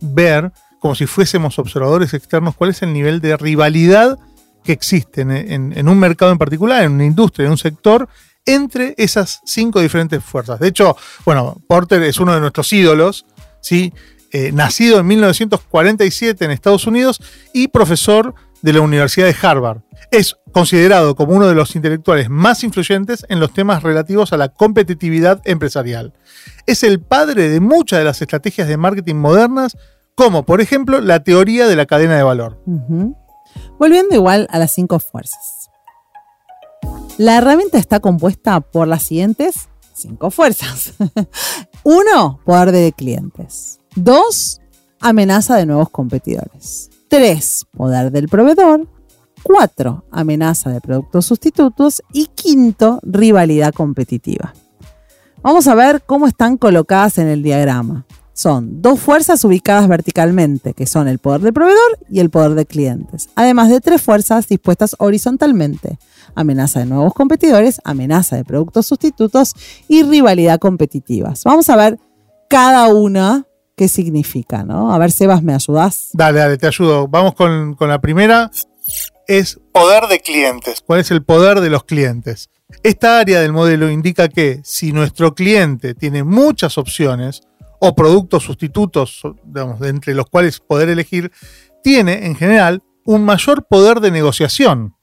ver, 0.00 0.52
como 0.80 0.94
si 0.94 1.06
fuésemos 1.06 1.58
observadores 1.58 2.14
externos, 2.14 2.54
cuál 2.54 2.70
es 2.70 2.82
el 2.82 2.92
nivel 2.92 3.20
de 3.20 3.36
rivalidad 3.36 4.18
que 4.64 4.72
existe 4.72 5.22
en, 5.22 5.88
un 5.88 5.98
mercado 5.98 6.32
en 6.32 6.38
particular, 6.38 6.82
en 6.82 6.92
una 6.92 7.04
industria, 7.04 7.46
en 7.46 7.52
un 7.52 7.58
sector, 7.58 8.08
entre 8.44 8.94
esas 8.98 9.40
cinco 9.44 9.80
diferentes 9.80 10.22
fuerzas. 10.22 10.60
De 10.60 10.68
hecho, 10.68 10.96
bueno, 11.24 11.60
Porter 11.68 12.02
es 12.02 12.18
uno 12.18 12.34
de 12.34 12.40
nuestros 12.40 12.72
ídolos, 12.72 13.26
¿sí? 13.60 13.92
Eh, 14.32 14.50
nacido 14.52 14.98
en 14.98 15.06
1947 15.06 16.44
en 16.44 16.50
Estados 16.50 16.86
Unidos 16.86 17.22
y 17.54 17.68
profesor 17.68 18.34
de 18.62 18.72
la 18.72 18.80
Universidad 18.80 19.26
de 19.26 19.36
Harvard. 19.40 19.82
Es 20.10 20.36
considerado 20.52 21.14
como 21.14 21.34
uno 21.34 21.46
de 21.46 21.54
los 21.54 21.76
intelectuales 21.76 22.28
más 22.30 22.64
influyentes 22.64 23.24
en 23.28 23.40
los 23.40 23.52
temas 23.52 23.82
relativos 23.82 24.32
a 24.32 24.36
la 24.36 24.48
competitividad 24.48 25.40
empresarial. 25.44 26.14
Es 26.66 26.82
el 26.82 27.00
padre 27.00 27.48
de 27.48 27.60
muchas 27.60 27.98
de 27.98 28.04
las 28.04 28.22
estrategias 28.22 28.68
de 28.68 28.76
marketing 28.76 29.16
modernas, 29.16 29.76
como 30.14 30.44
por 30.44 30.60
ejemplo 30.60 31.00
la 31.00 31.22
teoría 31.22 31.66
de 31.66 31.76
la 31.76 31.86
cadena 31.86 32.16
de 32.16 32.22
valor. 32.22 32.62
Volviendo 33.78 34.14
igual 34.14 34.46
a 34.50 34.58
las 34.58 34.72
cinco 34.72 34.98
fuerzas. 34.98 35.70
La 37.18 37.38
herramienta 37.38 37.78
está 37.78 38.00
compuesta 38.00 38.60
por 38.60 38.88
las 38.88 39.02
siguientes 39.02 39.68
cinco 39.94 40.30
fuerzas. 40.30 40.94
Uno, 41.82 42.40
poder 42.44 42.72
de 42.72 42.92
clientes. 42.92 43.80
Dos, 43.94 44.60
amenaza 45.00 45.56
de 45.56 45.66
nuevos 45.66 45.90
competidores. 45.90 46.90
3. 47.08 47.66
Poder 47.76 48.10
del 48.10 48.28
proveedor. 48.28 48.88
4. 49.42 50.04
Amenaza 50.10 50.70
de 50.70 50.80
productos 50.80 51.26
sustitutos. 51.26 52.02
Y 52.12 52.26
quinto, 52.26 53.00
rivalidad 53.02 53.72
competitiva. 53.72 54.54
Vamos 55.42 55.68
a 55.68 55.74
ver 55.74 56.02
cómo 56.04 56.26
están 56.26 56.56
colocadas 56.56 57.18
en 57.18 57.28
el 57.28 57.42
diagrama. 57.42 58.06
Son 58.32 58.82
dos 58.82 59.00
fuerzas 59.00 59.42
ubicadas 59.44 59.88
verticalmente, 59.88 60.74
que 60.74 60.84
son 60.84 61.08
el 61.08 61.18
poder 61.18 61.40
del 61.40 61.54
proveedor 61.54 61.98
y 62.10 62.20
el 62.20 62.28
poder 62.28 62.54
de 62.54 62.66
clientes, 62.66 63.30
además 63.34 63.70
de 63.70 63.80
tres 63.80 64.02
fuerzas 64.02 64.46
dispuestas 64.46 64.94
horizontalmente, 64.98 65.98
amenaza 66.34 66.80
de 66.80 66.86
nuevos 66.86 67.14
competidores, 67.14 67.80
amenaza 67.82 68.36
de 68.36 68.44
productos 68.44 68.86
sustitutos 68.86 69.54
y 69.88 70.02
rivalidad 70.02 70.58
competitivas. 70.58 71.44
Vamos 71.44 71.70
a 71.70 71.76
ver 71.76 71.98
cada 72.50 72.88
una 72.88 73.45
qué 73.76 73.88
significa, 73.88 74.64
¿no? 74.64 74.92
A 74.92 74.98
ver, 74.98 75.12
Sebas, 75.12 75.42
¿me 75.42 75.54
ayudas? 75.54 76.08
Dale, 76.12 76.38
dale, 76.40 76.58
te 76.58 76.66
ayudo. 76.66 77.06
Vamos 77.06 77.34
con, 77.34 77.74
con 77.74 77.88
la 77.88 78.00
primera. 78.00 78.50
Es 79.28 79.60
poder 79.72 80.06
de 80.08 80.20
clientes. 80.20 80.82
¿Cuál 80.84 81.00
es 81.00 81.10
el 81.10 81.22
poder 81.22 81.60
de 81.60 81.70
los 81.70 81.84
clientes? 81.84 82.48
Esta 82.82 83.20
área 83.20 83.40
del 83.40 83.52
modelo 83.52 83.90
indica 83.90 84.28
que 84.28 84.60
si 84.64 84.92
nuestro 84.92 85.34
cliente 85.34 85.94
tiene 85.94 86.24
muchas 86.24 86.78
opciones 86.78 87.42
o 87.80 87.94
productos 87.94 88.44
sustitutos, 88.44 89.22
digamos, 89.44 89.80
entre 89.82 90.14
los 90.14 90.26
cuales 90.26 90.60
poder 90.60 90.88
elegir, 90.88 91.30
tiene 91.82 92.26
en 92.26 92.34
general 92.34 92.82
un 93.04 93.24
mayor 93.24 93.66
poder 93.68 94.00
de 94.00 94.10
negociación. 94.10 94.94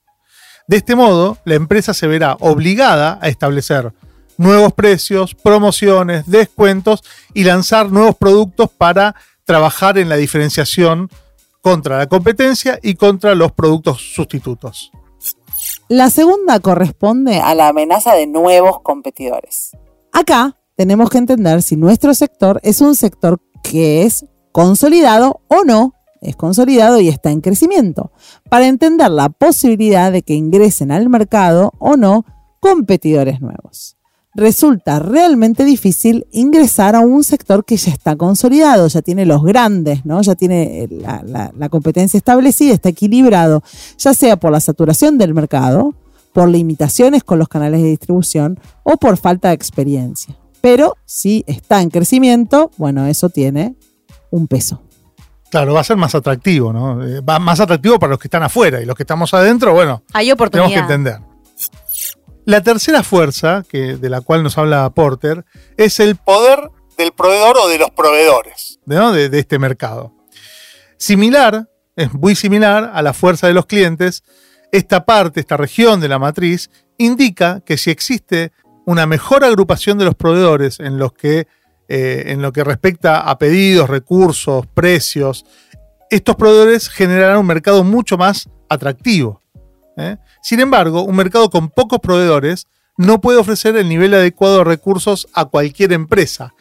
De 0.67 0.77
este 0.77 0.95
modo, 0.95 1.37
la 1.45 1.55
empresa 1.55 1.93
se 1.93 2.07
verá 2.07 2.37
obligada 2.39 3.19
a 3.21 3.27
establecer 3.27 3.93
nuevos 4.37 4.73
precios, 4.73 5.35
promociones, 5.35 6.25
descuentos 6.27 7.03
y 7.33 7.43
lanzar 7.43 7.91
nuevos 7.91 8.15
productos 8.15 8.69
para 8.69 9.15
trabajar 9.45 9.97
en 9.97 10.09
la 10.09 10.15
diferenciación 10.15 11.09
contra 11.61 11.97
la 11.97 12.07
competencia 12.07 12.79
y 12.81 12.95
contra 12.95 13.35
los 13.35 13.51
productos 13.51 14.13
sustitutos. 14.13 14.91
La 15.87 16.09
segunda 16.09 16.59
corresponde 16.59 17.39
a 17.39 17.55
la 17.55 17.69
amenaza 17.69 18.15
de 18.15 18.27
nuevos 18.27 18.81
competidores. 18.81 19.71
Acá 20.11 20.57
tenemos 20.75 21.09
que 21.09 21.19
entender 21.19 21.61
si 21.61 21.75
nuestro 21.75 22.13
sector 22.13 22.59
es 22.63 22.81
un 22.81 22.95
sector 22.95 23.39
que 23.63 24.03
es 24.03 24.25
consolidado 24.51 25.41
o 25.47 25.63
no 25.63 25.93
es 26.23 26.35
consolidado 26.35 26.99
y 26.99 27.09
está 27.09 27.31
en 27.31 27.41
crecimiento, 27.41 28.11
para 28.49 28.67
entender 28.67 29.11
la 29.11 29.29
posibilidad 29.29 30.11
de 30.11 30.23
que 30.23 30.33
ingresen 30.33 30.91
al 30.91 31.09
mercado 31.09 31.73
o 31.79 31.97
no 31.97 32.25
competidores 32.59 33.41
nuevos. 33.41 33.97
Resulta 34.35 34.99
realmente 34.99 35.63
difícil 35.63 36.25
ingresar 36.31 36.95
a 36.95 37.01
un 37.01 37.23
sector 37.23 37.65
que 37.65 37.77
ya 37.77 37.91
está 37.91 38.15
consolidado, 38.15 38.87
ya 38.87 39.01
tiene 39.01 39.25
los 39.25 39.43
grandes, 39.43 40.05
¿no? 40.05 40.21
ya 40.23 40.33
tiene 40.35 40.87
la, 40.89 41.51
la 41.55 41.69
competencia 41.69 42.17
establecida, 42.17 42.73
está 42.73 42.89
equilibrado, 42.89 43.61
ya 43.97 44.13
sea 44.13 44.37
por 44.37 44.51
la 44.51 44.59
saturación 44.59 45.17
del 45.19 45.33
mercado, 45.35 45.93
por 46.33 46.49
limitaciones 46.49 47.23
con 47.23 47.37
los 47.37 47.47
canales 47.47 47.81
de 47.83 47.89
distribución 47.89 48.59
o 48.81 48.97
por 48.97 49.17
falta 49.17 49.49
de 49.49 49.53
experiencia. 49.53 50.35
Pero 50.61 50.97
si 51.05 51.43
está 51.45 51.81
en 51.81 51.89
crecimiento, 51.89 52.71
bueno, 52.77 53.05
eso 53.05 53.29
tiene 53.29 53.75
un 54.31 54.47
peso. 54.47 54.81
Claro, 55.51 55.75
va 55.75 55.81
a 55.81 55.83
ser 55.83 55.97
más 55.97 56.15
atractivo, 56.15 56.73
¿no? 56.73 57.05
Eh, 57.05 57.21
va 57.21 57.37
más 57.37 57.59
atractivo 57.59 57.99
para 57.99 58.11
los 58.11 58.19
que 58.19 58.27
están 58.27 58.41
afuera 58.41 58.81
y 58.81 58.85
los 58.85 58.95
que 58.95 59.03
estamos 59.03 59.31
adentro, 59.35 59.73
bueno, 59.73 60.01
Hay 60.13 60.31
oportunidad. 60.31 60.69
tenemos 60.69 60.87
que 60.87 60.93
entender. 60.93 61.32
La 62.45 62.61
tercera 62.61 63.03
fuerza, 63.03 63.63
que, 63.67 63.95
de 63.95 64.09
la 64.09 64.21
cual 64.21 64.43
nos 64.43 64.57
habla 64.57 64.89
Porter, 64.89 65.45
es 65.77 65.99
el 65.99 66.15
poder 66.17 66.69
del 66.97 67.11
proveedor 67.13 67.57
o 67.57 67.67
de 67.67 67.77
los 67.77 67.89
proveedores 67.91 68.73
de, 68.85 69.39
este 69.39 69.59
mercado. 69.59 70.13
Similar, 70.97 71.69
es 71.95 72.13
muy 72.13 72.35
similar 72.35 72.91
a 72.93 73.01
la 73.01 73.13
fuerza 73.13 73.47
de 73.47 73.53
los 73.53 73.65
clientes, 73.65 74.23
esta 74.71 75.05
parte, 75.05 75.39
esta 75.39 75.57
región 75.57 75.99
de 75.99 76.07
la 76.07 76.19
matriz, 76.19 76.69
indica 76.97 77.61
que 77.61 77.77
si 77.77 77.91
existe 77.91 78.51
una 78.85 79.05
mejor 79.05 79.43
agrupación 79.43 79.97
de 79.97 80.05
los 80.05 80.15
proveedores 80.15 80.79
en 80.79 80.99
eh, 81.89 82.23
en 82.27 82.41
lo 82.41 82.51
que 82.51 82.63
respecta 82.63 83.19
a 83.21 83.37
pedidos, 83.37 83.89
recursos, 83.89 84.65
precios, 84.67 85.45
estos 86.09 86.35
proveedores 86.35 86.89
generarán 86.89 87.37
un 87.37 87.45
mercado 87.45 87.83
mucho 87.83 88.17
más 88.17 88.49
atractivo. 88.69 89.42
¿Eh? 89.97 90.17
Sin 90.41 90.59
embargo, 90.59 91.03
un 91.03 91.15
mercado 91.15 91.49
con 91.49 91.69
pocos 91.69 91.99
proveedores 91.99 92.67
no 92.97 93.21
puede 93.21 93.39
ofrecer 93.39 93.75
el 93.75 93.89
nivel 93.89 94.13
adecuado 94.13 94.59
de 94.59 94.63
recursos 94.63 95.27
a 95.33 95.45
cualquier 95.45 95.93
empresa. 95.93 96.53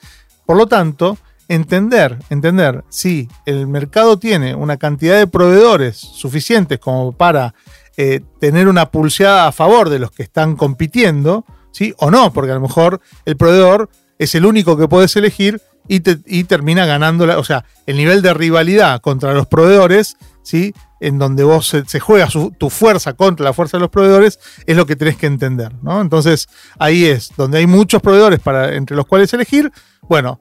Por 0.47 0.57
lo 0.57 0.67
tanto, 0.67 1.19
entender, 1.49 2.19
entender 2.31 2.85
si 2.89 3.29
el 3.45 3.67
mercado 3.67 4.19
tiene 4.19 4.55
una 4.55 4.77
cantidad 4.77 5.19
de 5.19 5.27
proveedores 5.27 5.97
suficientes 5.97 6.79
como 6.79 7.13
para 7.13 7.55
eh, 7.97 8.21
tener 8.41 8.69
una 8.69 8.91
pulseada 8.91 9.49
a 9.49 9.53
favor 9.53 9.91
de 9.91 9.99
los 9.99 10.11
que 10.11 10.23
están 10.23 10.57
compitiendo, 10.57 11.45
¿sí? 11.73 11.95
O 11.99 12.11
no, 12.11 12.33
porque 12.33 12.53
a 12.53 12.55
lo 12.55 12.61
mejor 12.61 13.01
el 13.27 13.37
proveedor 13.37 13.91
es 14.19 14.35
el 14.35 14.47
único 14.47 14.79
que 14.79 14.89
puedes 14.89 15.15
elegir 15.17 15.61
y, 15.89 16.45
termina 16.45 16.87
ganando, 16.87 17.39
o 17.39 17.45
sea, 17.45 17.65
el 17.87 17.97
nivel 17.97 18.23
de 18.23 18.33
rivalidad 18.33 19.01
contra 19.01 19.35
los 19.35 19.47
proveedores, 19.47 20.17
¿sí? 20.43 20.75
En 21.03 21.19
donde 21.19 21.45
vos 21.45 21.75
se, 21.87 22.01
juega 22.01 22.29
tu 22.59 22.71
fuerza 22.71 23.13
contra 23.15 23.45
la 23.45 23.53
fuerza 23.53 23.77
de 23.77 23.83
los 23.83 23.91
proveedores, 23.91 24.39
es 24.67 24.77
lo 24.77 24.87
que 24.87 24.97
tenés 24.97 25.17
que 25.17 25.27
entender. 25.27 25.73
¿no? 25.83 26.01
Entonces, 26.01 26.49
ahí 26.79 27.05
es, 27.05 27.31
donde 27.37 27.59
hay 27.59 27.67
muchos 27.67 28.01
proveedores 28.01 28.41
para, 28.41 28.75
entre 28.75 28.97
los 28.97 29.07
cuales 29.07 29.33
elegir, 29.35 29.71
bueno, 30.03 30.41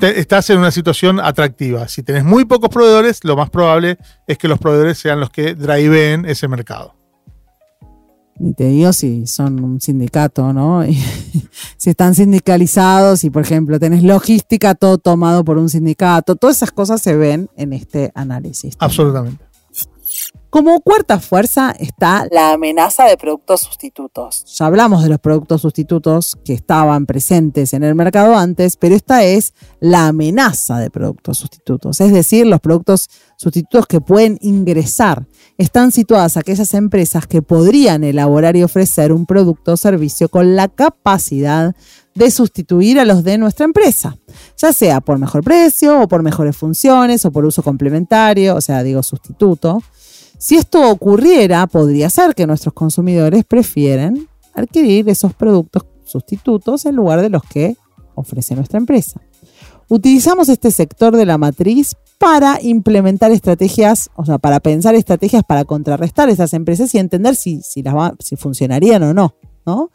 estás 0.00 0.48
en 0.50 0.58
una 0.58 0.70
situación 0.70 1.20
atractiva. 1.20 1.88
Si 1.88 2.02
tenés 2.02 2.24
muy 2.24 2.44
pocos 2.44 2.70
proveedores, 2.70 3.24
lo 3.24 3.36
más 3.36 3.50
probable 3.50 3.98
es 4.26 4.38
que 4.38 4.48
los 4.48 4.58
proveedores 4.58 4.98
sean 4.98 5.20
los 5.20 5.30
que 5.30 5.54
driveen 5.54 6.24
ese 6.24 6.48
mercado 6.48 6.98
ni 8.38 8.54
te 8.54 8.68
digo 8.68 8.92
si 8.92 9.26
son 9.26 9.62
un 9.62 9.80
sindicato, 9.80 10.52
¿no? 10.52 10.82
si 11.76 11.90
están 11.90 12.14
sindicalizados 12.14 13.24
y, 13.24 13.30
por 13.30 13.42
ejemplo, 13.42 13.78
tenés 13.78 14.02
logística 14.02 14.74
todo 14.74 14.98
tomado 14.98 15.44
por 15.44 15.58
un 15.58 15.68
sindicato, 15.68 16.36
todas 16.36 16.56
esas 16.56 16.70
cosas 16.70 17.02
se 17.02 17.16
ven 17.16 17.50
en 17.56 17.72
este 17.72 18.12
análisis. 18.14 18.74
Absolutamente. 18.78 19.47
Como 20.50 20.80
cuarta 20.80 21.20
fuerza 21.20 21.74
está 21.78 22.26
la 22.30 22.52
amenaza 22.52 23.04
de 23.04 23.18
productos 23.18 23.60
sustitutos. 23.60 24.44
Ya 24.56 24.64
hablamos 24.64 25.02
de 25.02 25.10
los 25.10 25.18
productos 25.18 25.60
sustitutos 25.60 26.38
que 26.42 26.54
estaban 26.54 27.04
presentes 27.04 27.74
en 27.74 27.84
el 27.84 27.94
mercado 27.94 28.34
antes, 28.34 28.78
pero 28.78 28.94
esta 28.94 29.24
es 29.24 29.52
la 29.78 30.08
amenaza 30.08 30.78
de 30.78 30.90
productos 30.90 31.36
sustitutos, 31.36 32.00
es 32.00 32.14
decir, 32.14 32.46
los 32.46 32.60
productos 32.60 33.10
sustitutos 33.36 33.86
que 33.86 34.00
pueden 34.00 34.38
ingresar. 34.40 35.26
Están 35.58 35.92
situadas 35.92 36.38
aquellas 36.38 36.72
empresas 36.72 37.26
que 37.26 37.42
podrían 37.42 38.02
elaborar 38.02 38.56
y 38.56 38.62
ofrecer 38.62 39.12
un 39.12 39.26
producto 39.26 39.72
o 39.72 39.76
servicio 39.76 40.30
con 40.30 40.56
la 40.56 40.68
capacidad 40.68 41.74
de 42.14 42.30
sustituir 42.30 42.98
a 42.98 43.04
los 43.04 43.22
de 43.22 43.36
nuestra 43.36 43.66
empresa, 43.66 44.16
ya 44.56 44.72
sea 44.72 45.00
por 45.02 45.18
mejor 45.18 45.44
precio 45.44 46.00
o 46.02 46.08
por 46.08 46.22
mejores 46.22 46.56
funciones 46.56 47.24
o 47.26 47.30
por 47.30 47.44
uso 47.44 47.62
complementario, 47.62 48.56
o 48.56 48.60
sea, 48.60 48.82
digo 48.82 49.02
sustituto. 49.02 49.82
Si 50.38 50.54
esto 50.54 50.88
ocurriera, 50.88 51.66
podría 51.66 52.08
ser 52.10 52.34
que 52.34 52.46
nuestros 52.46 52.72
consumidores 52.72 53.44
prefieren 53.44 54.28
adquirir 54.54 55.08
esos 55.08 55.34
productos 55.34 55.84
sustitutos 56.04 56.86
en 56.86 56.94
lugar 56.94 57.20
de 57.20 57.28
los 57.28 57.42
que 57.42 57.76
ofrece 58.14 58.54
nuestra 58.54 58.78
empresa. 58.78 59.20
Utilizamos 59.88 60.48
este 60.48 60.70
sector 60.70 61.16
de 61.16 61.26
la 61.26 61.38
matriz 61.38 61.96
para 62.18 62.60
implementar 62.62 63.32
estrategias, 63.32 64.10
o 64.14 64.24
sea, 64.24 64.38
para 64.38 64.60
pensar 64.60 64.94
estrategias 64.94 65.42
para 65.46 65.64
contrarrestar 65.64 66.28
esas 66.28 66.52
empresas 66.52 66.94
y 66.94 66.98
entender 66.98 67.34
si, 67.34 67.60
si, 67.62 67.82
las 67.82 68.12
si 68.20 68.36
funcionarían 68.36 69.02
o 69.02 69.14
no, 69.14 69.34
no. 69.66 69.90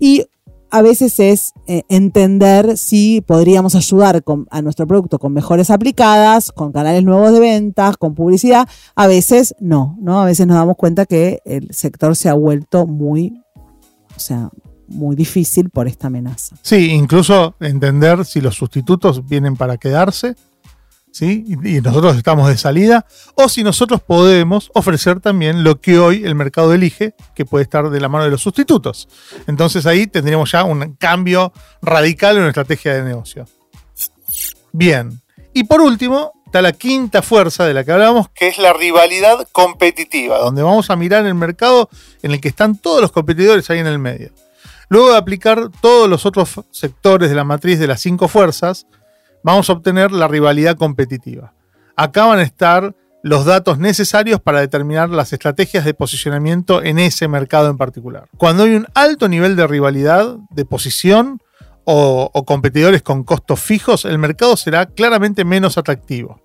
Y 0.00 0.24
a 0.70 0.82
veces 0.82 1.18
es 1.20 1.52
eh, 1.66 1.82
entender 1.88 2.76
si 2.76 3.20
podríamos 3.20 3.74
ayudar 3.74 4.22
a 4.50 4.62
nuestro 4.62 4.86
producto 4.86 5.18
con 5.18 5.32
mejores 5.32 5.70
aplicadas, 5.70 6.52
con 6.52 6.72
canales 6.72 7.04
nuevos 7.04 7.32
de 7.32 7.40
ventas, 7.40 7.96
con 7.96 8.14
publicidad. 8.14 8.68
A 8.94 9.06
veces 9.06 9.54
no, 9.60 9.96
¿no? 10.00 10.20
A 10.20 10.24
veces 10.24 10.46
nos 10.46 10.56
damos 10.56 10.76
cuenta 10.76 11.06
que 11.06 11.40
el 11.44 11.72
sector 11.72 12.16
se 12.16 12.28
ha 12.28 12.34
vuelto 12.34 12.86
muy, 12.86 13.42
o 14.16 14.20
sea, 14.20 14.50
muy 14.88 15.16
difícil 15.16 15.70
por 15.70 15.86
esta 15.86 16.06
amenaza. 16.06 16.56
Sí, 16.62 16.90
incluso 16.90 17.54
entender 17.60 18.24
si 18.24 18.40
los 18.40 18.56
sustitutos 18.56 19.26
vienen 19.26 19.56
para 19.56 19.76
quedarse 19.76 20.34
y, 21.20 21.80
nosotros 21.80 22.16
estamos 22.16 22.48
de 22.48 22.56
salida, 22.56 23.06
o 23.34 23.48
si 23.48 23.62
nosotros 23.62 24.00
podemos 24.00 24.70
ofrecer 24.74 25.20
también 25.20 25.64
lo 25.64 25.80
que 25.80 25.98
hoy 25.98 26.24
el 26.24 26.34
mercado 26.34 26.72
elige, 26.72 27.14
que 27.34 27.44
puede 27.44 27.64
estar 27.64 27.90
de 27.90 28.00
la 28.00 28.08
mano 28.08 28.24
de 28.24 28.30
los 28.30 28.42
sustitutos. 28.42 29.08
Entonces 29.46 29.86
ahí 29.86 30.06
tendríamos 30.06 30.52
ya 30.52 30.64
un 30.64 30.94
cambio 30.94 31.52
radical 31.82 32.36
en 32.36 32.42
nuestra 32.42 32.62
estrategia 32.62 32.94
de 32.94 33.02
negocio. 33.02 33.46
Bien, 34.72 35.20
y 35.54 35.64
por 35.64 35.80
último, 35.80 36.32
está 36.46 36.62
la 36.62 36.72
quinta 36.72 37.22
fuerza 37.22 37.66
de 37.66 37.74
la 37.74 37.84
que 37.84 37.92
hablamos, 37.92 38.28
que 38.30 38.48
es 38.48 38.58
la 38.58 38.72
rivalidad 38.72 39.46
competitiva, 39.52 40.38
donde 40.38 40.62
vamos 40.62 40.90
a 40.90 40.96
mirar 40.96 41.26
el 41.26 41.34
mercado 41.34 41.88
en 42.22 42.32
el 42.32 42.40
que 42.40 42.48
están 42.48 42.76
todos 42.76 43.00
los 43.00 43.12
competidores 43.12 43.68
ahí 43.70 43.78
en 43.78 43.86
el 43.86 43.98
medio. 43.98 44.32
Luego 44.88 45.10
de 45.10 45.18
aplicar 45.18 45.68
todos 45.82 46.08
los 46.08 46.24
otros 46.24 46.60
sectores 46.70 47.28
de 47.28 47.34
la 47.34 47.44
matriz 47.44 47.78
de 47.78 47.86
las 47.86 48.00
cinco 48.00 48.28
fuerzas, 48.28 48.86
vamos 49.42 49.68
a 49.68 49.72
obtener 49.72 50.12
la 50.12 50.28
rivalidad 50.28 50.76
competitiva. 50.76 51.54
Acá 51.96 52.26
van 52.26 52.38
a 52.38 52.42
estar 52.42 52.94
los 53.22 53.44
datos 53.44 53.78
necesarios 53.78 54.40
para 54.40 54.60
determinar 54.60 55.10
las 55.10 55.32
estrategias 55.32 55.84
de 55.84 55.94
posicionamiento 55.94 56.82
en 56.82 56.98
ese 56.98 57.28
mercado 57.28 57.68
en 57.68 57.76
particular. 57.76 58.28
Cuando 58.36 58.64
hay 58.64 58.74
un 58.74 58.86
alto 58.94 59.28
nivel 59.28 59.56
de 59.56 59.66
rivalidad, 59.66 60.36
de 60.50 60.64
posición 60.64 61.40
o, 61.84 62.30
competidores 62.46 63.02
con 63.02 63.24
costos 63.24 63.60
fijos, 63.60 64.04
el 64.04 64.18
mercado 64.18 64.56
será 64.56 64.86
claramente 64.86 65.44
menos 65.44 65.78
atractivo. 65.78 66.40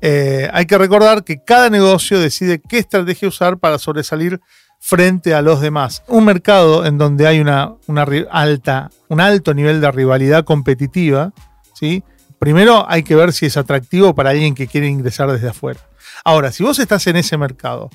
Eh, 0.00 0.50
hay 0.52 0.66
que 0.66 0.76
recordar 0.76 1.24
que 1.24 1.42
cada 1.42 1.70
negocio 1.70 2.18
decide 2.18 2.60
qué 2.60 2.78
estrategia 2.78 3.28
usar 3.28 3.58
para 3.58 3.78
sobresalir 3.78 4.40
frente 4.80 5.32
a 5.32 5.40
los 5.40 5.60
demás. 5.60 6.02
Un 6.08 6.24
mercado 6.24 6.84
en 6.84 6.98
donde 6.98 7.26
hay 7.26 7.40
una, 7.40 7.76
alta, 8.30 8.90
un 9.08 9.20
alto 9.20 9.54
nivel 9.54 9.80
de 9.80 9.90
rivalidad 9.90 10.44
competitiva, 10.44 11.32
¿sí? 11.72 12.02
Primero 12.38 12.84
hay 12.88 13.02
que 13.02 13.14
ver 13.14 13.32
si 13.32 13.46
es 13.46 13.56
atractivo 13.56 14.14
para 14.14 14.30
alguien 14.30 14.54
que 14.54 14.66
quiere 14.66 14.86
ingresar 14.88 15.30
desde 15.30 15.48
afuera. 15.48 15.80
Ahora, 16.24 16.52
si 16.52 16.62
vos 16.62 16.78
estás 16.78 17.06
en 17.06 17.16
ese 17.16 17.36
mercado 17.36 17.90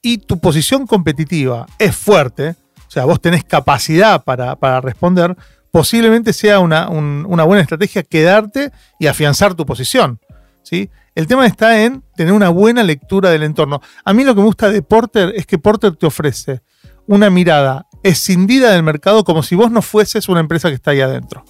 y 0.00 0.18
tu 0.18 0.38
posición 0.40 0.86
competitiva 0.86 1.66
es 1.78 1.94
fuerte, 1.96 2.50
o 2.86 2.90
sea, 2.90 3.04
vos 3.04 3.20
tenés 3.20 3.44
capacidad 3.44 4.22
para, 4.24 4.56
para 4.56 4.80
responder, 4.80 5.36
posiblemente 5.70 6.32
sea 6.32 6.60
una, 6.60 6.88
un- 6.88 7.24
una 7.28 7.44
buena 7.44 7.62
estrategia 7.62 8.02
quedarte 8.02 8.70
y 8.98 9.06
afianzar 9.06 9.54
tu 9.54 9.64
posición. 9.64 10.20
¿sí? 10.62 10.90
El 11.14 11.26
tema 11.26 11.46
está 11.46 11.82
en 11.84 12.02
tener 12.14 12.32
una 12.34 12.50
buena 12.50 12.82
lectura 12.82 13.30
del 13.30 13.42
entorno. 13.42 13.80
A 14.04 14.12
mí 14.12 14.24
lo 14.24 14.34
que 14.34 14.40
me 14.40 14.46
gusta 14.46 14.70
de 14.70 14.82
Porter 14.82 15.32
es 15.36 15.46
que 15.46 15.58
Porter 15.58 15.96
te 15.96 16.06
ofrece 16.06 16.60
una 17.06 17.30
mirada 17.30 17.86
escindida 18.02 18.72
del 18.72 18.82
mercado 18.82 19.24
como 19.24 19.42
si 19.42 19.54
vos 19.54 19.70
no 19.70 19.80
fueses 19.82 20.28
una 20.28 20.40
empresa 20.40 20.68
que 20.68 20.74
está 20.74 20.90
ahí 20.92 21.00
adentro. 21.00 21.44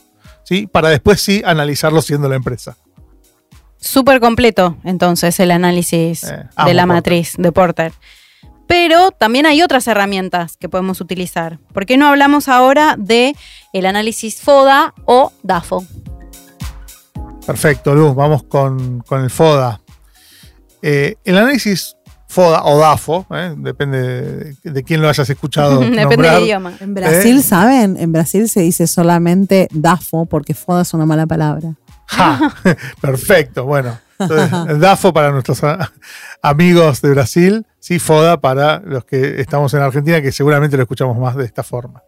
¿Sí? 0.45 0.67
Para 0.67 0.89
después 0.89 1.21
sí 1.21 1.43
analizarlo 1.45 2.03
siendo 2.03 2.29
la 2.29 2.37
empresa. 2.37 2.77
Súper 3.79 4.21
completo, 4.21 4.77
entonces, 4.85 5.39
el 5.41 5.51
análisis 5.51 6.25
Eh, 6.25 6.29
de 6.67 6.75
la 6.75 6.83
Porter. 6.83 6.87
matriz 6.87 7.35
de 7.37 7.53
Porter. 7.53 7.93
Pero 8.69 9.11
también 9.11 9.45
hay 9.45 9.61
otras 9.61 9.87
herramientas 9.89 10.57
que 10.57 10.69
podemos 10.69 11.01
utilizar. 11.01 11.59
¿Por 11.75 11.85
qué 11.85 11.97
no 11.97 12.07
hablamos 12.07 12.49
ahora 12.49 12.95
de 12.97 13.35
el 13.73 13.87
análisis 13.87 14.41
FODA 14.41 14.95
o 15.05 15.33
DAFO? 15.43 15.85
Perfecto, 17.47 17.95
Luz, 17.95 18.15
vamos 18.15 18.45
con, 18.45 19.01
con 19.01 19.23
el 19.23 19.31
FODA. 19.31 19.81
Eh, 20.81 21.17
el 21.25 21.39
análisis 21.39 21.97
FODA 22.33 22.65
o 22.65 22.79
DAFO, 22.79 23.27
¿eh? 23.31 23.55
depende 23.59 24.57
de, 24.63 24.71
de 24.71 24.83
quién 24.83 25.03
lo 25.03 25.09
hayas 25.11 25.29
escuchado. 25.29 25.81
Depende 25.91 26.17
del 26.17 26.45
idioma. 26.45 26.73
En 26.81 26.95
Brasil, 26.95 27.39
¿Eh? 27.39 27.43
¿saben? 27.43 27.99
En 27.99 28.11
Brasil 28.11 28.49
se 28.49 28.63
dice 28.63 28.87
solamente 28.87 29.69
DAFO 29.71 30.25
porque 30.25 30.55
FODA 30.55 30.81
es 30.81 30.95
una 30.95 31.05
mala 31.05 31.27
palabra. 31.27 31.75
Ja, 32.07 32.55
perfecto, 33.03 33.67
bueno. 33.67 33.99
Entonces, 34.19 34.51
DAFO 34.81 35.13
para 35.13 35.31
nuestros 35.31 35.61
amigos 36.41 37.03
de 37.03 37.11
Brasil, 37.11 37.67
sí, 37.81 37.99
FODA 37.99 38.41
para 38.41 38.81
los 38.81 39.05
que 39.05 39.39
estamos 39.43 39.75
en 39.75 39.83
Argentina, 39.83 40.23
que 40.23 40.33
seguramente 40.33 40.79
lo 40.79 40.85
escuchamos 40.85 41.19
más 41.19 41.37
de 41.37 41.45
esta 41.45 41.63
forma. 41.63 42.03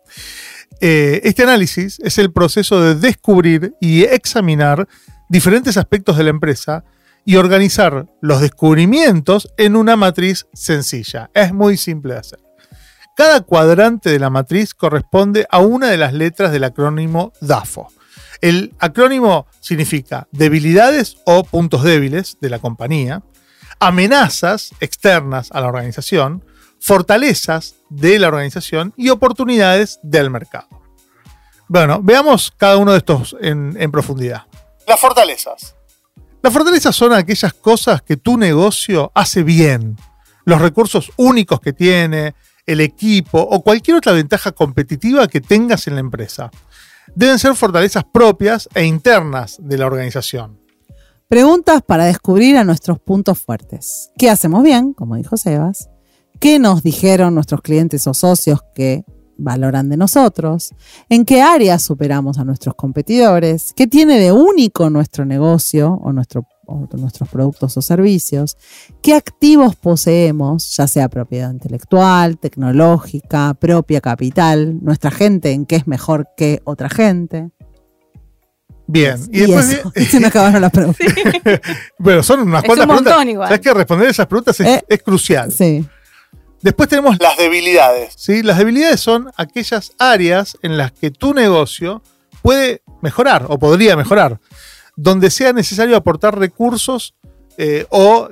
Eh, 0.81 1.21
este 1.25 1.43
análisis 1.43 2.01
es 2.01 2.17
el 2.17 2.33
proceso 2.33 2.81
de 2.81 2.95
descubrir 2.95 3.75
y 3.79 4.05
examinar 4.05 4.89
diferentes 5.29 5.77
aspectos 5.77 6.17
de 6.17 6.25
la 6.25 6.31
empresa 6.31 6.83
y 7.25 7.37
organizar 7.37 8.07
los 8.21 8.41
descubrimientos 8.41 9.53
en 9.57 9.77
una 9.77 9.97
matriz 9.97 10.47
sencilla. 10.53 11.31
Es 11.35 11.53
muy 11.53 11.77
simple 11.77 12.15
de 12.15 12.21
hacer. 12.21 12.39
Cada 13.17 13.43
cuadrante 13.43 14.11
de 14.11 14.19
la 14.19 14.31
matriz 14.31 14.75
corresponde 14.75 15.47
a 15.51 15.61
una 15.61 15.89
de 15.89 15.97
las 15.97 16.13
letras 16.13 16.51
del 16.51 16.65
acrónimo 16.65 17.33
DAFO. 17.41 17.89
El 18.41 18.75
acrónimo 18.79 19.47
significa 19.61 20.27
debilidades 20.33 21.17
o 21.25 21.45
puntos 21.45 21.85
débiles 21.85 22.37
de 22.41 22.51
la 22.51 22.59
compañía, 22.59 23.23
amenazas 23.79 24.73
externas 24.81 25.51
a 25.53 25.61
la 25.61 25.69
organización, 25.69 26.45
fortalezas 26.81 27.77
de 27.89 28.19
la 28.19 28.29
organización 28.29 28.93
y 28.97 29.11
oportunidades 29.11 30.01
del 30.03 30.31
mercado. 30.31 30.69
Bueno, 31.69 32.01
veamos 32.03 32.53
cada 32.57 32.77
uno 32.77 32.93
de 32.93 32.99
estos 32.99 33.37
en, 33.41 33.77
en 33.79 33.91
profundidad. 33.91 34.43
Las 34.87 35.01
fortalezas. 35.01 35.77
Las 36.45 36.53
fortalezas 36.53 36.95
son 36.95 37.15
aquellas 37.15 37.55
cosas 37.55 38.03
que 38.03 38.19
tu 38.19 38.37
negocio 38.37 39.11
hace 39.15 39.43
bien, 39.43 39.97
los 40.45 40.61
recursos 40.61 41.11
únicos 41.17 41.59
que 41.59 41.73
tiene, 41.73 42.35
el 42.67 42.83
equipo 42.83 43.41
o 43.41 43.63
cualquier 43.63 43.97
otra 43.97 44.13
ventaja 44.13 44.53
competitiva 44.53 45.27
que 45.27 45.41
tengas 45.41 45.87
en 45.87 45.95
la 45.95 46.01
empresa. 46.01 46.51
Deben 47.15 47.39
ser 47.39 47.55
fortalezas 47.55 48.05
propias 48.05 48.69
e 48.75 48.85
internas 48.85 49.57
de 49.59 49.79
la 49.79 49.87
organización. 49.87 50.61
Preguntas 51.29 51.81
para 51.81 52.05
descubrir 52.05 52.59
a 52.59 52.65
nuestros 52.65 53.01
puntos 53.01 53.39
fuertes. 53.39 54.11
¿Qué 54.19 54.29
hacemos 54.29 54.63
bien, 54.63 54.93
como 54.93 55.17
dijo 55.17 55.39
Sebas? 55.39 55.89
¿Qué 56.41 56.59
nos 56.59 56.83
dijeron 56.83 57.35
nuestros 57.35 57.63
clientes 57.63 58.07
o 58.07 58.13
socios 58.13 58.61
que 58.75 59.03
valoran 59.37 59.89
de 59.89 59.97
nosotros? 59.97 60.73
¿En 61.09 61.25
qué 61.25 61.43
áreas 61.43 61.83
superamos 61.83 62.39
a 62.39 62.45
nuestros 62.45 62.75
competidores? 62.75 63.73
¿Qué 63.75 63.87
tiene 63.87 64.19
de 64.19 64.33
único 64.33 64.91
nuestro 64.91 65.25
negocio 65.25 66.01
o, 66.03 66.13
nuestro, 66.13 66.47
o 66.67 66.89
nuestros 66.97 67.29
productos 67.29 67.77
o 67.77 67.83
servicios? 67.83 68.57
¿Qué 69.03 69.15
activos 69.15 69.77
poseemos, 69.77 70.77
ya 70.77 70.87
sea 70.87 71.09
propiedad 71.09 71.51
intelectual, 71.51 72.39
tecnológica, 72.39 73.55
propia 73.55 74.01
capital? 74.01 74.79
¿Nuestra 74.83 75.11
gente 75.11 75.53
en 75.53 75.67
qué 75.67 75.77
es 75.77 75.87
mejor 75.87 76.29
que 76.37 76.61
otra 76.65 76.89
gente? 76.89 77.51
Bien. 78.87 79.17
Y, 79.33 79.41
después 79.41 79.71
eso. 79.71 79.93
se 80.11 80.21
me 80.21 80.27
acabaron 80.27 80.61
las 80.61 80.71
preguntas. 80.71 81.07
bueno, 81.99 82.23
son 82.23 82.41
unas 82.41 82.63
Es 82.63 82.67
cuantas 82.67 82.87
un 82.87 82.95
montón 82.95 83.05
preguntas. 83.05 83.33
igual. 83.33 83.49
¿Sabes 83.49 83.61
que 83.61 83.75
responder 83.75 84.09
esas 84.11 84.27
preguntas 84.27 84.61
es, 84.61 84.67
Eh, 84.67 84.85
es 84.89 85.03
crucial? 85.03 85.53
Sí. 85.53 85.87
Después 86.65 86.89
tenemos 86.89 87.19
las 87.21 87.37
debilidades. 87.37 88.15
¿sí? 88.17 88.43
Las 88.43 88.57
debilidades 88.57 88.99
son 88.99 89.31
aquellas 89.37 89.93
áreas 89.99 90.57
en 90.63 90.79
las 90.79 90.93
que 90.93 91.11
tu 91.11 91.35
negocio 91.35 92.01
puede 92.41 92.81
mejorar 93.03 93.45
o 93.51 93.59
podría 93.59 93.97
mejorar, 93.99 94.41
donde 94.97 95.31
sea 95.31 95.53
necesario 95.53 95.95
aportar 95.95 96.39
recursos 96.39 97.15
eh, 97.59 97.85
o 97.91 98.31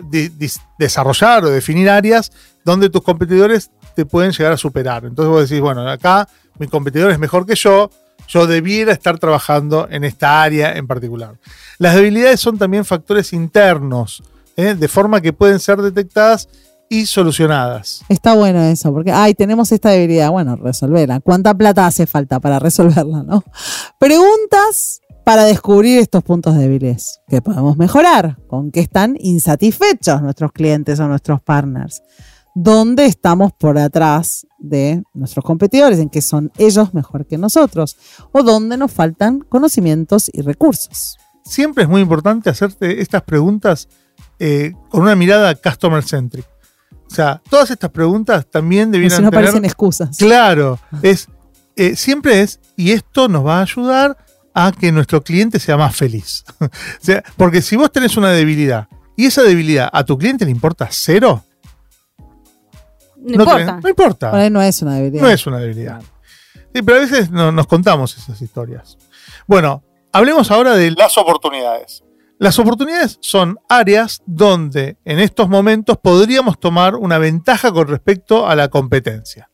desarrollar 0.79 1.45
o 1.45 1.51
definir 1.51 1.91
áreas 1.91 2.33
donde 2.65 2.89
tus 2.89 3.03
competidores 3.03 3.71
te 3.95 4.07
pueden 4.07 4.33
llegar 4.33 4.53
a 4.53 4.57
superar. 4.57 5.05
Entonces 5.05 5.31
vos 5.31 5.51
decís, 5.51 5.61
bueno, 5.61 5.87
acá 5.87 6.27
mi 6.59 6.69
competidor 6.69 7.11
es 7.11 7.19
mejor 7.19 7.45
que 7.45 7.55
yo, 7.55 7.91
yo 8.29 8.47
debiera 8.47 8.95
estar 8.95 9.19
trabajando 9.19 9.89
en 9.91 10.05
esta 10.05 10.43
área 10.43 10.75
en 10.75 10.87
particular. 10.87 11.35
Las 11.77 11.97
debilidades 11.97 12.41
son 12.41 12.57
también 12.57 12.87
factores 12.87 13.35
internos, 13.35 14.23
¿eh? 14.57 14.75
de 14.75 14.89
forma 14.89 15.21
que 15.21 15.35
pueden 15.35 15.61
ser 15.61 15.83
detectadas 15.83 16.49
y 16.93 17.07
solucionadas. 17.07 18.05
Está 18.11 18.35
bueno 18.35 18.63
eso, 18.65 18.93
porque, 18.93 19.13
ay, 19.13 19.33
tenemos 19.33 19.73
esta 19.73 19.89
debilidad. 19.89 20.31
Bueno, 20.31 20.57
resolverla. 20.57 21.21
¿Cuánta 21.21 21.55
plata 21.55 21.87
hace 21.87 22.07
falta 22.07 22.39
para 22.39 22.59
resolverla, 22.59 23.23
no? 23.23 23.43
Preguntas 23.99 25.01
para 25.25 25.45
descubrir 25.45 25.99
estos 25.99 26.23
puntos 26.23 26.55
débiles. 26.55 27.21
¿Qué 27.29 27.41
podemos 27.41 27.79
mejorar? 27.79 28.37
¿Con 28.47 28.71
qué 28.71 28.81
están 28.81 29.17
insatisfechos 29.19 30.21
nuestros 30.21 30.53
clientes 30.53 31.01
o 31.01 31.09
nuestros 31.09 31.41
partners? 31.41 32.03
¿Dónde 32.55 33.07
estamos 33.07 33.55
por 33.55 33.79
atrás 33.79 34.47
de 34.59 35.03
nuestros 35.15 35.47
competidores? 35.47 35.99
¿En 35.99 36.11
qué 36.11 36.21
son 36.21 36.53
ellos 36.59 36.93
mejor 36.93 37.27
que 37.27 37.39
nosotros? 37.39 37.97
¿O 38.33 38.43
dónde 38.43 38.77
nos 38.77 38.93
faltan 38.93 39.41
conocimientos 39.41 40.31
y 40.31 40.43
recursos? 40.43 41.17
Siempre 41.43 41.85
es 41.85 41.89
muy 41.89 42.03
importante 42.03 42.51
hacerte 42.51 43.01
estas 43.01 43.23
preguntas 43.23 43.89
eh, 44.39 44.73
con 44.91 45.01
una 45.01 45.17
mirada 45.17 45.55
customer 45.55 46.03
centric. 46.03 46.52
O 47.13 47.15
sea, 47.15 47.43
todas 47.51 47.71
estas 47.71 47.91
preguntas 47.91 48.47
también 48.51 48.91
debieran 48.91 49.19
si 49.19 49.23
no 49.23 49.31
tener 49.31 49.45
parecen 49.45 49.65
excusas. 49.67 50.17
Claro, 50.17 50.79
es, 51.03 51.29
eh, 51.77 51.95
siempre 51.95 52.41
es, 52.41 52.59
y 52.77 52.93
esto 52.93 53.29
nos 53.29 53.47
va 53.47 53.59
a 53.59 53.63
ayudar 53.63 54.17
a 54.55 54.73
que 54.73 54.91
nuestro 54.93 55.23
cliente 55.23 55.61
sea 55.61 55.77
más 55.77 55.95
feliz. 55.95 56.45
o 56.61 56.69
sea, 57.01 57.23
porque 57.37 57.61
si 57.61 57.77
vos 57.77 57.93
tenés 57.93 58.17
una 58.17 58.31
debilidad 58.31 58.89
y 59.17 59.27
esa 59.27 59.43
debilidad 59.43 59.91
a 59.93 60.05
tu 60.05 60.17
cliente 60.17 60.45
le 60.47 60.51
importa 60.51 60.89
cero, 60.91 61.45
No, 62.19 62.25
no, 63.37 63.43
importa. 63.45 63.57
tenés- 63.59 63.83
no 63.83 63.89
importa. 63.91 64.31
Por 64.31 64.41
ahí 64.41 64.51
no 64.51 64.63
es 64.63 64.83
una 64.83 64.95
debilidad. 64.97 65.23
No 65.23 65.29
es 65.29 65.47
una 65.47 65.59
debilidad. 65.59 66.03
Sí, 66.75 66.81
pero 66.83 66.97
a 66.97 67.01
veces 67.01 67.31
no- 67.31 67.53
nos 67.53 67.67
contamos 67.67 68.17
esas 68.17 68.41
historias. 68.41 68.97
Bueno, 69.47 69.83
hablemos 70.13 70.51
ahora 70.51 70.75
de 70.77 70.93
las 70.93 71.17
oportunidades. 71.19 72.03
Las 72.43 72.59
oportunidades 72.59 73.19
son 73.21 73.61
áreas 73.69 74.21
donde 74.27 74.97
en 75.05 75.21
estos 75.21 75.49
momentos 75.49 75.99
podríamos 76.03 76.59
tomar 76.59 76.97
una 76.97 77.19
ventaja 77.19 77.71
con 77.71 77.87
respecto 77.87 78.49
a 78.49 78.57
la 78.57 78.67
competencia. 78.67 79.49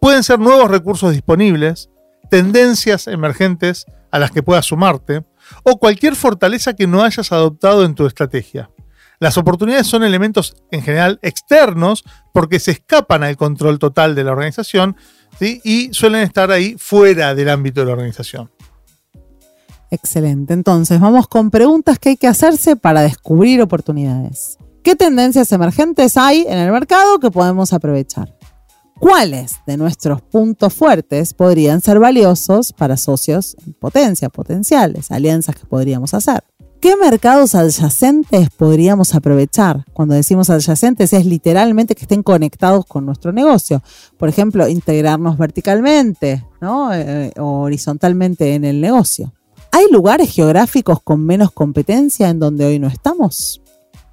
Pueden 0.00 0.22
ser 0.22 0.38
nuevos 0.38 0.70
recursos 0.70 1.12
disponibles, 1.12 1.90
tendencias 2.30 3.08
emergentes 3.08 3.84
a 4.10 4.18
las 4.18 4.30
que 4.30 4.42
puedas 4.42 4.64
sumarte, 4.64 5.22
o 5.64 5.78
cualquier 5.78 6.16
fortaleza 6.16 6.72
que 6.72 6.86
no 6.86 7.04
hayas 7.04 7.30
adoptado 7.30 7.84
en 7.84 7.94
tu 7.94 8.06
estrategia. 8.06 8.70
Las 9.20 9.36
oportunidades 9.36 9.86
son 9.86 10.02
elementos 10.02 10.56
en 10.70 10.80
general 10.80 11.18
externos 11.20 12.04
porque 12.32 12.58
se 12.58 12.70
escapan 12.70 13.22
al 13.22 13.36
control 13.36 13.78
total 13.78 14.14
de 14.14 14.24
la 14.24 14.32
organización 14.32 14.96
y 15.40 15.92
suelen 15.92 16.22
estar 16.22 16.50
ahí 16.50 16.76
fuera 16.78 17.34
del 17.34 17.50
ámbito 17.50 17.80
de 17.80 17.86
la 17.86 17.92
organización. 17.92 18.50
Excelente. 19.90 20.54
Entonces, 20.54 21.00
vamos 21.00 21.28
con 21.28 21.50
preguntas 21.50 21.98
que 21.98 22.10
hay 22.10 22.16
que 22.16 22.26
hacerse 22.26 22.76
para 22.76 23.02
descubrir 23.02 23.62
oportunidades. 23.62 24.58
¿Qué 24.82 24.96
tendencias 24.96 25.50
emergentes 25.52 26.16
hay 26.16 26.44
en 26.48 26.58
el 26.58 26.72
mercado 26.72 27.18
que 27.18 27.30
podemos 27.30 27.72
aprovechar? 27.72 28.36
¿Cuáles 28.98 29.56
de 29.66 29.76
nuestros 29.76 30.22
puntos 30.22 30.72
fuertes 30.72 31.34
podrían 31.34 31.80
ser 31.80 31.98
valiosos 31.98 32.72
para 32.72 32.96
socios 32.96 33.56
en 33.66 33.74
potencia, 33.74 34.28
potenciales, 34.28 35.10
alianzas 35.10 35.56
que 35.56 35.66
podríamos 35.66 36.14
hacer? 36.14 36.42
¿Qué 36.80 36.96
mercados 36.96 37.54
adyacentes 37.54 38.50
podríamos 38.50 39.14
aprovechar? 39.14 39.84
Cuando 39.92 40.14
decimos 40.14 40.50
adyacentes 40.50 41.12
es 41.12 41.24
literalmente 41.24 41.94
que 41.94 42.02
estén 42.02 42.22
conectados 42.22 42.84
con 42.84 43.06
nuestro 43.06 43.32
negocio. 43.32 43.82
Por 44.18 44.28
ejemplo, 44.28 44.68
integrarnos 44.68 45.38
verticalmente 45.38 46.44
¿no? 46.60 46.92
Eh, 46.94 47.32
o 47.38 47.60
horizontalmente 47.60 48.54
en 48.54 48.64
el 48.64 48.80
negocio. 48.80 49.33
¿Hay 49.76 49.90
lugares 49.90 50.32
geográficos 50.32 51.02
con 51.02 51.26
menos 51.26 51.50
competencia 51.50 52.28
en 52.28 52.38
donde 52.38 52.64
hoy 52.64 52.78
no 52.78 52.86
estamos? 52.86 53.60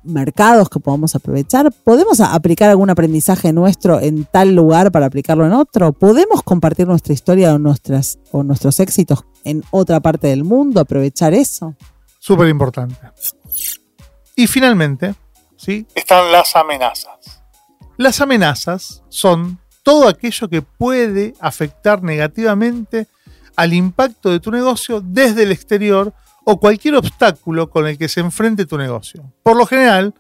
mercados 0.04 0.70
que 0.70 0.80
podamos 0.80 1.14
aprovechar? 1.14 1.72
¿Podemos 1.72 2.20
aplicar 2.20 2.72
algún 2.72 2.90
aprendizaje 2.90 3.54
nuestro 3.54 4.00
en 4.00 4.26
tal 4.26 4.56
lugar 4.56 4.92
para 4.92 5.06
aplicarlo 5.06 5.46
en 5.46 5.54
otro? 5.54 5.94
¿Podemos 5.94 6.42
compartir 6.42 6.88
nuestra 6.88 7.14
historia 7.14 7.54
o, 7.54 7.60
nuestras, 7.60 8.18
o 8.32 8.42
nuestros 8.42 8.80
éxitos 8.80 9.24
en 9.44 9.64
otra 9.70 10.00
parte 10.00 10.30
del 10.30 10.44
mundo? 10.44 10.82
¿Aprovechar 10.82 11.36
eso? 11.36 11.76
Súper 12.18 12.48
importante. 12.48 12.96
Y 14.36 14.48
finalmente, 14.48 15.14
¿sí? 15.58 15.86
están 15.94 16.32
las 16.32 16.56
amenazas. 16.56 17.44
Las 17.98 18.20
amenazas 18.20 19.04
son 19.10 19.60
todo 19.84 20.08
aquello 20.08 20.50
que 20.50 20.64
puede 20.64 21.36
afectar 21.40 22.02
negativamente 22.02 23.06
al 23.56 23.74
impacto 23.74 24.30
de 24.30 24.40
tu 24.40 24.52
negocio 24.52 25.02
desde 25.02 25.44
el 25.44 25.52
exterior 25.52 26.14
o 26.46 26.60
cualquier 26.60 26.96
obstáculo 26.96 27.70
con 27.70 27.88
el 27.88 27.98
que 27.98 28.10
se 28.10 28.20
enfrente 28.20 28.66
tu 28.66 28.78
negocio. 28.78 29.32
Por 29.44 29.58
lo 29.58 29.66
general, 29.66 30.14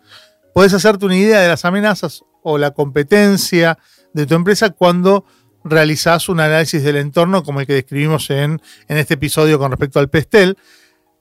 puedes 0.53 0.73
hacerte 0.73 1.05
una 1.05 1.17
idea 1.17 1.39
de 1.39 1.47
las 1.47 1.65
amenazas 1.65 2.23
o 2.43 2.57
la 2.57 2.71
competencia 2.71 3.77
de 4.13 4.25
tu 4.25 4.35
empresa 4.35 4.69
cuando 4.69 5.25
realizas 5.63 6.27
un 6.29 6.39
análisis 6.39 6.83
del 6.83 6.97
entorno 6.97 7.43
como 7.43 7.59
el 7.59 7.67
que 7.67 7.73
describimos 7.73 8.29
en, 8.29 8.61
este 8.87 9.13
episodio 9.15 9.59
con 9.59 9.71
respecto 9.71 9.99
al 9.99 10.09
pestel, 10.09 10.57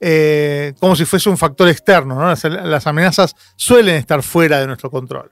eh, 0.00 0.74
como 0.80 0.96
si 0.96 1.04
fuese 1.04 1.28
un 1.28 1.36
factor 1.36 1.68
externo. 1.68 2.34
las 2.44 2.86
amenazas 2.86 3.34
suelen 3.56 3.96
estar 3.96 4.22
fuera 4.22 4.60
de 4.60 4.66
nuestro 4.66 4.90
control. 4.90 5.30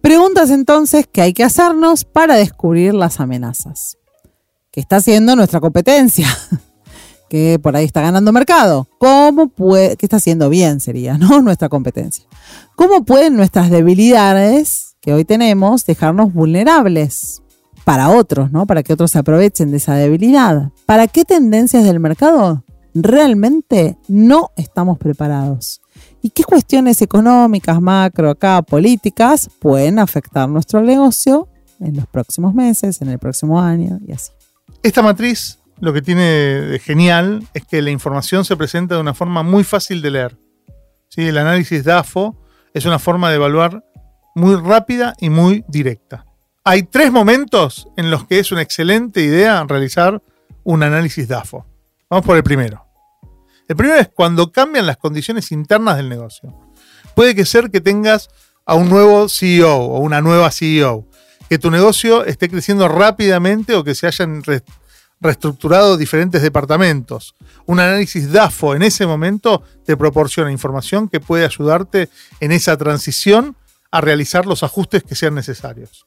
Preguntas 0.00 0.50
entonces 0.50 1.06
que 1.06 1.22
hay 1.22 1.32
que 1.32 1.44
hacernos 1.44 2.04
para 2.04 2.34
descubrir 2.34 2.94
las 2.94 3.20
amenazas. 3.20 3.98
¿Qué 4.72 4.80
está 4.80 4.96
haciendo 4.96 5.36
nuestra 5.36 5.60
competencia? 5.60 6.26
que 7.28 7.58
por 7.62 7.76
ahí 7.76 7.84
está 7.84 8.00
ganando 8.00 8.32
mercado. 8.32 8.88
¿Cómo 8.96 9.48
puede, 9.48 9.98
qué 9.98 10.06
está 10.06 10.16
haciendo 10.16 10.48
bien 10.48 10.80
sería, 10.80 11.18
¿no? 11.18 11.42
Nuestra 11.42 11.68
competencia. 11.68 12.24
¿Cómo 12.74 13.04
pueden 13.04 13.36
nuestras 13.36 13.68
debilidades 13.68 14.96
que 15.02 15.12
hoy 15.12 15.26
tenemos 15.26 15.84
dejarnos 15.84 16.32
vulnerables 16.32 17.42
para 17.84 18.08
otros, 18.08 18.50
¿no? 18.50 18.66
Para 18.66 18.82
que 18.82 18.94
otros 18.94 19.10
se 19.10 19.18
aprovechen 19.18 19.72
de 19.72 19.76
esa 19.76 19.94
debilidad. 19.94 20.70
¿Para 20.86 21.06
qué 21.06 21.26
tendencias 21.26 21.84
del 21.84 22.00
mercado 22.00 22.64
realmente 22.94 23.98
no 24.08 24.52
estamos 24.56 24.96
preparados? 24.96 25.82
¿Y 26.22 26.30
qué 26.30 26.44
cuestiones 26.44 27.02
económicas, 27.02 27.78
macro, 27.78 28.30
acá, 28.30 28.62
políticas 28.62 29.50
pueden 29.58 29.98
afectar 29.98 30.48
nuestro 30.48 30.80
negocio 30.80 31.48
en 31.78 31.94
los 31.94 32.06
próximos 32.06 32.54
meses, 32.54 33.02
en 33.02 33.10
el 33.10 33.18
próximo 33.18 33.60
año 33.60 34.00
y 34.06 34.12
así? 34.12 34.32
Esta 34.82 35.00
matriz 35.00 35.60
lo 35.78 35.92
que 35.92 36.02
tiene 36.02 36.24
de 36.24 36.78
genial 36.80 37.46
es 37.54 37.64
que 37.64 37.80
la 37.82 37.90
información 37.90 38.44
se 38.44 38.56
presenta 38.56 38.96
de 38.96 39.00
una 39.00 39.14
forma 39.14 39.44
muy 39.44 39.62
fácil 39.62 40.02
de 40.02 40.10
leer. 40.10 40.36
¿Sí? 41.08 41.22
El 41.22 41.38
análisis 41.38 41.84
DAFO 41.84 42.36
es 42.74 42.84
una 42.84 42.98
forma 42.98 43.30
de 43.30 43.36
evaluar 43.36 43.84
muy 44.34 44.56
rápida 44.56 45.14
y 45.20 45.30
muy 45.30 45.64
directa. 45.68 46.26
Hay 46.64 46.82
tres 46.82 47.12
momentos 47.12 47.86
en 47.96 48.10
los 48.10 48.26
que 48.26 48.40
es 48.40 48.50
una 48.50 48.62
excelente 48.62 49.20
idea 49.22 49.64
realizar 49.68 50.20
un 50.64 50.82
análisis 50.82 51.28
DAFO. 51.28 51.64
Vamos 52.10 52.26
por 52.26 52.36
el 52.36 52.42
primero. 52.42 52.84
El 53.68 53.76
primero 53.76 54.00
es 54.00 54.08
cuando 54.08 54.50
cambian 54.50 54.86
las 54.86 54.96
condiciones 54.96 55.52
internas 55.52 55.96
del 55.96 56.08
negocio. 56.08 56.54
Puede 57.14 57.36
que 57.36 57.44
ser 57.44 57.70
que 57.70 57.80
tengas 57.80 58.30
a 58.66 58.74
un 58.74 58.88
nuevo 58.88 59.28
CEO 59.28 59.76
o 59.76 60.00
una 60.00 60.20
nueva 60.20 60.50
CEO, 60.50 61.06
que 61.52 61.58
tu 61.58 61.70
negocio 61.70 62.24
esté 62.24 62.48
creciendo 62.48 62.88
rápidamente 62.88 63.74
o 63.74 63.84
que 63.84 63.94
se 63.94 64.06
hayan 64.06 64.42
reestructurado 65.20 65.98
diferentes 65.98 66.40
departamentos. 66.40 67.34
Un 67.66 67.78
análisis 67.78 68.32
DAFO 68.32 68.74
en 68.74 68.80
ese 68.80 69.04
momento 69.04 69.62
te 69.84 69.98
proporciona 69.98 70.50
información 70.50 71.10
que 71.10 71.20
puede 71.20 71.44
ayudarte 71.44 72.08
en 72.40 72.52
esa 72.52 72.78
transición 72.78 73.54
a 73.90 74.00
realizar 74.00 74.46
los 74.46 74.62
ajustes 74.62 75.02
que 75.02 75.14
sean 75.14 75.34
necesarios. 75.34 76.06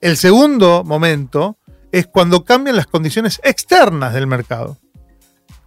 El 0.00 0.16
segundo 0.16 0.84
momento 0.84 1.58
es 1.92 2.06
cuando 2.06 2.46
cambian 2.46 2.76
las 2.76 2.86
condiciones 2.86 3.42
externas 3.44 4.14
del 4.14 4.26
mercado. 4.26 4.78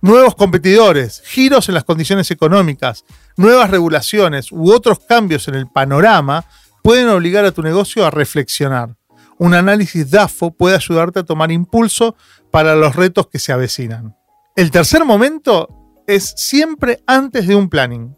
Nuevos 0.02 0.34
competidores, 0.34 1.22
giros 1.26 1.70
en 1.70 1.76
las 1.76 1.84
condiciones 1.84 2.32
económicas, 2.32 3.06
nuevas 3.38 3.70
regulaciones 3.70 4.52
u 4.52 4.72
otros 4.72 4.98
cambios 5.08 5.48
en 5.48 5.54
el 5.54 5.68
panorama 5.68 6.44
pueden 6.82 7.08
obligar 7.10 7.46
a 7.46 7.52
tu 7.52 7.62
negocio 7.62 8.04
a 8.04 8.10
reflexionar 8.10 8.96
un 9.42 9.56
análisis 9.56 10.12
DAFO 10.12 10.52
puede 10.52 10.76
ayudarte 10.76 11.22
a 11.22 11.24
tomar 11.24 11.52
impulso 11.52 12.16
para 12.52 12.76
los 12.76 12.96
retos 12.96 13.26
que 13.26 13.40
se 13.40 13.52
avecinan. 13.52 14.16
El 14.56 14.70
tercer 14.70 15.04
momento 15.04 15.68
es 16.06 16.32
siempre 16.38 17.02
antes 17.08 17.48
de 17.48 17.56
un 17.56 17.68
planning. 17.68 18.16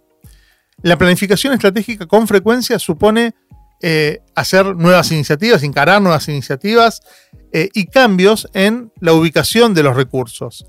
La 0.82 0.98
planificación 0.98 1.54
estratégica 1.54 2.08
con 2.08 2.28
frecuencia 2.28 2.78
supone 2.78 3.36
eh, 3.82 4.20
hacer 4.36 4.76
nuevas 4.76 5.14
iniciativas, 5.14 5.64
encarar 5.64 6.02
nuevas 6.02 6.28
iniciativas 6.28 7.00
eh, 7.54 7.70
y 7.74 7.86
cambios 7.86 8.50
en 8.54 8.92
la 9.00 9.14
ubicación 9.14 9.74
de 9.74 9.84
los 9.84 9.96
recursos. 9.96 10.66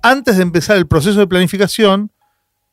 Antes 0.00 0.36
de 0.36 0.44
empezar 0.44 0.76
el 0.76 0.86
proceso 0.86 1.18
de 1.18 1.26
planificación, 1.26 2.12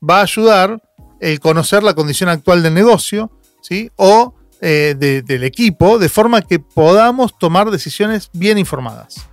va 0.07 0.19
a 0.19 0.23
ayudar 0.23 0.79
el 1.19 1.39
conocer 1.39 1.81
la 1.81 1.95
condición 1.95 2.29
actual 2.29 2.61
del 2.61 2.75
negocio, 2.75 3.31
¿sí? 3.63 3.89
O 3.95 4.35
eh, 4.67 4.95
del 4.95 5.43
equipo, 5.43 5.99
de 5.99 6.09
forma 6.09 6.41
que 6.41 6.57
podamos 6.57 7.37
tomar 7.37 7.69
decisiones 7.69 8.31
bien 8.33 8.57
informadas. 8.57 9.29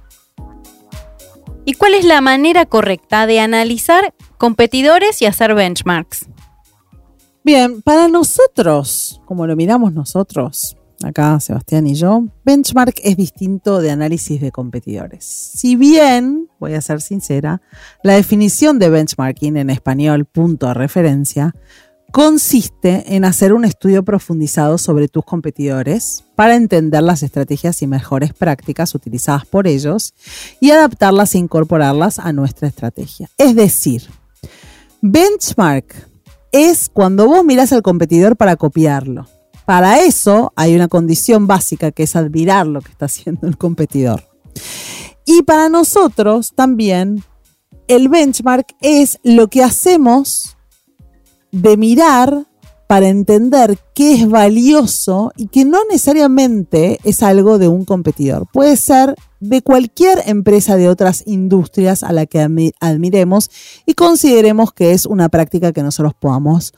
¿Y 1.65 1.73
cuál 1.73 1.95
es 1.95 2.05
la 2.05 2.21
manera 2.21 2.67
correcta 2.67 3.27
de 3.27 3.41
analizar 3.41 4.13
competidores 4.37 5.23
y 5.23 5.25
hacer 5.25 5.55
benchmarks? 5.55 6.27
Bien, 7.45 7.81
para 7.81 8.09
nosotros, 8.09 9.23
como 9.25 9.47
lo 9.47 9.57
miramos 9.57 9.95
nosotros, 9.95 10.77
acá 11.03 11.41
Sebastián 11.41 11.87
y 11.87 11.95
yo, 11.95 12.25
benchmark 12.45 13.01
es 13.03 13.17
distinto 13.17 13.81
de 13.81 13.91
análisis 13.91 14.39
de 14.39 14.53
competidores. 14.53 15.25
Si 15.25 15.77
bien, 15.77 16.51
voy 16.61 16.75
a 16.75 16.83
ser 16.83 17.01
sincera, 17.01 17.63
la 18.03 18.17
definición 18.17 18.79
de 18.79 18.91
benchmarking 18.91 19.57
en 19.57 19.71
español, 19.71 20.27
punto 20.27 20.67
de 20.67 20.75
referencia, 20.75 21.55
consiste 22.13 23.17
en 23.17 23.25
hacer 23.25 23.55
un 23.55 23.65
estudio 23.65 24.05
profundizado 24.05 24.77
sobre 24.77 25.09
tus 25.09 25.25
competidores 25.25 26.25
para 26.37 26.57
entender 26.57 27.03
las 27.03 27.23
estrategias 27.23 27.81
y 27.81 27.87
mejores 27.87 28.35
prácticas 28.35 28.95
utilizadas 28.95 29.47
por 29.47 29.67
ellos 29.67 30.13
y 30.61 30.71
adaptarlas 30.71 31.35
e 31.35 31.39
incorporarlas 31.39 32.19
a 32.19 32.35
nuestra 32.35 32.69
estrategia. 32.69 33.31
Es 33.39 33.57
decir, 33.57 34.03
benchmark 35.01 36.09
es 36.53 36.91
cuando 36.93 37.27
vos 37.27 37.45
mirás 37.45 37.73
al 37.73 37.83
competidor 37.83 38.37
para 38.37 38.57
copiarlo. 38.57 39.27
Para 39.65 40.03
eso 40.03 40.53
hay 40.55 40.77
una 40.77 40.89
condición 40.89 41.47
básica 41.47 41.93
que 41.93 42.03
es 42.03 42.15
admirar 42.15 42.67
lo 42.67 42.83
que 42.83 42.91
está 42.91 43.07
haciendo 43.07 43.47
el 43.47 43.57
competidor. 43.57 44.23
Y 45.25 45.43
para 45.43 45.71
nosotros 45.71 46.53
también 46.55 47.25
el 47.89 48.11
benchmark 48.11 48.67
es 48.83 49.19
lo 49.23 49.49
que 49.49 49.63
hacemos 49.63 50.52
de 51.53 51.77
mirar 51.77 52.47
para 52.93 53.09
entender 53.09 53.79
qué 53.95 54.15
es 54.15 54.29
valioso 54.29 55.33
y 55.37 55.47
que 55.47 55.65
no 55.65 55.79
necesariamente 55.91 56.99
es 57.05 57.23
algo 57.23 57.59
de 57.59 57.69
un 57.69 57.87
competidor. 57.87 58.47
Puede 58.53 58.77
ser 58.77 59.15
de 59.41 59.63
cualquier 59.63 60.21
empresa 60.27 60.77
de 60.77 60.91
otras 60.91 61.23
industrias 61.27 62.03
a 62.03 62.13
la 62.13 62.27
que 62.27 62.41
admiremos 62.81 63.51
y 63.87 63.95
consideremos 63.95 64.73
que 64.73 64.93
es 64.93 65.07
una 65.07 65.31
práctica 65.31 65.73
que 65.73 65.83
nosotros 65.83 66.13
podamos 66.19 66.75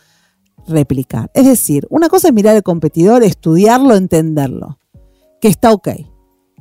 replicar. 0.68 1.32
Es 1.34 1.46
decir, 1.46 1.86
una 1.90 2.08
cosa 2.08 2.28
es 2.28 2.34
mirar 2.34 2.54
al 2.54 2.62
competidor, 2.62 3.24
estudiarlo, 3.24 3.96
entenderlo, 3.96 4.78
que 5.40 5.48
está 5.48 5.72
ok. 5.72 5.88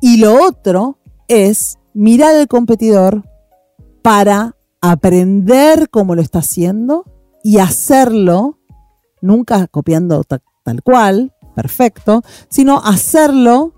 Y 0.01 0.17
lo 0.17 0.43
otro 0.43 0.97
es 1.27 1.77
mirar 1.93 2.35
al 2.35 2.47
competidor 2.47 3.23
para 4.01 4.55
aprender 4.81 5.89
cómo 5.89 6.15
lo 6.15 6.21
está 6.21 6.39
haciendo 6.39 7.05
y 7.43 7.59
hacerlo, 7.59 8.59
nunca 9.21 9.67
copiando 9.67 10.23
tal 10.23 10.83
cual, 10.83 11.33
perfecto, 11.55 12.23
sino 12.49 12.79
hacerlo 12.83 13.73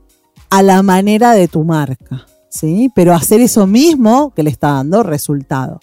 a 0.49 0.63
la 0.63 0.83
manera 0.83 1.33
de 1.33 1.47
tu 1.47 1.63
marca, 1.63 2.25
¿sí? 2.49 2.91
Pero 2.95 3.13
hacer 3.13 3.41
eso 3.41 3.67
mismo 3.67 4.33
que 4.33 4.43
le 4.43 4.49
está 4.49 4.73
dando 4.73 5.03
resultado. 5.03 5.79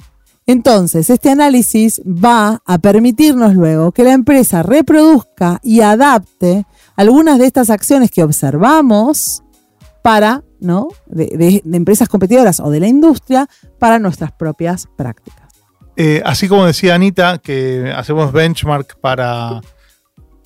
Entonces, 0.47 1.09
este 1.09 1.31
análisis 1.31 2.03
va 2.05 2.63
a 2.67 2.79
permitirnos 2.79 3.55
luego 3.55 3.93
que 3.93 4.03
la 4.03 4.13
empresa 4.13 4.63
reproduzca 4.63 5.61
y 5.63 5.81
adapte 5.81 6.67
algunas 6.97 7.39
de 7.39 7.47
estas 7.47 7.71
acciones 7.71 8.11
que 8.11 8.25
observamos 8.25 9.43
para, 10.03 10.43
¿no? 10.61 10.89
De, 11.07 11.63
empresas 11.73 12.09
competidoras 12.09 12.59
o 12.59 12.71
de 12.71 12.81
la 12.81 12.89
industria 12.89 13.49
para 13.79 14.01
nuestras 14.01 14.33
propias 14.33 14.89
prácticas. 14.97 15.42
Eh, 15.97 16.23
así 16.25 16.49
como 16.49 16.67
decía 16.67 16.95
Anita, 16.95 17.39
que 17.39 17.93
hacemos 17.95 18.33
benchmark 18.33 18.99
para 19.01 19.61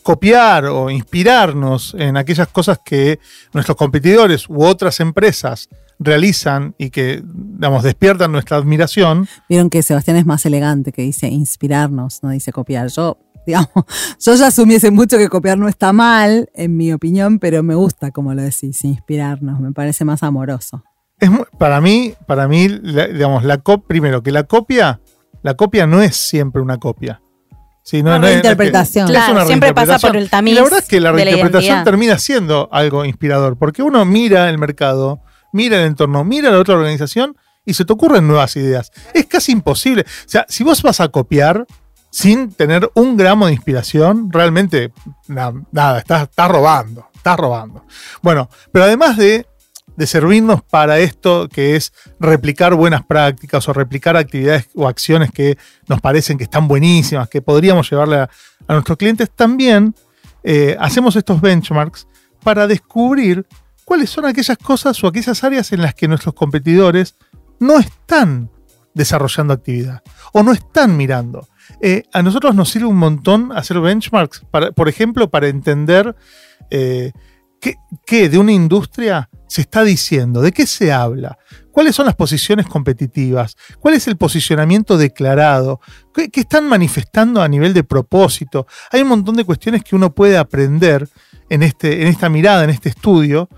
copiar 0.03 0.67
o 0.67 0.89
inspirarnos 0.89 1.97
en 1.99 2.17
aquellas 2.17 2.47
cosas 2.49 2.79
que 2.85 3.19
nuestros 3.53 3.77
competidores 3.77 4.49
u 4.49 4.63
otras 4.63 5.01
empresas 5.01 5.69
realizan 5.99 6.75
y 6.79 6.91
que, 6.91 7.23
digamos, 7.25 7.83
despiertan 7.83 8.31
nuestra 8.31 8.57
admiración. 8.57 9.27
Vieron 9.49 9.69
que 9.69 9.83
Sebastián 9.83 10.17
es 10.17 10.27
más 10.27 10.47
elegante, 10.47 10.93
que 10.93 11.03
dice 11.03 11.27
inspirarnos, 11.29 12.23
no 12.23 12.31
dice 12.31 12.53
copiar. 12.53 12.89
Yo, 12.89 13.19
digamos, 13.47 13.71
yo 14.21 14.35
ya 14.35 14.47
asumiese 14.47 14.91
mucho 14.91 15.19
que 15.19 15.29
copiar 15.29 15.59
no 15.59 15.69
está 15.69 15.93
mal, 15.93 16.51
en 16.55 16.77
mi 16.77 16.93
opinión, 16.93 17.39
pero 17.39 17.63
me 17.63 17.75
gusta 17.75 18.11
como 18.13 18.35
lo 18.35 18.43
decís, 18.43 18.85
inspirarnos, 18.85 19.59
me 19.59 19.73
parece 19.73 20.05
más 20.05 20.23
amoroso. 20.23 20.85
Es 21.19 21.31
para 21.59 21.81
mí, 21.81 22.15
para 22.27 22.47
mí, 22.47 22.69
digamos, 22.69 23.43
la 23.43 23.59
primero, 23.59 24.23
que 24.23 24.31
la 24.31 24.45
copia, 24.45 25.01
la 25.47 25.55
copia 25.55 25.87
no 25.87 26.03
es 26.03 26.17
siempre 26.17 26.61
una 26.61 26.79
copia. 26.79 27.23
Sí, 27.85 28.03
no, 28.03 28.17
una 28.17 28.33
interpretación. 28.33 29.09
siempre 29.47 29.73
pasa 29.73 29.97
por 30.01 30.17
el 30.17 30.29
tamiz. 30.29 30.57
la 30.57 30.63
verdad 30.65 30.81
es 30.81 30.89
que 30.89 30.99
la 30.99 31.13
reinterpretación 31.13 31.85
termina 31.85 32.19
siendo 32.19 32.69
algo 32.73 33.05
inspirador, 33.05 33.57
porque 33.57 33.81
uno 33.81 34.05
mira 34.05 34.51
el 34.51 34.59
mercado, 34.59 35.21
mira 35.53 35.81
el 35.81 35.87
entorno, 35.87 36.25
mira 36.25 36.51
la 36.51 36.59
otra 36.59 36.75
organización 36.75 37.37
y 37.65 37.75
se 37.75 37.85
te 37.85 37.93
ocurren 37.93 38.27
nuevas 38.27 38.57
ideas. 38.57 38.91
Es 39.15 39.27
casi 39.27 39.53
imposible. 39.53 40.03
O 40.03 40.29
sea, 40.29 40.47
si 40.49 40.65
vos 40.65 40.83
vas 40.83 40.99
a 40.99 41.11
copiar 41.11 41.65
sin 42.11 42.51
tener 42.51 42.91
un 42.95 43.17
gramo 43.17 43.47
de 43.47 43.53
inspiración, 43.53 44.33
realmente 44.33 44.91
nada, 45.29 45.99
estás, 45.99 46.29
robando, 46.49 47.07
estás 47.15 47.37
robando. 47.37 47.85
Bueno, 48.21 48.51
pero 48.73 48.87
además 48.87 49.17
de, 49.17 49.47
servirnos 50.05 50.63
para 50.63 50.99
esto 50.99 51.49
que 51.49 51.77
es 51.77 51.93
replicar 52.21 52.75
buenas 52.75 53.05
prácticas 53.07 53.67
o 53.69 53.73
replicar 53.73 54.17
actividades 54.17 54.69
o 54.75 54.87
acciones 54.87 55.31
que 55.31 55.57
nos 55.89 56.01
parecen 56.01 56.37
que 56.37 56.45
están 56.45 56.69
buenísimas, 56.69 57.29
que 57.29 57.41
podríamos 57.41 57.89
llevarle 57.89 58.17
a, 58.17 58.29
nuestros 58.69 58.99
clientes, 58.99 59.31
también 59.31 59.95
eh, 60.43 60.77
hacemos 60.79 61.17
estos 61.17 61.41
benchmarks 61.41 62.07
para 62.43 62.67
descubrir 62.67 63.47
cuáles 63.85 64.11
son 64.11 64.27
aquellas 64.27 64.59
cosas 64.59 65.03
o 65.03 65.07
aquellas 65.07 65.43
áreas 65.45 65.73
en 65.73 65.81
las 65.81 65.95
que 65.95 66.09
nuestros 66.09 66.35
competidores 66.35 67.15
no 67.61 67.79
están 67.79 68.51
desarrollando 68.93 69.55
actividad 69.55 70.03
o 70.33 70.43
no 70.43 70.53
están 70.53 70.97
mirando. 70.97 71.49
Eh, 71.81 72.03
a 72.13 72.23
nosotros 72.23 72.55
nos 72.55 72.71
sirve 72.71 72.87
un 72.87 72.97
montón 72.97 73.53
hacer 73.53 73.81
benchmarks, 73.81 74.43
por 74.75 74.89
ejemplo, 74.89 75.31
para 75.31 75.49
entender 75.49 76.17
eh, 76.71 77.13
qué, 78.05 78.29
de 78.29 78.39
una 78.39 78.53
industria 78.53 79.29
se 79.49 79.63
está 79.63 79.85
diciendo, 79.85 80.41
de 80.41 80.53
qué 80.53 80.67
se 80.67 80.93
habla, 80.93 81.39
cuáles 81.71 81.95
son 81.95 82.07
las 82.07 82.17
posiciones 82.17 82.67
competitivas, 82.67 83.57
cuál 83.79 83.95
es 83.95 84.07
el 84.09 84.17
posicionamiento 84.17 84.99
declarado, 84.99 85.81
qué, 86.15 86.29
están 86.35 86.69
manifestando 86.69 87.43
a 87.43 87.49
nivel 87.49 87.73
de 87.75 87.85
propósito. 87.85 88.67
Hay 88.91 89.03
un 89.03 89.09
montón 89.09 89.37
de 89.37 89.45
cuestiones 89.45 89.85
que 89.85 89.97
uno 89.97 90.15
puede 90.15 90.37
aprender 90.37 91.09
en, 91.49 91.63
este, 91.63 92.03
en 92.03 92.09
esta 92.09 92.29
mirada, 92.29 92.65
en 92.65 92.71
este 92.71 92.89
estudio, 92.89 93.49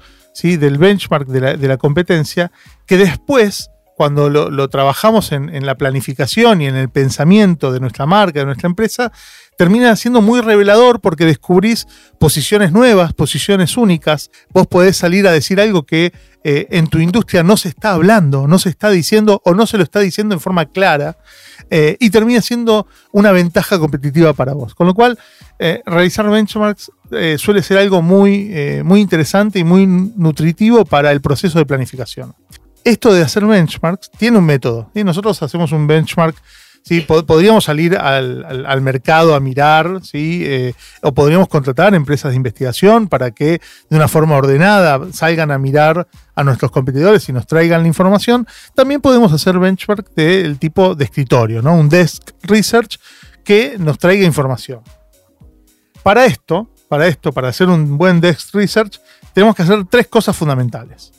del 0.42 0.78
benchmark 0.78 1.26
de 1.26 1.68
la, 1.68 1.76
competencia, 1.78 2.52
que 2.86 2.96
después, 2.96 3.70
cuando 3.96 4.30
lo, 4.30 4.68
trabajamos 4.68 5.32
en, 5.32 5.66
la 5.66 5.74
planificación 5.76 6.60
y 6.60 6.66
en 6.66 6.76
el 6.76 6.90
pensamiento 6.90 7.72
de 7.72 7.80
nuestra 7.80 8.06
marca, 8.06 8.40
de 8.40 8.46
nuestra 8.46 8.68
empresa, 8.68 9.12
termina 9.58 9.96
siendo 9.96 10.22
muy 10.22 10.40
revelador 10.40 11.00
porque 11.00 11.24
descubrís 11.24 11.88
posiciones 12.20 12.70
nuevas, 12.70 13.12
posiciones 13.12 13.76
únicas. 13.76 14.30
Vos 14.50 14.68
podés 14.68 14.96
salir 14.96 15.26
a 15.26 15.32
decir 15.32 15.60
algo 15.60 15.82
que 15.82 16.12
eh, 16.44 16.68
en 16.70 16.86
tu 16.86 17.00
industria 17.00 17.42
no 17.42 17.56
se 17.56 17.68
está 17.68 17.90
hablando, 17.90 18.46
no 18.46 18.60
se 18.60 18.68
está 18.68 18.88
diciendo 18.88 19.42
o 19.44 19.54
no 19.54 19.66
se 19.66 19.76
lo 19.76 19.82
está 19.82 19.98
diciendo 19.98 20.36
en 20.36 20.40
forma 20.40 20.66
clara 20.66 21.16
eh, 21.70 21.96
y 21.98 22.10
termina 22.10 22.40
siendo 22.40 22.86
una 23.10 23.32
ventaja 23.32 23.80
competitiva 23.80 24.32
para 24.32 24.54
vos. 24.54 24.76
Con 24.76 24.86
lo 24.86 24.94
cual, 24.94 25.18
eh, 25.58 25.82
realizar 25.84 26.30
benchmarks 26.30 26.92
suele 27.38 27.62
ser 27.62 27.78
algo 27.78 28.00
muy, 28.00 28.82
muy 28.84 29.00
interesante 29.00 29.58
y 29.58 29.64
muy 29.64 29.86
nutritivo 29.86 30.84
para 30.84 31.10
el 31.10 31.20
proceso 31.20 31.58
de 31.58 31.66
planificación. 31.66 32.34
Esto 32.84 33.12
de 33.12 33.22
hacer 33.22 33.44
benchmarks 33.44 34.10
tiene 34.16 34.38
un 34.38 34.44
método. 34.44 34.90
y 34.94 35.02
Nosotros 35.02 35.42
hacemos 35.42 35.72
un 35.72 35.86
benchmark 35.88 36.36
podríamos 37.26 37.64
salir 37.64 37.96
al, 37.96 38.80
mercado 38.80 39.34
a 39.34 39.40
mirar. 39.40 40.00
Eh, 40.12 40.72
o 41.02 41.12
podríamos 41.12 41.48
contratar 41.48 41.94
empresas 41.94 42.32
de 42.32 42.36
investigación 42.36 43.08
para 43.08 43.30
que 43.30 43.60
de 43.90 43.96
una 43.96 44.08
forma 44.08 44.36
ordenada 44.36 45.00
salgan 45.12 45.50
a 45.50 45.58
mirar 45.58 46.06
a 46.34 46.44
nuestros 46.44 46.70
competidores 46.70 47.28
y 47.28 47.32
nos 47.32 47.46
traigan 47.46 47.82
la 47.82 47.88
información. 47.88 48.46
También 48.74 49.00
podemos 49.00 49.32
hacer 49.32 49.58
benchmark 49.58 50.14
del 50.14 50.58
tipo 50.58 50.94
de 50.94 51.04
escritorio, 51.04 51.60
un 51.62 51.88
desk 51.88 52.30
research 52.42 52.98
que 53.44 53.76
nos 53.78 53.98
traiga 53.98 54.24
información. 54.24 54.80
Para 56.02 56.24
esto, 56.26 56.70
para 56.88 57.06
esto, 57.06 57.32
para 57.32 57.48
hacer 57.48 57.68
un 57.68 57.98
buen 57.98 58.20
desk 58.20 58.54
research, 58.54 59.00
tenemos 59.32 59.54
que 59.54 59.62
hacer 59.62 59.84
tres 59.84 60.08
cosas 60.08 60.36
fundamentales. 60.36 61.12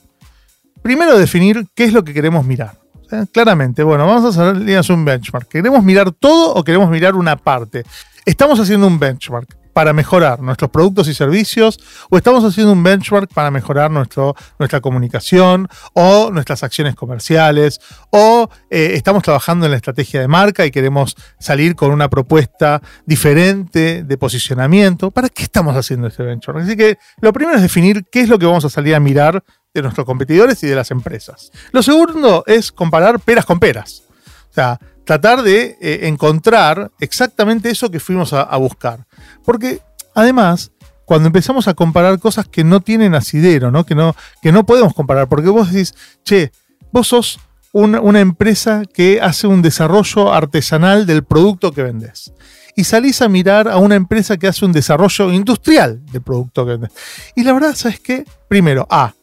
Primero, 0.81 1.17
definir 1.17 1.67
qué 1.75 1.85
es 1.85 1.93
lo 1.93 2.03
que 2.03 2.13
queremos 2.13 2.45
mirar. 2.45 2.79
Eh, 3.11 3.25
claramente, 3.31 3.83
bueno, 3.83 4.05
vamos 4.05 4.37
a 4.37 4.51
hacer 4.51 4.91
un 4.93 5.05
benchmark. 5.05 5.47
¿Queremos 5.47 5.83
mirar 5.83 6.11
todo 6.11 6.53
o 6.53 6.63
queremos 6.63 6.89
mirar 6.89 7.15
una 7.15 7.35
parte? 7.35 7.83
Estamos 8.25 8.59
haciendo 8.59 8.85
un 8.85 8.99
benchmark 8.99 9.57
para 9.73 9.93
mejorar 9.93 10.41
nuestros 10.41 10.69
productos 10.71 11.07
y 11.07 11.13
servicios 11.13 11.79
o 12.09 12.17
estamos 12.17 12.43
haciendo 12.43 12.73
un 12.73 12.83
benchmark 12.83 13.33
para 13.33 13.49
mejorar 13.49 13.89
nuestro, 13.89 14.35
nuestra 14.57 14.81
comunicación 14.81 15.67
o 15.93 16.29
nuestras 16.31 16.63
acciones 16.63 16.95
comerciales 16.95 17.79
o 18.09 18.49
eh, 18.69 18.91
estamos 18.95 19.23
trabajando 19.23 19.65
en 19.65 19.71
la 19.71 19.77
estrategia 19.77 20.19
de 20.19 20.27
marca 20.27 20.65
y 20.65 20.71
queremos 20.71 21.15
salir 21.39 21.75
con 21.75 21.91
una 21.91 22.09
propuesta 22.09 22.81
diferente 23.05 24.03
de 24.03 24.17
posicionamiento. 24.17 25.11
¿Para 25.11 25.29
qué 25.29 25.43
estamos 25.43 25.75
haciendo 25.75 26.07
este 26.07 26.23
benchmark? 26.23 26.63
Así 26.63 26.75
que 26.75 26.97
lo 27.21 27.31
primero 27.31 27.55
es 27.55 27.61
definir 27.61 28.03
qué 28.11 28.21
es 28.21 28.29
lo 28.29 28.37
que 28.37 28.45
vamos 28.45 28.65
a 28.65 28.69
salir 28.69 28.95
a 28.95 28.99
mirar 28.99 29.43
de 29.73 29.81
nuestros 29.81 30.05
competidores 30.05 30.63
y 30.63 30.67
de 30.67 30.75
las 30.75 30.91
empresas. 30.91 31.51
Lo 31.71 31.83
segundo 31.83 32.43
es 32.47 32.71
comparar 32.71 33.19
peras 33.19 33.45
con 33.45 33.59
peras. 33.59 34.03
O 34.49 34.53
sea, 34.53 34.79
tratar 35.05 35.43
de 35.43 35.77
eh, 35.81 35.99
encontrar 36.03 36.91
exactamente 36.99 37.69
eso 37.69 37.91
que 37.91 37.99
fuimos 37.99 38.33
a, 38.33 38.55
buscar. 38.57 39.05
Porque 39.43 39.81
además, 40.15 40.71
cuando 41.05 41.27
empezamos 41.27 41.67
a 41.67 41.73
comparar 41.73 42.19
cosas 42.19 42.47
que 42.47 42.63
no 42.63 42.79
tienen 42.79 43.15
asidero, 43.15 43.71
¿no? 43.71 43.85
Que, 43.85 43.95
no, 43.95 44.15
que 44.41 44.51
no 44.51 44.65
podemos 44.65 44.93
comparar, 44.93 45.27
porque 45.27 45.49
vos 45.49 45.71
decís, 45.71 45.93
che, 46.23 46.51
vos 46.91 47.07
sos 47.07 47.39
una, 47.71 48.19
empresa 48.19 48.83
que 48.91 49.19
hace 49.21 49.47
un 49.47 49.61
desarrollo 49.61 50.33
artesanal 50.33 51.05
del 51.05 51.23
producto 51.23 51.71
que 51.71 51.83
vendés 51.83 52.33
y 52.75 52.83
salís 52.83 53.21
a 53.21 53.29
mirar 53.29 53.67
a 53.67 53.77
una 53.77 53.95
empresa 53.95 54.37
que 54.37 54.47
hace 54.47 54.65
un 54.65 54.71
desarrollo 54.71 55.31
industrial 55.31 56.05
del 56.05 56.21
producto 56.21 56.65
que 56.65 56.71
vendes. 56.71 56.91
Y 57.35 57.43
la 57.43 57.53
verdad, 57.53 57.75
¿sabes 57.75 57.99
qué? 57.99 58.23
Primero, 58.47 58.87
A, 58.89 59.13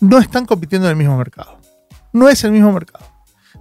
no 0.00 0.18
están 0.18 0.46
compitiendo 0.46 0.86
en 0.86 0.92
el 0.92 0.96
mismo 0.96 1.16
mercado. 1.16 1.58
No 2.12 2.28
es 2.28 2.44
el 2.44 2.52
mismo 2.52 2.72
mercado. 2.72 3.04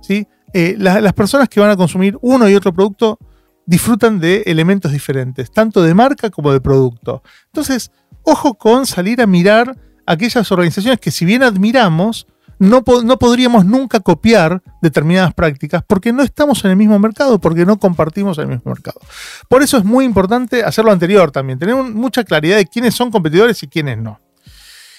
¿sí? 0.01 0.27
Eh, 0.53 0.75
las 0.77 1.13
personas 1.13 1.49
que 1.49 1.59
van 1.59 1.69
a 1.69 1.75
consumir 1.75 2.17
uno 2.21 2.47
y 2.47 2.55
otro 2.55 2.73
producto 2.73 3.19
disfrutan 3.65 4.19
de 4.19 4.43
elementos 4.45 4.91
diferentes, 4.91 5.51
tanto 5.51 5.81
de 5.81 5.93
marca 5.93 6.29
como 6.29 6.53
de 6.53 6.61
producto. 6.61 7.23
Entonces, 7.47 7.91
ojo 8.23 8.53
con 8.55 8.85
salir 8.85 9.21
a 9.21 9.27
mirar 9.27 9.75
aquellas 10.05 10.51
organizaciones 10.51 10.99
que 10.99 11.11
si 11.11 11.25
bien 11.25 11.43
admiramos, 11.43 12.27
no, 12.57 12.83
no, 13.03 13.19
podríamos 13.19 13.65
nunca 13.65 13.99
copiar 13.99 14.61
determinadas 14.81 15.33
prácticas 15.33 15.83
porque 15.85 16.13
no 16.13 16.23
estamos 16.23 16.63
en 16.63 16.71
el 16.71 16.77
mismo 16.77 16.97
mercado, 16.99 17.39
porque 17.39 17.65
no 17.65 17.77
compartimos 17.77 18.37
el 18.37 18.47
mismo 18.47 18.71
mercado. 18.71 18.99
Por 19.49 19.61
eso 19.61 19.77
es 19.77 19.83
muy 19.83 20.05
importante 20.05 20.63
hacer 20.63 20.85
lo 20.85 20.91
anterior 20.91 21.31
también, 21.31 21.59
tener 21.59 21.75
mucha 21.75 22.23
claridad 22.23 22.55
de 22.55 22.65
quiénes 22.65 22.95
son 22.95 23.11
competidores 23.11 23.61
y 23.63 23.67
quiénes 23.67 23.97
no. 23.97 24.21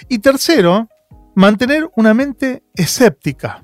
Y 0.08 0.18
tercero, 0.18 0.88
mantener 1.36 1.88
una 1.94 2.14
mente 2.14 2.64
escéptica. 2.74 3.62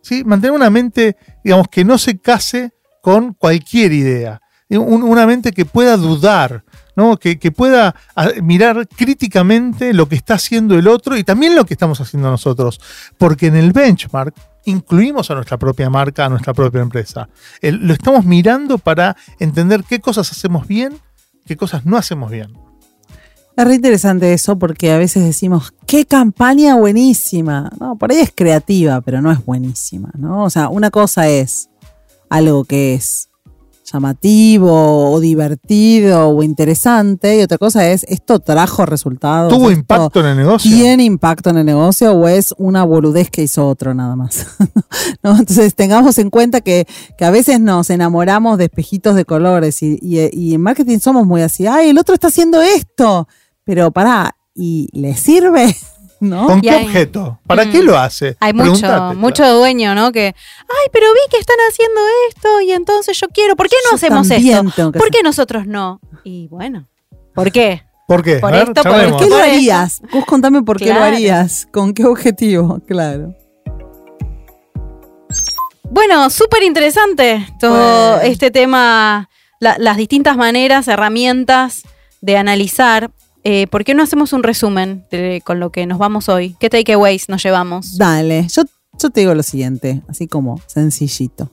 ¿sí? 0.00 0.24
Mantener 0.24 0.52
una 0.52 0.70
mente, 0.70 1.16
digamos, 1.44 1.68
que 1.68 1.84
no 1.84 1.98
se 1.98 2.18
case 2.18 2.72
con 3.02 3.34
cualquier 3.34 3.92
idea. 3.92 4.40
Una 4.70 5.26
mente 5.26 5.52
que 5.52 5.66
pueda 5.66 5.98
dudar, 5.98 6.64
¿no? 6.96 7.18
que, 7.18 7.36
pueda 7.50 7.94
ah, 8.16 8.30
mirar 8.42 8.88
críticamente 8.88 9.92
lo 9.92 10.08
que 10.08 10.14
está 10.14 10.34
haciendo 10.34 10.78
el 10.78 10.88
otro 10.88 11.18
y 11.18 11.24
también 11.24 11.54
lo 11.54 11.66
que 11.66 11.74
estamos 11.74 12.00
haciendo 12.00 12.30
nosotros. 12.30 12.80
Porque 13.18 13.48
en 13.48 13.56
el 13.56 13.72
benchmark 13.72 14.34
incluimos 14.64 15.30
a 15.30 15.34
nuestra 15.34 15.58
propia 15.58 15.90
marca, 15.90 16.24
a 16.24 16.28
nuestra 16.30 16.54
propia 16.54 16.80
empresa. 16.80 17.28
lo 17.60 17.92
estamos 17.92 18.24
mirando 18.24 18.78
para 18.78 19.14
entender 19.40 19.84
qué 19.86 20.00
cosas 20.00 20.30
hacemos 20.30 20.66
bien, 20.66 20.98
qué 21.44 21.56
cosas 21.56 21.84
no 21.84 21.98
hacemos 21.98 22.30
bien. 22.30 22.56
Es 23.56 23.64
re 23.66 23.74
interesante 23.74 24.32
eso 24.32 24.58
porque 24.58 24.92
a 24.92 24.98
veces 24.98 25.24
decimos, 25.24 25.74
qué 25.86 26.06
campaña 26.06 26.74
buenísima. 26.76 27.70
No, 27.78 27.96
por 27.96 28.10
ahí 28.10 28.18
es 28.18 28.32
creativa, 28.34 29.00
pero 29.02 29.20
no 29.20 29.30
es 29.30 29.44
buenísima, 29.44 30.10
¿no? 30.16 30.44
O 30.44 30.50
sea, 30.50 30.68
una 30.68 30.90
cosa 30.90 31.28
es 31.28 31.68
algo 32.30 32.64
que 32.64 32.94
es 32.94 33.28
llamativo 33.92 35.12
o 35.12 35.20
divertido 35.20 36.28
o 36.28 36.42
interesante 36.42 37.38
y 37.38 37.42
otra 37.42 37.58
cosa 37.58 37.88
es 37.88 38.04
esto 38.08 38.38
trajo 38.38 38.86
resultados. 38.86 39.52
¿Tuvo 39.52 39.70
impacto 39.70 40.20
en 40.20 40.26
el 40.26 40.36
negocio? 40.36 40.70
¿Tiene 40.70 41.04
impacto 41.04 41.50
en 41.50 41.58
el 41.58 41.66
negocio 41.66 42.12
o 42.12 42.28
es 42.28 42.54
una 42.56 42.84
boludez 42.84 43.30
que 43.30 43.42
hizo 43.42 43.68
otro 43.68 43.94
nada 43.94 44.16
más? 44.16 44.46
¿No? 45.22 45.36
Entonces 45.38 45.74
tengamos 45.74 46.18
en 46.18 46.30
cuenta 46.30 46.60
que, 46.60 46.86
que, 47.18 47.24
a 47.24 47.30
veces 47.30 47.60
nos 47.60 47.90
enamoramos 47.90 48.58
de 48.58 48.64
espejitos 48.64 49.14
de 49.14 49.24
colores 49.24 49.82
y, 49.82 49.98
y, 50.00 50.20
y 50.32 50.54
en 50.54 50.62
marketing 50.62 50.98
somos 50.98 51.26
muy 51.26 51.42
así, 51.42 51.66
ay, 51.66 51.90
el 51.90 51.98
otro 51.98 52.14
está 52.14 52.28
haciendo 52.28 52.62
esto, 52.62 53.28
pero 53.64 53.90
pará, 53.90 54.36
¿y 54.54 54.88
le 54.92 55.14
sirve? 55.16 55.74
¿No? 56.20 56.46
¿Con 56.46 56.58
Y 56.58 56.62
qué 56.62 56.70
hay- 56.70 56.84
objeto? 56.86 57.40
¿Para 57.48 57.64
Mm. 57.64 57.72
qué 57.72 57.82
lo 57.82 57.98
hace? 57.98 58.36
Hay 58.38 58.52
mucho, 58.52 58.86
mucho 59.16 59.44
dueño, 59.54 59.94
¿no? 59.96 60.12
Que, 60.12 60.26
ay, 60.36 60.88
pero 60.92 61.06
vi 61.12 61.20
que 61.30 61.38
están 61.38 61.56
haciendo 61.68 62.00
esto 62.28 62.60
y 62.60 62.70
entonces 62.70 63.18
yo 63.20 63.26
quiero. 63.28 63.56
¿Por 63.56 63.68
qué 63.68 63.74
no 63.86 63.90
Yo 63.90 63.96
hacemos 63.96 64.30
esto? 64.30 64.92
¿Por 64.92 64.96
hacer- 65.02 65.10
qué 65.10 65.22
nosotros 65.24 65.66
no? 65.66 66.00
Y 66.22 66.46
bueno, 66.46 66.86
¿por 67.34 67.50
qué? 67.50 67.82
¿Por 68.06 68.22
qué? 68.22 68.36
Por 68.36 68.52
ver, 68.52 68.60
esto, 68.68 68.74
por 68.74 68.82
charlemos. 68.84 69.12
¿Por 69.12 69.20
qué 69.22 69.30
lo 69.30 69.36
harías? 69.42 70.00
Vos 70.12 70.24
contame 70.24 70.62
por 70.62 70.78
qué 70.78 70.94
lo 70.94 71.02
harías, 71.02 71.66
con 71.72 71.92
qué 71.92 72.04
objetivo, 72.04 72.78
claro. 72.86 73.34
Bueno, 75.90 76.30
súper 76.30 76.62
interesante 76.62 77.46
todo 77.60 78.12
Bueno. 78.16 78.20
este 78.22 78.50
tema, 78.50 79.28
la- 79.60 79.76
las 79.78 79.96
distintas 79.96 80.36
maneras, 80.36 80.88
herramientas 80.88 81.82
de 82.20 82.36
analizar. 82.36 83.10
Eh, 83.44 83.66
¿Por 83.66 83.84
qué 83.84 83.94
no 83.94 84.02
hacemos 84.02 84.32
un 84.32 84.42
resumen 84.42 85.04
con 85.44 85.58
lo 85.58 85.70
que 85.70 85.86
nos 85.86 85.98
vamos 85.98 86.28
hoy? 86.28 86.56
¿Qué 86.60 86.70
takeaways 86.70 87.28
nos 87.28 87.42
llevamos? 87.42 87.98
Dale, 87.98 88.46
yo, 88.48 88.62
yo 88.98 89.10
te 89.10 89.20
digo 89.20 89.34
lo 89.34 89.42
siguiente, 89.42 90.02
así 90.08 90.28
como 90.28 90.60
sencillito. 90.66 91.50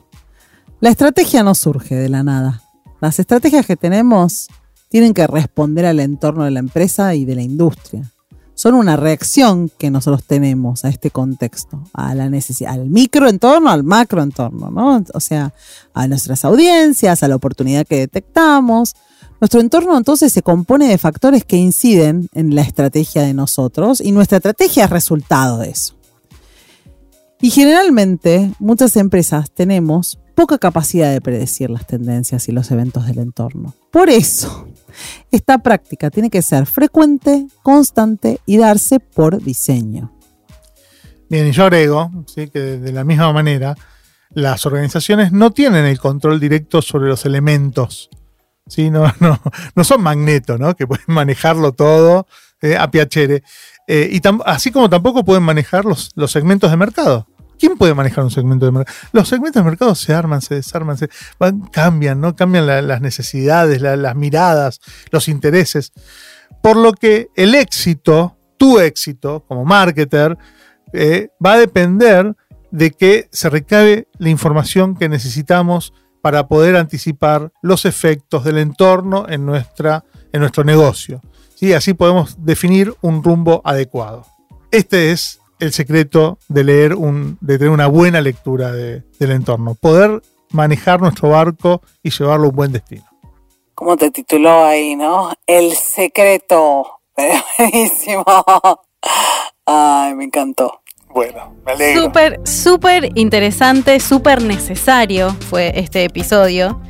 La 0.82 0.90
estrategia 0.90 1.44
no 1.44 1.56
surge 1.56 1.96
de 1.96 2.10
la 2.10 2.24
nada. 2.24 2.62
Las 3.02 3.20
estrategias 3.20 3.66
que 3.66 3.76
tenemos 3.76 4.48
tienen 4.90 5.14
que 5.14 5.28
responder 5.28 5.86
al 5.86 6.00
entorno 6.00 6.44
de 6.44 6.52
la 6.52 6.60
empresa 6.60 7.16
y 7.16 7.26
de 7.26 7.36
la 7.36 7.42
industria. 7.42 8.12
Son 8.54 8.74
una 8.74 8.98
reacción 8.98 9.72
que 9.78 9.90
nosotros 9.90 10.26
tenemos 10.26 10.84
a 10.84 10.90
este 10.90 11.12
contexto, 11.12 11.82
a 11.94 12.14
la 12.14 12.30
necesidad, 12.30 12.74
al 12.74 12.90
microentorno, 12.90 13.70
al 13.70 13.84
macroentorno, 13.84 14.70
¿no? 14.70 15.04
O 15.14 15.20
sea, 15.22 15.54
a 15.94 16.08
nuestras 16.08 16.44
audiencias, 16.44 17.24
a 17.24 17.28
la 17.30 17.36
oportunidad 17.36 17.88
que 17.88 18.00
detectamos. 18.00 18.96
Nuestro 19.40 19.62
entorno 19.62 19.98
entonces 19.98 20.34
se 20.34 20.42
compone 20.42 20.88
de 20.88 20.98
factores 20.98 21.46
que 21.46 21.56
inciden 21.56 22.28
en 22.34 22.56
la 22.56 22.62
estrategia 22.62 23.22
de 23.22 23.34
nosotros 23.34 24.02
y 24.02 24.12
nuestra 24.12 24.38
estrategia 24.38 24.86
es 24.86 24.90
resultado 24.90 25.60
de 25.60 25.70
eso. 25.70 25.96
Y 27.42 27.52
generalmente 27.52 28.52
muchas 28.60 28.98
empresas 28.98 29.50
tenemos 29.52 30.20
poca 30.36 30.58
capacidad 30.58 31.12
de 31.12 31.22
predecir 31.22 31.70
las 31.70 31.88
tendencias 31.88 32.50
y 32.50 32.52
los 32.52 32.70
eventos 32.72 33.08
del 33.08 33.20
entorno. 33.20 33.74
Por 33.92 34.10
eso, 34.10 34.68
esta 35.32 35.60
práctica 35.60 36.10
tiene 36.10 36.30
que 36.30 36.42
ser 36.42 36.66
frecuente, 36.66 37.48
constante 37.64 38.42
y 38.46 38.58
darse 38.58 39.00
por 39.00 39.42
diseño. 39.42 40.12
Bien, 41.30 41.48
y 41.48 41.52
yo 41.52 41.64
agrego 41.64 42.12
¿sí? 42.26 42.50
que 42.50 42.60
de, 42.60 42.80
de 42.80 42.92
la 42.92 43.06
misma 43.06 43.32
manera, 43.32 43.76
las 44.32 44.66
organizaciones 44.66 45.32
no 45.32 45.52
tienen 45.52 45.86
el 45.86 46.00
control 46.00 46.42
directo 46.42 46.82
sobre 46.82 47.08
los 47.08 47.26
elementos. 47.26 48.10
¿Sí? 48.70 48.90
No, 48.90 49.12
no, 49.20 49.42
no 49.76 49.84
son 49.84 50.02
magnetos, 50.02 50.60
¿no? 50.60 50.76
que 50.76 50.88
pueden 50.88 51.04
manejarlo 51.08 51.74
todo 51.74 52.26
eh, 52.62 52.78
a 52.78 52.90
piacere. 52.90 53.44
Eh, 53.88 54.10
y 54.12 54.22
así 54.46 54.72
como 54.72 54.90
tampoco 54.90 55.26
pueden 55.26 55.44
manejar 55.44 55.84
los, 55.84 56.12
los 56.16 56.32
segmentos 56.32 56.70
de 56.72 56.78
mercado. 56.78 57.28
¿Quién 57.58 57.76
puede 57.78 57.94
manejar 57.94 58.24
un 58.24 58.32
segmento 58.32 58.66
de 58.66 58.72
mercado? 58.72 58.98
Los 59.12 59.28
segmentos 59.28 59.62
de 59.62 59.70
mercado 59.70 59.94
se 59.94 60.14
arman, 60.14 60.42
se 60.42 60.56
desarman, 60.56 60.98
se 60.98 61.10
van, 61.38 61.60
cambian, 61.62 62.22
¿no? 62.22 62.34
Cambian 62.36 62.66
la- 62.66 62.82
las 62.82 63.02
necesidades, 63.02 63.82
la- 63.82 63.98
las 63.98 64.16
miradas, 64.16 64.80
los 65.12 65.28
intereses. 65.28 65.92
Por 66.64 66.78
lo 66.78 66.94
que 66.94 67.28
el 67.36 67.56
éxito, 67.56 68.38
tu 68.58 68.80
éxito 68.80 69.44
como 69.46 69.66
marketer, 69.66 70.38
eh, 70.94 71.30
va 71.46 71.54
a 71.54 71.58
depender 71.60 72.34
de 72.72 72.92
que 72.92 73.28
se 73.32 73.50
recabe 73.50 74.08
la 74.20 74.30
información 74.30 74.96
que 74.96 75.10
necesitamos 75.10 75.94
para 76.22 76.48
poder 76.48 76.76
anticipar 76.76 77.52
los 77.62 77.86
efectos 77.86 78.44
del 78.44 78.58
entorno 78.58 79.26
en, 79.30 79.46
nuestra, 79.46 80.04
en 80.34 80.42
nuestro 80.42 80.64
negocio. 80.64 81.22
¿sí? 81.56 81.74
Así 81.74 81.94
podemos 81.94 82.36
definir 82.44 82.94
un 83.02 83.24
rumbo 83.24 83.62
adecuado. 83.64 84.26
Este 84.72 85.12
es 85.12 85.40
el 85.60 85.74
secreto 85.74 86.38
de 86.48 86.64
leer 86.64 86.94
un, 86.96 87.38
de 87.42 87.58
tener 87.58 87.72
una 87.72 87.88
buena 87.88 88.22
lectura 88.22 88.72
de- 88.72 89.04
del 89.20 89.32
entorno. 89.32 89.76
Poder 89.76 90.22
manejar 90.52 91.02
nuestro 91.02 91.30
barco 91.30 91.82
y 92.04 92.10
llevarlo 92.12 92.46
a 92.46 92.50
un 92.50 92.56
buen 92.56 92.72
destino. 92.72 93.04
¿Cómo 93.76 93.96
te 93.98 94.12
tituló 94.12 94.66
ahí, 94.66 94.96
no? 94.96 95.32
El 95.48 95.74
secreto. 95.74 96.86
Buenísimo. 97.58 98.26
Ay, 99.66 100.16
me 100.16 100.26
encantó. 100.26 100.79
Bueno, 101.14 101.56
me 101.66 101.72
alegro. 101.72 102.04
Súper, 102.04 102.40
súper 102.46 103.10
interesante, 103.16 104.00
súper 104.00 104.44
necesario 104.44 105.36
fue 105.50 105.74
este 105.76 106.04
episodio. 106.04 106.82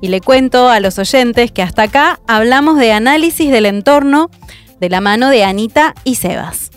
Y 0.00 0.08
le 0.08 0.20
cuento 0.20 0.68
a 0.68 0.80
los 0.80 0.98
oyentes 0.98 1.50
que 1.50 1.62
hasta 1.62 1.82
acá 1.82 2.20
hablamos 2.26 2.78
de 2.78 2.92
análisis 2.92 3.50
del 3.50 3.66
entorno 3.66 4.30
de 4.80 4.88
la 4.88 5.00
mano 5.00 5.28
de 5.28 5.44
Anita 5.44 5.94
y 6.04 6.14
Sebas. 6.14 6.70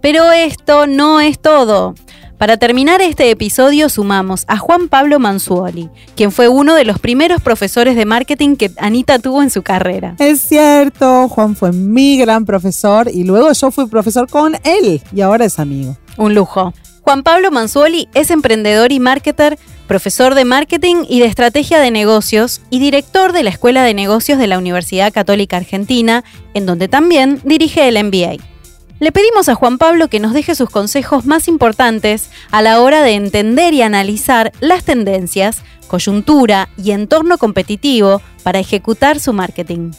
Pero 0.00 0.30
esto 0.32 0.86
no 0.86 1.20
es 1.20 1.38
todo. 1.38 1.94
Para 2.38 2.58
terminar 2.58 3.00
este 3.00 3.30
episodio 3.30 3.88
sumamos 3.88 4.44
a 4.46 4.58
Juan 4.58 4.88
Pablo 4.88 5.18
Manzuoli, 5.18 5.88
quien 6.16 6.30
fue 6.30 6.48
uno 6.48 6.74
de 6.74 6.84
los 6.84 6.98
primeros 6.98 7.40
profesores 7.40 7.96
de 7.96 8.04
marketing 8.04 8.56
que 8.56 8.70
Anita 8.76 9.18
tuvo 9.18 9.42
en 9.42 9.48
su 9.48 9.62
carrera. 9.62 10.16
Es 10.18 10.42
cierto, 10.42 11.30
Juan 11.30 11.56
fue 11.56 11.72
mi 11.72 12.18
gran 12.18 12.44
profesor 12.44 13.08
y 13.10 13.24
luego 13.24 13.50
yo 13.52 13.70
fui 13.70 13.86
profesor 13.86 14.28
con 14.28 14.54
él 14.64 15.00
y 15.14 15.20
ahora 15.22 15.46
es 15.46 15.58
amigo. 15.58 15.96
Un 16.18 16.34
lujo. 16.34 16.74
Juan 17.00 17.22
Pablo 17.22 17.50
Manzuoli 17.50 18.08
es 18.12 18.30
emprendedor 18.30 18.92
y 18.92 19.00
marketer, 19.00 19.58
profesor 19.86 20.34
de 20.34 20.44
marketing 20.44 21.04
y 21.08 21.20
de 21.20 21.26
estrategia 21.26 21.78
de 21.78 21.90
negocios 21.90 22.60
y 22.68 22.80
director 22.80 23.32
de 23.32 23.44
la 23.44 23.50
Escuela 23.50 23.82
de 23.82 23.94
Negocios 23.94 24.38
de 24.38 24.46
la 24.46 24.58
Universidad 24.58 25.10
Católica 25.10 25.56
Argentina, 25.56 26.22
en 26.52 26.66
donde 26.66 26.88
también 26.88 27.40
dirige 27.44 27.88
el 27.88 27.96
MBA. 28.04 28.55
Le 28.98 29.12
pedimos 29.12 29.50
a 29.50 29.54
Juan 29.54 29.76
Pablo 29.76 30.08
que 30.08 30.20
nos 30.20 30.32
deje 30.32 30.54
sus 30.54 30.70
consejos 30.70 31.26
más 31.26 31.48
importantes 31.48 32.30
a 32.50 32.62
la 32.62 32.80
hora 32.80 33.02
de 33.02 33.12
entender 33.12 33.74
y 33.74 33.82
analizar 33.82 34.52
las 34.60 34.84
tendencias, 34.84 35.58
coyuntura 35.86 36.70
y 36.78 36.92
entorno 36.92 37.36
competitivo 37.36 38.22
para 38.42 38.58
ejecutar 38.58 39.20
su 39.20 39.34
marketing. 39.34 39.92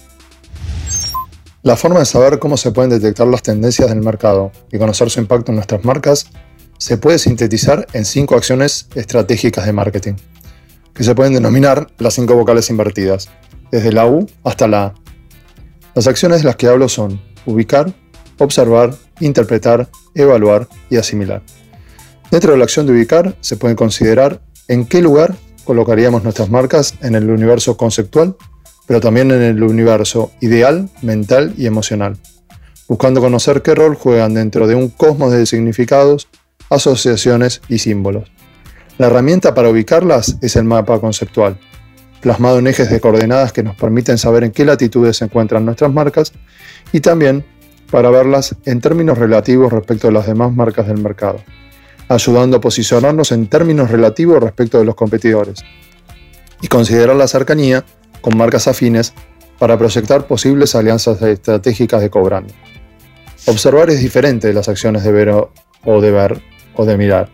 La 1.62 1.76
forma 1.76 2.00
de 2.00 2.06
saber 2.06 2.40
cómo 2.40 2.58
se 2.58 2.72
pueden 2.72 2.90
detectar 2.90 3.28
las 3.28 3.44
tendencias 3.44 3.90
del 3.90 4.02
mercado 4.02 4.52
y 4.72 4.80
conocer 4.80 5.12
su 5.12 5.20
impacto 5.20 5.52
en 5.52 5.58
nuestras 5.58 5.86
marcas 5.86 6.28
se 6.80 6.98
puede 6.98 7.20
sintetizar 7.20 7.86
en 7.94 8.04
cinco 8.04 8.36
acciones 8.36 8.88
estratégicas 8.96 9.66
de 9.68 9.74
marketing, 9.74 10.14
que 10.96 11.04
se 11.04 11.14
pueden 11.14 11.34
denominar 11.34 11.88
las 12.00 12.16
cinco 12.16 12.36
vocales 12.36 12.72
invertidas, 12.72 13.30
desde 13.72 13.92
la 13.92 14.08
U 14.08 14.28
hasta 14.44 14.68
la 14.68 14.86
A. 14.86 14.94
Las 15.94 16.08
acciones 16.08 16.40
de 16.40 16.46
las 16.46 16.56
que 16.56 16.68
hablo 16.68 16.90
son 16.90 17.22
ubicar, 17.46 17.94
observar, 18.38 18.96
interpretar, 19.20 19.90
evaluar 20.16 20.68
y 20.90 20.98
asimilar. 20.98 21.42
Dentro 22.32 22.52
de 22.52 22.58
la 22.58 22.66
acción 22.66 22.86
de 22.86 22.94
ubicar 22.94 23.36
se 23.42 23.58
puede 23.58 23.76
considerar 23.76 24.42
en 24.68 24.86
qué 24.86 25.02
lugar 25.02 25.36
colocaríamos 25.64 26.24
nuestras 26.24 26.50
marcas 26.50 26.96
en 27.02 27.16
el 27.16 27.30
universo 27.30 27.78
conceptual 27.78 28.36
pero 28.88 29.02
también 29.02 29.30
en 29.32 29.42
el 29.42 29.62
universo 29.62 30.32
ideal, 30.40 30.90
mental 31.04 31.54
y 31.58 31.68
emocional, 31.68 32.18
buscando 32.88 33.22
conocer 33.22 33.62
qué 33.62 33.76
rol 33.76 33.96
juegan 33.96 34.34
dentro 34.34 34.66
de 34.66 34.76
un 34.76 34.90
cosmos 34.90 35.34
de 35.34 35.46
significados, 35.46 36.30
asociaciones 36.70 37.62
y 37.68 37.80
símbolos. 37.80 38.32
La 38.98 39.08
herramienta 39.08 39.54
para 39.54 39.70
ubicarlas 39.70 40.38
es 40.42 40.56
el 40.56 40.64
mapa 40.64 41.00
conceptual, 41.00 41.60
plasmado 42.22 42.60
en 42.60 42.68
ejes 42.68 42.90
de 42.90 43.02
coordenadas 43.02 43.52
que 43.52 43.62
nos 43.62 43.76
permiten 43.76 44.18
saber 44.18 44.46
en 44.46 44.52
qué 44.52 44.66
latitudes 44.66 45.18
se 45.18 45.26
encuentran 45.26 45.66
nuestras 45.66 45.92
marcas 45.92 46.32
y 46.94 47.02
también 47.02 47.46
para 47.92 48.10
verlas 48.10 48.56
en 48.66 48.82
términos 48.82 49.18
relativos 49.18 49.72
respecto 49.72 50.08
a 50.08 50.12
las 50.12 50.28
demás 50.28 50.54
marcas 50.54 50.88
del 50.88 51.00
mercado, 51.00 51.42
ayudando 52.10 52.58
a 52.58 52.62
posicionarnos 52.62 53.32
en 53.32 53.48
términos 53.48 53.90
relativos 53.90 54.42
respecto 54.42 54.80
de 54.80 54.86
los 54.86 54.96
competidores 54.96 55.64
y 56.62 56.68
considerar 56.68 57.16
la 57.16 57.28
cercanía 57.28 57.86
con 58.22 58.38
marcas 58.38 58.68
afines 58.68 59.14
para 59.60 59.78
proyectar 59.78 60.28
posibles 60.28 60.76
alianzas 60.76 61.22
estratégicas 61.22 62.02
de 62.02 62.10
cobrando. 62.10 62.54
Observar 63.46 63.90
es 63.90 64.02
diferente 64.02 64.48
de 64.48 64.54
las 64.54 64.68
acciones 64.68 65.04
de 65.04 65.12
ver 65.12 65.30
o 65.30 66.02
de 66.02 66.12
ver 66.12 66.42
o 66.76 66.86
de 66.86 66.98
mirar. 66.98 67.30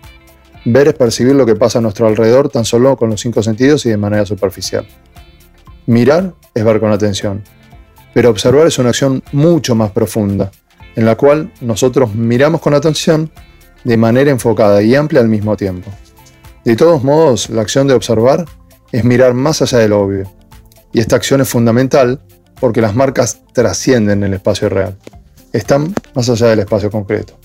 Ver 0.66 0.88
es 0.88 0.94
percibir 0.94 1.36
lo 1.36 1.46
que 1.46 1.56
pasa 1.56 1.80
a 1.80 1.82
nuestro 1.82 2.08
alrededor 2.08 2.50
tan 2.50 2.64
solo 2.64 2.96
con 2.96 3.10
los 3.10 3.20
cinco 3.20 3.44
sentidos 3.44 3.86
y 3.86 3.90
de 3.90 3.98
manera 3.98 4.26
superficial. 4.26 4.88
Mirar 5.86 6.34
es 6.54 6.64
ver 6.64 6.80
con 6.80 6.92
atención. 6.92 7.44
Pero 8.14 8.30
observar 8.30 8.68
es 8.68 8.80
una 8.80 8.90
acción 8.90 9.24
mucho 9.32 9.76
más 9.76 9.92
profunda, 9.92 10.52
en 10.96 11.06
la 11.06 11.16
cual 11.16 11.52
nosotros 11.62 12.14
miramos 12.14 12.62
con 12.62 12.74
atención 12.74 13.32
de 13.84 13.98
manera 13.98 14.32
enfocada 14.32 14.82
y 14.82 14.96
amplia 14.96 15.22
al 15.22 15.30
mismo 15.30 15.58
tiempo. 15.58 15.92
De 16.64 16.76
todos 16.76 17.04
modos, 17.04 17.50
la 17.50 17.62
acción 17.62 17.88
de 17.88 17.94
observar 17.94 18.46
es 18.92 19.04
mirar 19.04 19.34
más 19.34 19.62
allá 19.62 19.80
del 19.80 19.94
obvio. 19.94 20.32
Y 20.94 21.00
esta 21.00 21.16
acción 21.16 21.42
es 21.42 21.50
fundamental 21.50 22.22
porque 22.60 22.80
las 22.80 22.96
marcas 22.96 23.42
trascienden 23.54 24.24
el 24.24 24.34
espacio 24.34 24.70
real. 24.70 24.98
Están 25.52 25.94
más 26.14 26.30
allá 26.30 26.48
del 26.48 26.60
espacio 26.60 26.90
concreto. 26.90 27.38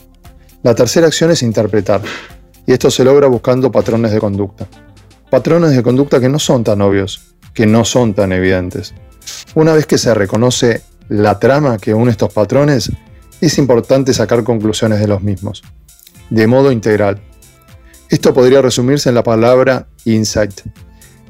La 0.63 0.75
tercera 0.75 1.07
acción 1.07 1.31
es 1.31 1.43
interpretar. 1.43 2.03
Y 2.67 2.73
esto 2.73 2.91
se 2.91 3.03
logra 3.03 3.27
buscando 3.27 3.73
patrones 3.73 4.13
de 4.13 4.21
conducta. 4.21 4.69
Patrones 5.31 5.75
de 5.75 5.83
conducta 5.83 6.21
que 6.21 6.29
no 6.29 6.39
son 6.39 6.63
tan 6.63 6.81
obvios, 6.83 7.35
que 7.55 7.67
no 7.67 7.85
son 7.85 8.15
tan 8.15 8.33
evidentes. 8.33 8.95
Una 9.59 9.73
vez 9.73 9.87
que 9.87 9.99
se 9.99 10.15
reconoce 10.15 10.83
la 11.09 11.41
trama 11.41 11.79
que 11.79 11.93
une 11.93 12.13
estos 12.13 12.33
patrones, 12.33 12.93
es 13.41 13.59
importante 13.59 14.15
sacar 14.15 14.45
conclusiones 14.45 15.01
de 15.01 15.09
los 15.09 15.21
mismos, 15.21 15.65
de 16.31 16.47
modo 16.47 16.71
integral. 16.71 17.21
Esto 18.09 18.33
podría 18.33 18.63
resumirse 18.63 19.09
en 19.09 19.17
la 19.17 19.25
palabra 19.25 19.89
insight. 20.05 20.61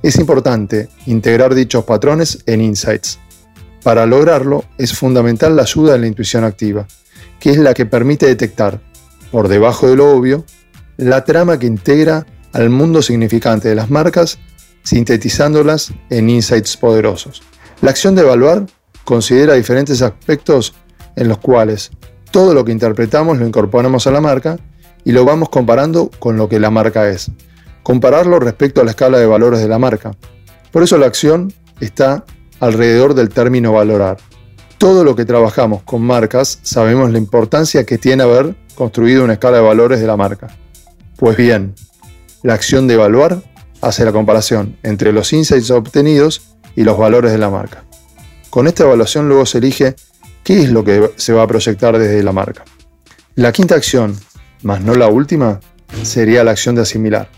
Es 0.02 0.16
importante 0.16 0.90
integrar 1.06 1.54
dichos 1.54 1.84
patrones 1.84 2.40
en 2.44 2.60
insights. 2.60 3.18
Para 3.82 4.04
lograrlo 4.04 4.66
es 4.76 4.92
fundamental 4.92 5.56
la 5.56 5.62
ayuda 5.62 5.94
de 5.94 6.00
la 6.00 6.06
intuición 6.06 6.44
activa, 6.44 6.86
que 7.40 7.52
es 7.52 7.56
la 7.56 7.72
que 7.72 7.86
permite 7.86 8.26
detectar, 8.26 8.82
por 9.32 9.48
debajo 9.48 9.88
de 9.88 9.96
lo 9.96 10.10
obvio, 10.10 10.44
la 10.98 11.24
trama 11.24 11.58
que 11.58 11.66
integra 11.66 12.26
al 12.52 12.68
mundo 12.68 13.00
significante 13.00 13.70
de 13.70 13.74
las 13.74 13.88
marcas, 13.88 14.38
sintetizándolas 14.82 15.94
en 16.10 16.28
insights 16.28 16.76
poderosos. 16.76 17.40
La 17.80 17.90
acción 17.90 18.16
de 18.16 18.22
evaluar 18.22 18.66
considera 19.04 19.54
diferentes 19.54 20.02
aspectos 20.02 20.74
en 21.14 21.28
los 21.28 21.38
cuales 21.38 21.90
todo 22.32 22.52
lo 22.52 22.64
que 22.64 22.72
interpretamos 22.72 23.38
lo 23.38 23.46
incorporamos 23.46 24.06
a 24.06 24.10
la 24.10 24.20
marca 24.20 24.58
y 25.04 25.12
lo 25.12 25.24
vamos 25.24 25.48
comparando 25.48 26.10
con 26.18 26.36
lo 26.36 26.48
que 26.48 26.58
la 26.58 26.70
marca 26.70 27.08
es. 27.08 27.30
Compararlo 27.84 28.40
respecto 28.40 28.80
a 28.80 28.84
la 28.84 28.90
escala 28.90 29.18
de 29.18 29.26
valores 29.26 29.60
de 29.60 29.68
la 29.68 29.78
marca. 29.78 30.10
Por 30.72 30.82
eso 30.82 30.98
la 30.98 31.06
acción 31.06 31.52
está 31.80 32.24
alrededor 32.60 33.14
del 33.14 33.28
término 33.28 33.72
valorar. 33.72 34.18
Todo 34.76 35.04
lo 35.04 35.14
que 35.14 35.24
trabajamos 35.24 35.82
con 35.84 36.02
marcas 36.02 36.58
sabemos 36.62 37.10
la 37.12 37.18
importancia 37.18 37.84
que 37.84 37.96
tiene 37.96 38.24
haber 38.24 38.56
construido 38.74 39.24
una 39.24 39.34
escala 39.34 39.58
de 39.58 39.62
valores 39.62 40.00
de 40.00 40.06
la 40.06 40.16
marca. 40.16 40.48
Pues 41.16 41.36
bien, 41.36 41.74
la 42.42 42.54
acción 42.54 42.88
de 42.88 42.94
evaluar 42.94 43.42
hace 43.80 44.04
la 44.04 44.12
comparación 44.12 44.76
entre 44.82 45.12
los 45.12 45.32
insights 45.32 45.70
obtenidos 45.70 46.57
y 46.78 46.84
los 46.84 46.96
valores 46.96 47.32
de 47.32 47.38
la 47.38 47.50
marca. 47.50 47.82
Con 48.50 48.68
esta 48.68 48.84
evaluación 48.84 49.26
luego 49.26 49.44
se 49.46 49.58
elige 49.58 49.96
qué 50.44 50.62
es 50.62 50.70
lo 50.70 50.84
que 50.84 51.10
se 51.16 51.32
va 51.32 51.42
a 51.42 51.46
proyectar 51.48 51.98
desde 51.98 52.22
la 52.22 52.30
marca. 52.30 52.64
La 53.34 53.50
quinta 53.50 53.74
acción, 53.74 54.16
más 54.62 54.80
no 54.82 54.94
la 54.94 55.08
última, 55.08 55.58
sería 56.04 56.44
la 56.44 56.52
acción 56.52 56.76
de 56.76 56.82
asimilar. 56.82 57.28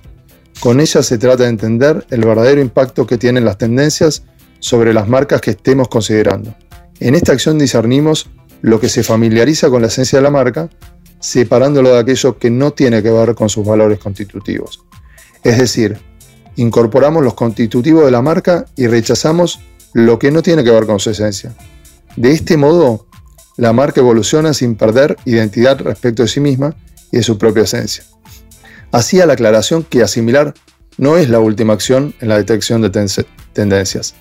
Con 0.61 0.79
ella 0.79 1.03
se 1.03 1.17
trata 1.17 1.45
de 1.45 1.49
entender 1.49 2.07
el 2.11 2.23
verdadero 2.23 2.61
impacto 2.61 3.07
que 3.07 3.17
tienen 3.17 3.47
las 3.47 3.57
tendencias 3.57 4.25
sobre 4.59 4.93
las 4.93 5.09
marcas 5.09 5.41
que 5.41 5.53
estemos 5.53 5.89
considerando. 5.89 6.55
En 6.99 7.15
esta 7.15 7.33
acción 7.33 7.59
discernimos 7.59 8.29
lo 8.61 8.79
que 8.79 8.91
se 8.91 9.03
familiariza 9.03 9.71
con 9.71 9.81
la 9.81 9.89
esencia 9.89 10.19
de 10.19 10.23
la 10.23 10.31
marca, 10.31 10.69
separándolo 11.19 11.95
de 11.95 12.01
aquello 12.01 12.39
que 12.39 12.51
no 12.51 12.73
tiene 12.73 13.03
que 13.03 13.11
ver 13.11 13.35
con 13.35 13.49
sus 13.49 13.67
valores 13.67 14.01
constitutivos. 14.01 14.85
Es 15.43 15.57
decir, 15.57 16.10
incorporamos 16.61 17.25
los 17.25 17.35
constitutivos 17.35 18.05
de 18.05 18.11
la 18.11 18.21
marca 18.21 18.67
y 18.77 18.87
rechazamos 18.87 19.61
lo 19.95 20.19
que 20.19 20.31
no 20.31 20.43
tiene 20.43 20.63
que 20.63 20.71
ver 20.71 20.85
con 20.85 21.01
su 21.01 21.11
esencia. 21.11 21.55
De 22.17 22.33
este 22.33 22.57
modo, 22.57 23.07
la 23.57 23.73
marca 23.73 24.01
evoluciona 24.01 24.53
sin 24.53 24.77
perder 24.77 25.17
identidad 25.25 25.81
respecto 25.81 26.23
de 26.23 26.29
sí 26.29 26.41
misma 26.41 26.77
y 27.11 27.19
de 27.19 27.23
su 27.23 27.39
propia 27.39 27.63
esencia. 27.63 28.05
Hacía 28.93 29.25
la 29.25 29.35
aclaración 29.35 29.85
que 29.85 30.03
asimilar 30.03 30.53
no 30.99 31.17
es 31.17 31.31
la 31.31 31.41
última 31.41 31.73
acción 31.73 32.15
en 32.21 32.29
la 32.29 32.37
detección 32.37 32.83
de 32.83 32.91
tendencias, 33.53 34.15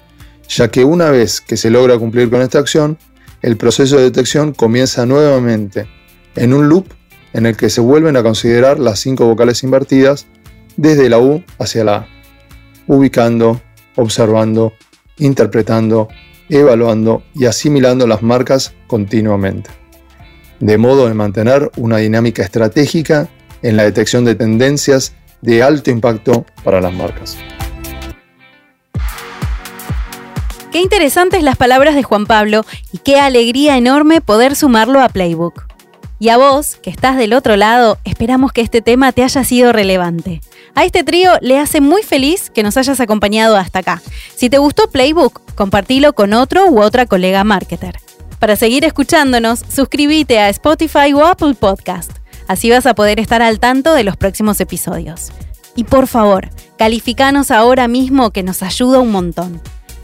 ya 0.48 0.70
que 0.70 0.86
una 0.86 1.10
vez 1.10 1.42
que 1.42 1.58
se 1.58 1.70
logra 1.70 1.98
cumplir 1.98 2.30
con 2.30 2.42
esta 2.42 2.60
acción, 2.60 2.98
el 3.42 3.58
proceso 3.58 3.98
de 3.98 4.04
detección 4.04 4.54
comienza 4.54 5.06
nuevamente 5.06 5.88
en 6.36 6.54
un 6.54 6.70
loop 6.70 6.88
en 7.34 7.46
el 7.46 7.58
que 7.58 7.70
se 7.70 7.82
vuelven 7.82 8.16
a 8.16 8.24
considerar 8.24 8.80
las 8.80 9.00
cinco 9.00 9.26
vocales 9.26 9.62
invertidas 9.64 10.26
desde 10.78 11.10
la 11.10 11.20
U 11.20 11.44
hacia 11.58 11.84
la 11.84 11.96
A, 11.96 12.08
ubicando, 12.90 13.62
observando, 13.96 14.74
interpretando, 15.20 16.10
evaluando 16.50 17.24
y 17.36 17.46
asimilando 17.46 18.08
las 18.08 18.24
marcas 18.24 18.74
continuamente, 18.88 19.70
de 20.60 20.78
modo 20.80 21.08
de 21.08 21.14
mantener 21.14 21.72
una 21.78 21.98
dinámica 21.98 22.42
estratégica 22.42 23.30
en 23.62 23.78
la 23.78 23.84
detección 23.84 24.26
de 24.26 24.34
tendencias 24.34 25.14
de 25.42 25.62
alto 25.62 25.92
impacto 25.92 26.46
para 26.64 26.82
las 26.82 26.92
marcas. 26.92 27.38
Qué 30.72 30.82
interesantes 30.82 31.44
las 31.44 31.58
palabras 31.58 31.94
de 31.94 32.04
Juan 32.04 32.26
Pablo 32.26 32.66
y 32.92 32.98
qué 32.98 33.20
alegría 33.20 33.78
enorme 33.78 34.20
poder 34.20 34.56
sumarlo 34.56 35.00
a 35.00 35.10
Playbook. 35.10 35.68
Y 36.18 36.30
a 36.30 36.38
vos, 36.38 36.76
que 36.82 36.90
estás 36.90 37.18
del 37.18 37.34
otro 37.34 37.56
lado, 37.56 37.98
esperamos 38.04 38.52
que 38.52 38.62
este 38.62 38.82
tema 38.82 39.12
te 39.12 39.24
haya 39.24 39.44
sido 39.44 39.72
relevante. 39.72 40.42
A 40.80 40.86
este 40.86 41.04
trío 41.04 41.32
le 41.42 41.60
hace 41.60 41.82
muy 41.82 42.04
feliz 42.04 42.50
que 42.50 42.64
nos 42.64 42.78
hayas 42.78 43.02
acompañado 43.02 43.58
hasta 43.58 43.80
acá. 43.80 44.02
Si 44.34 44.50
te 44.50 44.60
gustó 44.60 44.90
Playbook, 44.90 45.42
compartilo 45.54 46.14
con 46.14 46.32
otro 46.32 46.68
u 46.68 46.82
otra 46.82 47.06
colega 47.06 47.44
marketer. 47.44 48.00
Para 48.40 48.56
seguir 48.56 48.86
escuchándonos, 48.86 49.60
suscríbete 49.60 50.40
a 50.40 50.48
Spotify 50.48 51.12
o 51.14 51.26
Apple 51.26 51.56
Podcast. 51.56 52.14
Así 52.48 52.70
vas 52.70 52.86
a 52.86 52.94
poder 52.94 53.20
estar 53.20 53.42
al 53.42 53.60
tanto 53.60 53.94
de 53.94 54.06
los 54.06 54.16
próximos 54.16 54.62
episodios. 54.62 55.34
Y 55.76 55.84
por 55.84 56.08
favor, 56.08 56.50
calificanos 56.78 57.52
ahora 57.52 57.90
mismo 57.90 58.32
que 58.32 58.44
nos 58.44 58.64
ayuda 58.64 59.00
un 59.00 59.12
montón. 59.12 59.62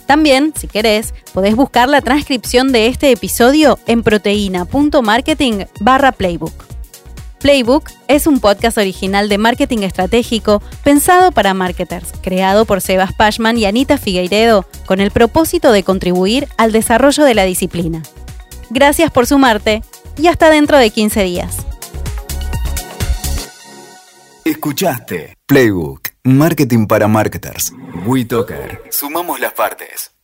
También, 0.07 0.51
si 0.57 0.67
querés, 0.67 1.13
podés 1.33 1.55
buscar 1.55 1.87
la 1.87 2.01
transcripción 2.01 2.73
de 2.73 2.87
este 2.87 3.13
episodio 3.13 3.79
en 3.87 4.03
proteína.marketing 4.03 5.67
barra 5.79 6.11
playbook. 6.11 6.74
Playbook 7.39 7.89
es 8.07 8.27
un 8.27 8.39
podcast 8.39 8.77
original 8.77 9.29
de 9.29 9.37
marketing 9.37 9.79
estratégico 9.79 10.61
pensado 10.83 11.31
para 11.31 11.53
marketers, 11.53 12.11
creado 12.21 12.65
por 12.65 12.81
Sebas 12.81 13.13
Pashman 13.13 13.57
y 13.57 13.65
Anita 13.65 13.97
Figueiredo 13.97 14.65
con 14.85 14.99
el 14.99 15.11
propósito 15.11 15.71
de 15.71 15.83
contribuir 15.83 16.47
al 16.57 16.71
desarrollo 16.71 17.23
de 17.23 17.35
la 17.35 17.43
disciplina. 17.43 18.01
Gracias 18.69 19.11
por 19.11 19.27
sumarte 19.27 19.83
y 20.17 20.27
hasta 20.27 20.49
dentro 20.49 20.77
de 20.77 20.89
15 20.89 21.23
días. 21.23 21.57
Escuchaste 24.43 25.37
Playbook, 25.45 26.09
Marketing 26.23 26.87
para 26.87 27.07
Marketers. 27.07 27.73
WeToker. 28.05 28.83
Sumamos 28.89 29.39
las 29.39 29.53
partes. 29.53 30.14